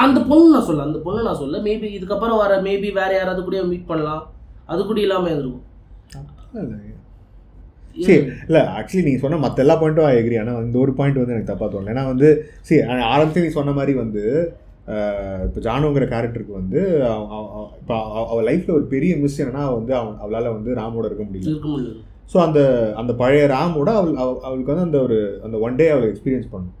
அந்த 0.00 0.20
பொண்ணு 0.20 0.52
நான் 0.52 0.62
சொல்ல 0.62 0.82
அந்த 0.82 0.98
பொண்ணு 0.98 1.22
நான் 1.22 1.36
சொல்ல 1.36 1.58
மேபி 1.58 1.88
இதுக்கப்புறம் 1.96 2.36
வர 2.36 2.62
மேபி 2.62 2.92
வேற 2.92 3.10
யாராவது 3.12 3.42
கூட 3.42 3.62
மீட் 3.62 3.86
பண்ணலாம். 3.86 4.22
அது 4.66 4.86
கூட 4.86 5.00
இல்லாமல் 5.00 5.30
இருந்திருக்கும். 5.30 5.64
சரி 7.98 8.16
இல்லை 8.46 8.60
ஆக்சுவலி 8.78 9.02
நீ 9.02 9.16
சொன்ன 9.16 9.36
மற்ற 9.36 9.62
எல்லா 9.62 9.80
பாயிண்ட்டும் 9.80 10.18
எகிரி 10.18 10.40
ஆனால் 10.40 10.64
இந்த 10.64 10.78
ஒரு 10.78 10.92
பாயிண்ட் 10.92 11.16
வந்து 11.16 11.32
எனக்கு 11.32 11.52
தப்பாக 11.52 11.68
தோணல. 11.68 11.92
ஏன்னா 11.92 12.04
வந்து 12.06 12.28
சரி 12.60 12.80
ஆரம்பத்தில் 13.04 13.42
நீ 13.42 13.48
சொன்ன 13.48 13.72
மாதிரி 13.72 13.98
வந்து 13.98 14.22
இப்போ 15.46 15.60
ஜானுங்கிற 15.60 16.04
கேரக்டருக்கு 16.06 16.52
வந்து 16.52 16.80
இப்போ 17.80 17.96
அவள் 18.26 18.44
லைஃப்பில் 18.44 18.70
ஒரு 18.70 18.84
பெரிய 18.84 19.16
மிஸ் 19.16 19.42
என்னன்னா 19.42 19.74
வந்து 19.74 19.94
அவன் 19.94 20.16
அவளால் 20.18 20.52
வந்து 20.52 20.74
ராமோட 20.74 21.04
இருக்க 21.04 21.24
முடியல. 21.24 21.48
ஸோ 22.32 22.38
அந்த 22.38 22.60
அந்த 22.96 23.14
பழைய 23.14 23.46
ராமோட 23.46 23.90
அவள் 23.94 24.16
அவ- 24.16 24.40
அவளுக்கு 24.42 24.72
வந்து 24.74 24.82
அந்த 24.82 25.00
ஒரு 25.00 25.18
அந்த 25.44 25.58
ஒன் 25.58 25.74
டே 25.74 25.88
அவளை 25.88 26.08
எக்ஸ்பீரியன்ஸ் 26.08 26.50
பண்ணும். 26.50 26.74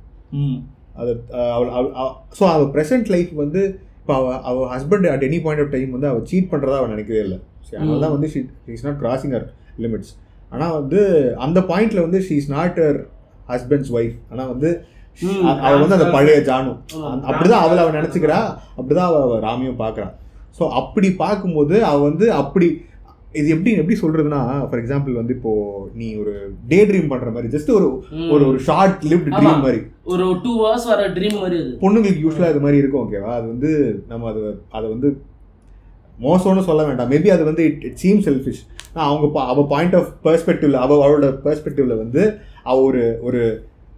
அது 1.00 1.12
அவள் 1.54 1.70
அவள் 1.76 1.90
ஸோ 2.38 2.44
அவள் 2.54 2.70
ப்ரெசென்ட் 2.76 3.08
லைஃப் 3.14 3.32
வந்து 3.42 3.62
இப்போ 4.00 4.14
அவள் 4.18 4.38
அவள் 4.50 4.68
husband 4.74 5.06
at 5.14 5.24
any 5.28 5.38
point 5.44 5.62
of 5.64 5.72
time 5.76 5.90
வந்து 5.96 6.08
அவள் 6.10 6.24
சீட் 6.30 6.50
பண்ணுறதா 6.52 6.78
அவள் 6.80 6.94
நினைக்கவே 6.94 7.20
இல்லை. 7.24 7.38
சரி 7.68 7.78
அதனால 7.80 7.98
தான் 8.04 8.14
வந்து 8.16 8.28
she 8.34 8.40
is 8.76 8.84
not 8.86 9.00
crossing 9.02 9.34
her 9.36 9.46
limits 9.84 10.12
ஆனால் 10.52 10.74
வந்து 10.80 11.00
அந்த 11.46 11.60
பாயிண்ட்ல 11.70 12.02
வந்து 12.06 12.20
she 12.28 12.36
is 12.42 12.52
not 12.56 12.78
her 12.84 13.00
husband's 13.52 13.92
wife 13.98 14.16
ஆனால் 14.32 14.50
வந்து 14.54 14.70
அவள் 15.66 15.82
வந்து 15.82 15.96
அந்த 15.98 16.08
பழைய 16.16 16.38
ஜானு. 16.48 16.72
அப்படிதான் 17.28 17.62
அவளை 17.64 17.80
அவள் 17.84 17.96
நினச்சிக்கிறா. 17.98 18.40
அப்படிதான் 18.76 19.08
அவள் 19.10 19.42
ராமியும் 19.46 19.80
பார்க்குறான் 19.84 20.12
ஸோ 20.58 20.64
அப்படி 20.80 21.08
பார்க்கும்போது 21.24 21.76
அவள் 21.88 22.06
வந்து 22.10 22.26
அப்படி 22.42 22.68
இது 23.32 23.48
எப்படி 23.48 23.72
எப்படி 23.72 23.96
சொல்றதுன்னா 24.00 24.38
ஃபார் 24.68 24.80
எக்ஸாம்பிள் 24.82 25.12
வந்து 25.12 25.34
இப்போ 25.34 25.50
நீ 25.94 26.06
ஒரு 26.16 26.32
டே 26.68 26.86
ட்ரீம் 26.86 27.08
பண்ற 27.08 27.30
மாதிரி 27.30 27.48
ஜஸ்ட் 27.56 27.70
ஒரு. 27.70 27.88
ஒரு 28.30 28.44
ஒரு 28.46 28.58
ஷார்ட் 28.58 29.02
லிவ்ட். 29.04 29.28
ட்ரீம் 29.36 29.62
மாதிரி. 29.64 29.80
ஒரு 30.04 30.26
டூ 30.44 30.52
ஹவர்ஸ் 30.60 30.86
வர 30.86 31.08
ட்ரீம் 31.08 31.38
மாதிரி 31.40 31.58
பொண்ணுங்களுக்கு 31.82 32.22
யூஸ்வலாக 32.24 32.50
இது 32.50 32.60
மாதிரி 32.60 32.76
இருக்கும் 32.76 33.02
ஓகேவா 33.04 33.32
அது 33.38 33.46
வந்து 33.46 33.70
நம்ம 34.08 34.28
அது 34.28 34.42
அதை 34.70 34.86
வந்து 34.88 35.10
மோசம்னு 36.20 36.60
சொல்ல 36.60 36.84
வேண்டாம். 36.84 37.10
மேபி 37.10 37.28
அது 37.28 37.44
வந்து 37.44 37.64
இட் 37.64 37.84
இட் 37.84 37.96
சீம் 37.96 38.20
செல்ஃபிஷ் 38.20 38.62
அவங்க 38.92 39.40
அவ 39.44 39.64
பாயிண்ட் 39.66 39.94
ஆஃப் 39.94 40.10
பெர்ஸ்பெக்டிவ்ல 40.24 40.72
அவ 40.72 40.96
அவளோட 41.06 41.26
பெர்ஸ்பெக்டிவ்ல 41.44 41.96
வந்து 41.96 42.22
அவ 42.62 42.76
ஒரு 42.82 43.18
ஒரு 43.22 43.42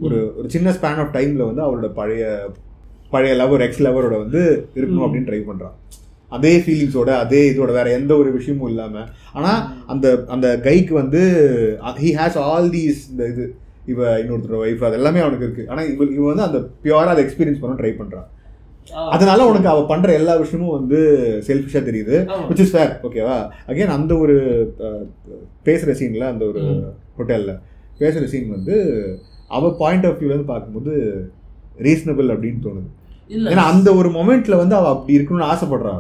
ஒரு 0.01 0.35
ஒரு 0.39 0.49
சின்ன 0.49 0.71
ஸ்பேன் 0.71 0.97
ஆஃப் 0.97 1.15
டைம்ல 1.17 1.45
வந்து 1.47 1.63
அவளோட 1.63 1.89
பழைய 1.93 2.25
பழைய 3.11 3.35
லவர் 3.41 3.61
எக்ஸ் 3.61 3.83
லவரோட 3.83 4.17
வந்து 4.19 4.43
இருக்கணும். 4.75 5.05
அப்படின்னு 5.05 5.29
ட்ரை 5.31 5.41
பண்றான் 5.49 5.77
அதே 6.33 6.53
ஃபீலிங்ஸோட 6.63 7.11
அதே 7.23 7.41
இதோட 7.49 7.71
வேற 7.75 7.89
எந்த 7.97 8.13
ஒரு 8.17 8.31
விஷயமும் 8.37 8.71
இல்லாம 8.71 9.05
ஆனா 9.35 9.53
அந்த 9.89 10.07
அந்த 10.29 10.47
கைக்கு 10.65 10.93
வந்து 10.99 11.23
ஹி 12.01 12.11
ஹேஸ் 12.19 12.39
ஆல் 12.45 12.69
தீஸ் 12.75 13.01
இந்த 13.11 13.25
இது 13.33 13.45
இவ 13.87 14.01
இன்னொருத்தர் 14.21 14.61
ஒய்ஃப் 14.61 14.85
அது 14.87 14.99
எல்லாமே 14.99 15.23
அவனுக்கு 15.23 15.47
இருக்கு 15.47 15.65
ஆனா 15.71 15.83
இவ 15.91 16.05
இவ 16.17 16.27
வந்து 16.29 16.47
அந்த 16.47 16.59
பியூரா 16.83 17.09
அதை 17.13 17.25
எக்ஸ்பீரியன்ஸ் 17.25 17.63
பண்ண 17.63 17.75
ட்ரை 17.79 17.93
பண்றான் 17.97 18.29
ஆ. 18.91 19.01
அதனால 19.15 19.41
உனக்கு 19.49 19.69
அவ 19.69 19.81
பண்ற 19.87 20.09
எல்லா 20.19 20.35
விஷயமும் 20.39 20.77
வந்து 20.77 20.99
செல்ஃபிஷா 21.49 21.81
தெரியுது. 21.89 22.17
விச் 22.49 22.63
இஸ் 22.65 22.73
ஃபேர் 22.73 22.93
ஓகேவா 23.05 23.37
அகைன் 23.69 23.93
அந்த 23.97 24.13
ஒரு 24.19 24.37
பேசுற 25.67 25.91
சீன்ல 25.99 26.25
அந்த 26.31 26.45
ஒரு. 26.47 26.63
ஹோட்டல்ல 27.17 27.53
பேசுற 28.01 28.25
சீன் 28.29 28.49
வந்து 28.51 28.75
அவ 29.51 29.71
பாயிண்ட் 29.79 30.07
ஆஃப் 30.07 30.19
வியூல 30.19 30.33
இருந்து 30.33 30.51
பார்க்கும்போது 30.51 30.93
ரீசனபிள் 31.81 32.33
அப்படின்னு 32.33 32.65
தோணுது 32.65 32.89
ஏன்னா 33.49 33.65
அந்த 33.73 33.89
ஒரு 33.95 34.09
மொமெண்ட்ல 34.15 34.57
வந்து 34.57 34.75
அவ 34.77 34.89
அப்படி 34.95 35.17
இருக்கணும்னு 35.17 35.51
ஆசைப்படுறா. 35.51 35.93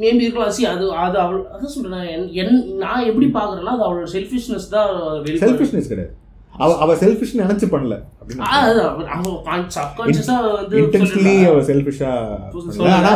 மேபி 0.00 0.20
இருக்கலாம். 0.20 0.50
சி 0.50 0.66
அது 0.66 0.92
அது 0.92 1.18
அவள் 1.18 1.40
அதான் 1.54 1.74
சொல்றேன். 1.76 2.28
என் 2.32 2.76
நான் 2.76 3.04
எப்படி 3.04 3.26
பார்க்குறேன்னா 3.26 3.74
அது 3.76 3.84
அவளோட 3.88 4.06
செல்ஃபிஷ்னஸ் 4.12 4.68
தான். 4.70 4.92
செல்ஃபிஷ்னஸ் 5.24 5.90
கிடையாது. 5.92 6.14
அவ 6.52 6.78
அவ 6.78 6.94
செல்ஃபிஷ் 6.94 7.34
நினைச்சு 7.34 7.66
பண்ணல. 7.72 7.94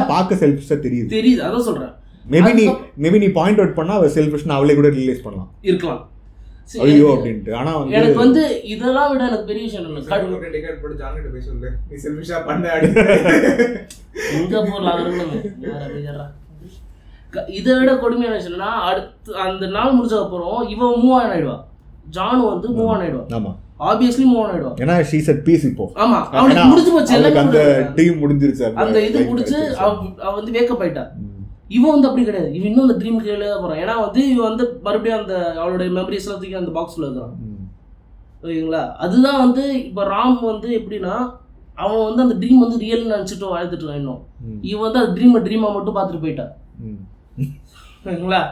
பார்க்க 0.06 0.34
செல்ஃபிஷா 0.34 0.76
தெரியுது. 0.86 1.08
தெரியுது 1.08 1.42
அதான் 1.48 1.66
சொல்றேன். 1.68 1.92
மேபி 2.30 2.52
நீ 2.54 2.64
மேபி 3.02 3.18
நீ 3.18 3.28
பாயிண்ட் 3.28 3.58
அவுட் 3.58 3.74
பண்ணா 3.74 3.94
அவ 3.94 4.06
செல்ஃபிஷ்னு 4.06 4.56
அவளே 4.58 4.74
கூட 4.74 4.88
ரியலைஸ் 4.88 5.22
பண்ணலாம். 5.22 5.50
இருக்கலாம். 5.62 6.08
ஐயோ 6.80 7.06
அப்படின்ட்டு. 7.14 7.52
ஆனா 7.54 7.76
வந்து 7.76 7.94
எனக்கு 7.94 8.18
வந்து 8.18 8.42
இதெல்லாம் 8.64 9.10
விட 9.12 9.22
எனக்கு 9.26 9.46
பெரிய 9.46 9.64
விஷயம் 9.64 9.84
என்ன 9.84 10.02
சிங்கப்பூர்ல 14.14 14.90
அமைதியாரா? 15.62 16.26
க- 17.30 17.44
இதை 17.48 17.78
விட 17.78 17.96
கொடுமையான 17.96 18.36
விஷயம் 18.36 18.58
என்னன்னா 18.58 18.62
அடுத்து 18.62 19.36
அந்த 19.36 19.66
நாள் 19.66 19.98
முடிஞ்ச 19.98 20.22
அப்புறம் 20.22 20.68
இவன் 20.68 20.88
மூவ் 20.88 21.12
ஆன் 21.12 21.30
ஆயிடுவா. 21.30 21.60
ஜானு 22.12 22.48
வந்து 22.48 22.68
மூவ் 22.70 22.88
ஆன் 22.88 23.00
ஆயிடுவா. 23.00 23.32
ஆமா. 23.32 23.56
ஆப்வியஸ்லி 23.78 24.34
மூவ் 24.34 24.42
ஆன் 24.42 24.50
ஆயிடுவா. 24.52 24.68
ஏன்னா 24.68 24.96
ஷீ 24.98 25.18
செட் 25.18 25.44
பீஸ் 25.44 25.64
இப்போ. 25.64 25.90
ஆமா. 25.94 26.28
அவனுக்கு 26.28 26.64
முடிஞ்சு 26.64 26.92
போச்சு. 26.92 27.14
எல்லாமே 27.14 27.38
அந்த. 27.38 27.90
டீம் 27.94 28.22
முடிஞ்சிருச்சு. 28.22 28.72
அந்த 28.72 29.00
இது 29.06 29.24
முடிச்சு. 29.24 29.76
அவ 29.76 30.30
வந்து 30.34 30.52
வேக்கப் 30.52 30.82
ஆயிட்டா. 30.82 31.08
இவன் 31.68 31.90
வந்து 31.90 32.08
அப்படி 32.08 32.24
கிடையாது. 32.24 32.52
இவன் 32.52 32.68
இன்னும் 32.68 32.88
அந்த 32.88 33.04
ட்ரீம் 33.04 33.48
தான் 33.50 33.60
போறான். 33.60 33.78
ஏன்னா 33.78 34.00
வந்து 34.00 34.28
இவன் 34.28 34.48
வந்து 34.48 34.80
மறுபடியும் 34.82 35.20
அந்த 35.20 35.60
அவளுடைய 35.60 35.92
மெமரிஸ் 35.92 36.24
எல்லாம் 36.24 36.40
தூக்கி 36.40 36.54
அந்த 36.54 36.80
பாக்ஸ்ல 36.80 36.98
இருக்கிறான். 36.98 37.48
ஓகேங்களா 38.42 38.92
அதுதான் 38.92 39.38
வந்து 39.38 39.84
இப்போ 39.86 40.04
ராம் 40.04 40.44
வந்து 40.44 40.68
எப்படின்னா 40.68 41.32
அவன் 41.80 42.04
வந்து 42.04 42.22
அந்த 42.22 42.36
ட்ரீம் 42.36 42.58
வந்து 42.58 42.78
ரியல் 42.78 43.04
நினச்சிட்டு 43.06 43.44
இருக்கான் 43.76 43.94
இன்னும். 43.94 44.20
இவன் 44.62 44.82
வந்து 44.82 44.98
அந்த 44.98 45.12
ட்ரீமை 45.14 45.40
ட்ரீமாக 45.42 45.74
மட்டும் 45.74 45.96
பார்த்துட்டு 45.96 46.20
போயிட்டா 46.20 46.46
ம். 46.84 46.98
ஓகேங்களா 48.04 48.42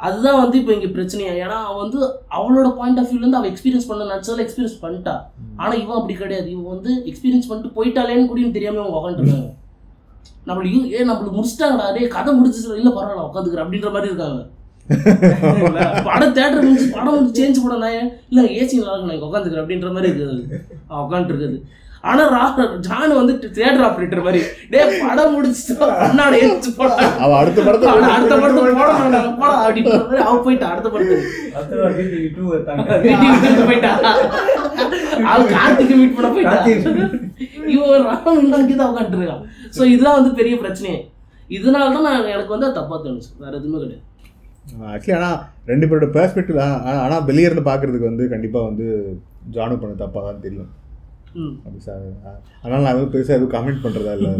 அதுதான் 0.00 0.38
வந்து 0.38 0.58
இப்போ 0.58 0.72
இங்கே 0.72 0.86
பிரச்சனையா? 0.88 1.32
ஏன்னா 1.40 1.56
அவன் 1.62 1.80
வந்து 1.80 1.98
அவளோட 2.30 2.76
பாயிண்ட் 2.76 2.98
ஆஃப் 2.98 3.10
வியூலேருந்து 3.10 3.32
அவள் 3.32 3.50
எக்ஸ்பீரியன்ஸ் 3.50 3.88
பண்ண 3.88 4.04
நினச்சதில் 4.06 4.44
எக்ஸ்பீரியன்ஸ் 4.44 4.78
பண்ணிட்டா 4.82 5.14
ஆனால் 5.56 5.80
இவன் 5.80 5.96
அப்படி 5.96 6.14
கிடையாது. 6.14 6.50
இவன் 6.50 6.64
வந்து 6.66 6.90
எக்ஸ்பீரியன்ஸ் 7.06 7.48
பண்ணிட்டு 7.48 7.76
போயிட்டாலேன்னு 7.76 8.26
கூட 8.26 8.46
தெரியாமல் 8.48 8.80
அவங்க 8.82 9.00
உட்காந்துருக்காங்க 9.00 9.48
நம்மளுக்கு 10.46 10.74
யூ- 10.74 10.90
ஏ 10.92 11.04
நம்மளுக்கு 11.04 11.34
முடிச்சிட்டாங்கடா. 11.34 11.86
டே 11.92 12.08
கதை 12.08 12.32
முடிச்சிச்சு 12.34 12.76
இல்லை 12.76 12.92
பரவாயில்ல 12.92 13.26
உட்காந்துக்கிறேன் 13.26 13.64
அப்படின்ற 13.64 13.90
மாதிரி 13.90 14.10
இருக்காங்க? 14.10 14.40
படம் 16.04 16.34
தேட்டர் 16.34 16.62
முடிஞ்சு 16.62 16.86
படம் 16.90 17.14
வந்து 17.14 17.34
சேஞ்ச் 17.36 17.60
பண்ண 17.62 17.76
நான் 17.78 17.98
இல்லை 18.28 18.44
ஏசி 18.56 18.74
நல்லா 18.74 18.94
இருக்கு 18.94 19.10
நான் 19.10 19.28
உட்காந்துக்கிறேன் 19.28 19.64
அப்படின்ற 19.64 19.92
மாதிரி 19.92 20.08
இருக்குது. 20.10 20.62
அவன் 20.88 21.04
உட்காந்துருக்குது 21.04 21.58
ஆனா 22.08 22.22
ஜான் 22.86 23.12
வந்து 23.18 23.32
தியேட்டர் 23.56 23.84
ஆப்ரேட்டர் 23.86 24.24
மாதிரி. 24.26 24.40
டே 24.72 24.80
படம் 25.02 25.34
ஏறிச்சு 25.40 25.74
போடா. 25.80 26.94
அவ 27.24 27.30
அடுத்த 27.40 27.60
படத்தை 27.66 27.88
அடுத்த 28.14 28.34
படத்துக்கு 28.42 28.76
போட 28.80 28.90
வேண்டாம் 29.00 29.36
போடா 29.40 29.56
அப்படின்ற 29.64 29.94
மாதிரி 30.02 30.22
அவ 30.28 30.36
போயிட்டா 30.46 30.70
அடுத்த 30.72 30.88
படத்துக்கு. 30.94 31.26
போயிட்டா. 33.68 33.92
அவ 35.32 35.40
கார்த்திகை 35.54 35.96
மீட் 36.00 36.16
பண்ண 36.18 36.28
போயிட்டா. 36.36 36.58
இவன் 37.74 38.06
ராம் 38.08 38.52
தான் 38.82 38.90
உட்காந்துருக்கான் 38.92 39.44
ஸோ 39.76 39.82
இதுதான் 39.94 40.18
வந்து 40.18 40.32
பெரிய 40.40 40.54
பிரச்சனையே. 40.62 40.98
இதனால 41.58 41.92
தான் 41.96 42.06
நான் 42.08 42.32
எனக்கு 42.34 42.54
வந்து 42.56 42.68
தப்பா 42.80 42.96
தோணுச்சு. 43.04 43.30
வேற 43.44 43.52
எதுவுமே 43.60 43.78
கிடையாது. 43.84 44.04
ஆக்சுவலி 44.94 45.16
ஆனால் 45.18 45.38
ரெண்டு 45.70 45.86
பேரோட 45.90 46.06
பெர்ஸ்பெக்டிவ் 46.16 46.58
ஆனால் 47.04 47.24
வெளியே 47.30 47.46
இருந்து 47.48 47.68
பார்க்கறதுக்கு 47.70 48.10
வந்து 48.10 48.24
கண்டிப்பாக 48.34 48.68
வந்து 48.70 48.86
ஜானு 49.56 49.80
பண்ண 49.82 49.94
தப்பாக 50.02 50.24
தான் 50.26 50.44
தெரியும். 50.46 50.70
அப்படி 51.58 51.82
சார் 51.82 52.04
அதனால் 52.60 52.82
நான் 52.82 52.94
வந்து 52.94 53.12
பெருசாக 53.12 53.36
எதுவும் 53.36 53.54
கமெண்ட் 53.54 53.84
பண்ணுறதா 53.84 54.14
இல்லை 54.16 54.32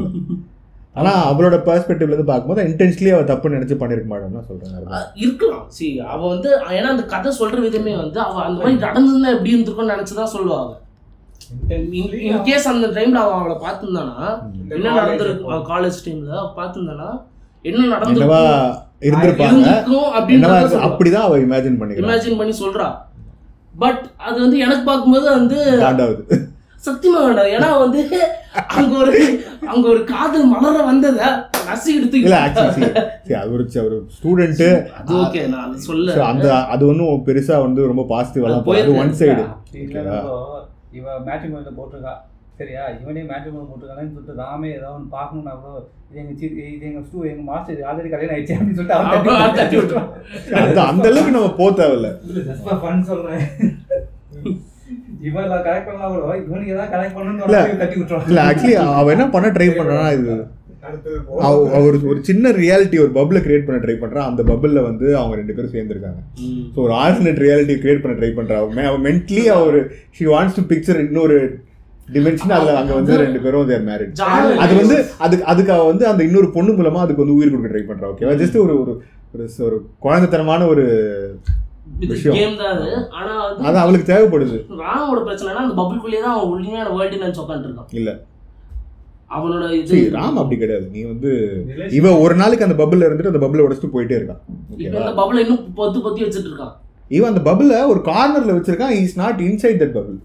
ஆனால் 0.97 1.19
அவளோட 1.27 1.57
பெர்ஸ்பெக்டிவ்லேருந்து 1.67 2.31
பார்க்கும்போது 2.31 2.63
இன்டென்ஷனி 2.69 3.11
அவள் 3.11 3.29
தப்பு 3.29 3.53
நினச்சி 3.53 3.77
பண்ணியிருக்க 3.81 4.09
மாட்டேன்னு 4.11 4.39
தான் 4.39 4.49
சொல்கிறேன் 4.49 4.95
அஹ் 4.95 5.09
இருக்கலாம். 5.21 5.67
சி 5.71 5.87
அவ 6.09 6.21
வந்து 6.29 6.49
ஏன்னா 6.73 6.89
அந்த 6.89 7.05
கதை 7.13 7.33
சொல்ற 7.37 7.59
விதமே 7.63 7.93
வந்து 7.97 8.19
அவ 8.23 8.37
அந்த 8.45 8.59
மாதிரி 8.61 8.81
நடந்திருந்தா 8.87 9.35
எப்படி 9.35 9.53
இருந்திருக்கும்னு 9.53 9.95
நினைச்சுதான் 9.95 10.33
சொல்லுவா 10.35 10.59
அவ 10.61 10.73
இன் 12.23 12.43
கேஸ் 12.45 12.67
அந்த 12.69 12.89
டைம்ல 12.97 13.21
அவ 13.23 13.37
அவளை 13.39 13.57
பார்த்துருந்தானா 13.63 14.19
என்ன 14.75 14.95
நடந்திருக்கு 14.99 15.61
காலேஜ் 15.71 16.05
டைம்ல 16.05 16.33
பார்த்துருந்தானா 16.59 17.09
என்ன 17.65 17.89
நடந்திருக்கும் 17.93 18.77
இருந்திருப்பாங்க 19.03 19.69
அப்படின்னு 20.17 20.51
அப்படிதான் 20.89 21.27
அவள் 21.27 21.45
இமேஜின் 21.45 21.79
பண்ணிக்கிறான் 21.81 22.09
இமேஜின் 22.09 22.39
பண்ணி 22.39 22.55
சொல்றா. 22.61 22.89
பட் 23.75 24.01
அது 24.21 24.37
வந்து 24.41 24.57
எனக்கு 24.59 24.85
பார்க்கும்போது 24.85 25.27
வந்து 25.33 25.59
சத்தியமா 26.83 27.21
வேண்டாம். 27.25 27.51
ஏன்னா 27.55 27.69
வந்து 27.79 28.01
அங்க 28.75 28.93
ஒரு 29.01 29.15
அங்க 29.69 29.85
ஒரு 29.89 30.01
காதல் 30.05 30.47
மலர 30.53 30.77
வந்தத 30.87 31.21
நசி 31.67 31.91
எடுத்து 31.97 32.21
இல்லை 32.21 32.39
ஆக்சுவலி 32.39 32.89
சரி 33.25 33.37
அது 33.41 33.51
ஒரு 33.53 33.65
ஒரு 33.83 33.99
ஸ்டூடெண்ட்டு 34.17 34.69
அது 34.99 35.15
ஓகே 35.19 35.43
நான் 35.53 35.75
சொல்ல 35.85 36.17
அந்த 36.27 36.47
அது 36.73 36.83
ஒன்றும் 36.87 37.27
பெருசாக 37.29 37.65
வந்து 37.67 37.91
ரொம்ப 37.91 38.05
பாசிட்டிவாலாம் 38.13 38.65
அது 38.77 38.97
ஒன் 39.03 39.15
சைடு 39.21 39.45
இல்ல 39.83 40.01
இவ 40.99 41.07
மேட்ரிக் 41.27 41.53
மேல 41.53 41.73
போட்டிருக்கா. 41.77 42.15
சரியா? 42.61 42.83
இவனே 42.97 43.21
மேட்ரிக் 43.29 43.55
மேல 43.55 43.67
போட்டிருக்கானு 43.69 44.09
சொல்லிட்டு 44.09 44.41
ராமே 44.41 44.69
ஏதாவது 44.73 44.97
ஒன்று 44.97 45.15
பார்க்கணும்னா 45.15 45.53
கூட 45.59 45.77
இது 46.09 46.19
எங்க 46.23 46.33
சி 46.41 46.47
இது 46.71 46.87
எங்க 46.89 47.03
ஸ்டூ 47.07 47.19
எங்க 47.31 47.45
மாஸ்டர் 47.51 47.85
ஆல்ரெடி 47.91 48.11
கல்யாணம் 48.13 48.35
ஆயிடுச்சு 48.35 48.57
அப்படின்னு 48.57 48.79
சொல்லிட்டு. 48.79 48.97
அந்த 50.87 51.07
அளவுக்கு 51.11 51.37
நம்ம 51.37 51.53
போக 51.61 51.71
தேவையில்ல. 51.81 52.11
fun 52.83 52.99
சொல்றேன். 53.11 53.45
இல்ல. 58.29 58.41
ஆக்சுவலி 58.51 58.75
அவள் 59.01 59.15
என்ன 59.17 59.27
பண்ண 59.35 59.51
ட்ரை 59.57 59.69
பண்ணுறான்னா 59.79 60.09
இது 60.19 60.35
அடுத்தது 60.89 61.17
அவ 61.17 61.55
போ. 61.57 61.65
அவ 61.77 61.81
ஒரு 62.09 62.21
சின்ன 62.29 62.53
ரியாலிட்டி 62.61 62.99
ஒரு 63.05 63.13
பப்பில் 63.17 63.43
கிரியேட் 63.47 63.67
பண்ண 63.67 63.79
ட்ரை 63.83 63.97
பண்ணுறான் 64.03 64.29
அந்த 64.31 64.43
பப்பிளில் 64.51 64.87
வந்து 64.87 65.07
அவங்க 65.21 65.35
ரெண்டு 65.41 65.57
பேரும் 65.57 65.75
சேர்ந்துருக்காங்க. 65.75 66.21
ஸோ 66.75 66.79
ஒரு 66.87 66.95
ஆல்டர்னேட் 67.03 67.43
ரியாலிட்டி 67.45 67.77
கிரியேட் 67.83 68.03
பண்ண 68.05 68.15
ட்ரை 68.21 68.31
பண்ணுறா 68.39 68.61
அவன் 68.63 68.89
அவன் 68.91 69.05
மென்ட்லி 69.09 69.45
அவர் 69.57 69.79
ஷி 70.19 70.27
வாண்ட்ஸ் 70.35 70.59
டு 70.59 70.65
பிக்சர் 70.73 71.01
இன்னொரு 71.07 71.37
டிமென்ஷன் 72.09 72.55
அதில் 72.57 72.79
அங்கே 72.81 72.95
வந்து 72.99 73.21
ரெண்டு 73.25 73.41
பேரும் 73.45 73.69
தேர் 73.71 73.87
மேரிட் 73.91 74.17
ஜான் 74.21 74.47
அது 74.65 74.73
வந்து 74.81 74.97
அதுக்கு 75.27 75.45
அதுக்கு 75.53 75.73
அவ 75.77 75.85
வந்து 75.93 76.07
அந்த 76.13 76.23
இன்னொரு 76.29 76.51
பொண்ணு 76.57 76.73
மூலமா 76.79 77.03
அதுக்கு 77.05 77.25
வந்து 77.25 77.39
உயிர் 77.39 77.53
கொடுக்க 77.53 77.73
ட்ரை 77.75 77.85
பண்றா. 77.91 78.11
ஓகேவா 78.15 78.35
ஜஸ்ட் 78.43 78.59
ஒரு 78.65 78.77
ஒரு 78.81 78.95
ஒரு 79.69 79.77
குழந்தைத்தனமான 80.07 80.63
ஒரு. 80.73 80.87
கேம் 82.37 82.59
தான் 82.61 82.73
அது. 82.75 82.89
ஆனா 83.19 83.33
வந்து 83.45 83.67
அது 83.69 83.79
அவளுக்கு 83.85 84.11
தேவைப்படுது. 84.13 84.59
ராமோட 84.83 85.21
பிரச்சனைனா 85.29 85.63
அந்த 85.67 85.77
பபுள்குள்ளேயே 85.83 86.25
தான் 86.27 86.37
அவன் 86.37 86.53
உண்மையான 86.55 86.91
வேர்ல்டு 86.97 87.23
நினைச்சு 87.23 87.45
உட்காந்துருக்கான் 87.45 87.97
இல்ல. 88.01 88.11
அவனோட 89.39 89.65
இது 89.81 89.97
ராம் 90.19 90.39
அப்படி 90.43 90.57
கிடையாது. 90.61 90.87
நீ 90.95 91.01
வந்து 91.11 91.31
இவ 91.99 92.15
ஒரு 92.25 92.35
நாளைக்கு 92.43 92.67
அந்த 92.69 92.79
பபுள்ல 92.83 93.09
இருந்துட்டு 93.09 93.33
அந்த 93.33 93.43
பபுளை 93.45 93.65
உடச்சிட்டு 93.67 93.95
போயிட்டே 93.97 94.19
இருக்கான். 94.21 94.41
இந்த 94.87 95.13
பபுளை 95.21 95.43
இன்னும் 95.45 95.67
பொத்து 95.81 96.01
பொத்தி 96.07 96.23
வச்சுட்டு 96.25 96.51
இருக்கான். 96.51 96.75
இவன் 97.17 97.31
அந்த 97.33 97.43
பபுள 97.51 97.79
ஒரு 97.93 98.01
கார்னர்ல 98.09 98.57
வச்சிருக்கான். 98.57 98.97
Is 99.05 99.17
not 99.21 99.41
inside 99.47 99.81
that 99.83 99.97
bubble 99.99 100.19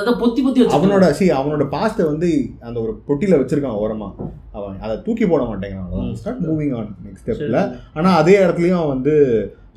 அதை 0.00 0.12
பொத்தி 0.22 0.40
பொத்தி 0.46 0.64
அவனோட 0.76 1.06
சி 1.18 1.26
அவனோட 1.38 1.64
பாஸ்ட்டை 1.72 2.04
வந்து 2.10 2.28
அந்த 2.66 2.78
ஒரு 2.84 2.92
பொட்டியில 3.08 3.38
வச்சிருக்கான் 3.40 3.78
ஓரமா. 3.84 4.08
அவன் 4.56 4.76
அதை 4.84 4.94
தூக்கி 5.06 5.24
போட 5.30 5.42
மாட்டேங்கிறான். 5.50 6.12
ஸ்டார்ட் 6.20 6.44
மூவிங் 6.48 6.74
ஆன் 6.80 6.90
நெக்ஸ்ட் 7.06 7.24
ஸ்டெப்ல 7.24 7.60
ஆனா 7.98 8.10
அதே 8.20 8.36
இடத்துலயும் 8.44 8.80
அவன் 8.80 8.94
வந்து 8.96 9.14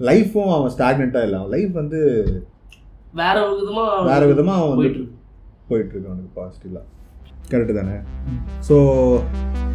லைஃப்பும் 0.09 0.53
அவன் 0.55 0.73
ஸ்டாக்னெண்டா 0.75 1.21
இல்லை. 1.25 1.37
அவன் 1.39 1.53
லைஃப் 1.55 1.73
வந்து 1.81 1.99
வேற 3.21 3.35
ஒரு 3.45 3.55
விதமா 3.61 3.83
வேற 4.11 4.21
விதமா 4.31 4.53
அவன் 4.59 4.71
வந்து 4.71 4.81
போயிட்டு 4.81 4.99
இருக்கு. 4.99 5.17
போயிட்டு 5.69 5.93
இருக்கு 5.93 6.11
அவனுக்கு 6.11 6.31
பாசிட்டிவ்ல 6.39 6.81
கரெக்டு 7.51 7.73
தானே? 7.79 7.95
ஸோ 8.67 8.75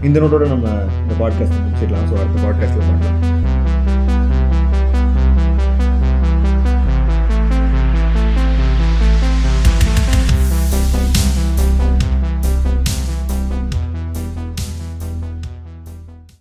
இந்த 0.07 0.17
நோட்டோட 0.21 0.47
நம்ம 0.55 0.69
இந்த 1.03 1.15
பாட்காஸ்ட் 1.23 1.61
முடிச்சிடலாம். 1.65 2.07
ஸோ 2.11 2.15
அடுத்த 2.23 2.39
பாட்காஸ்ட்டில் 2.47 2.89
பார்க்கலாம். 2.91 3.21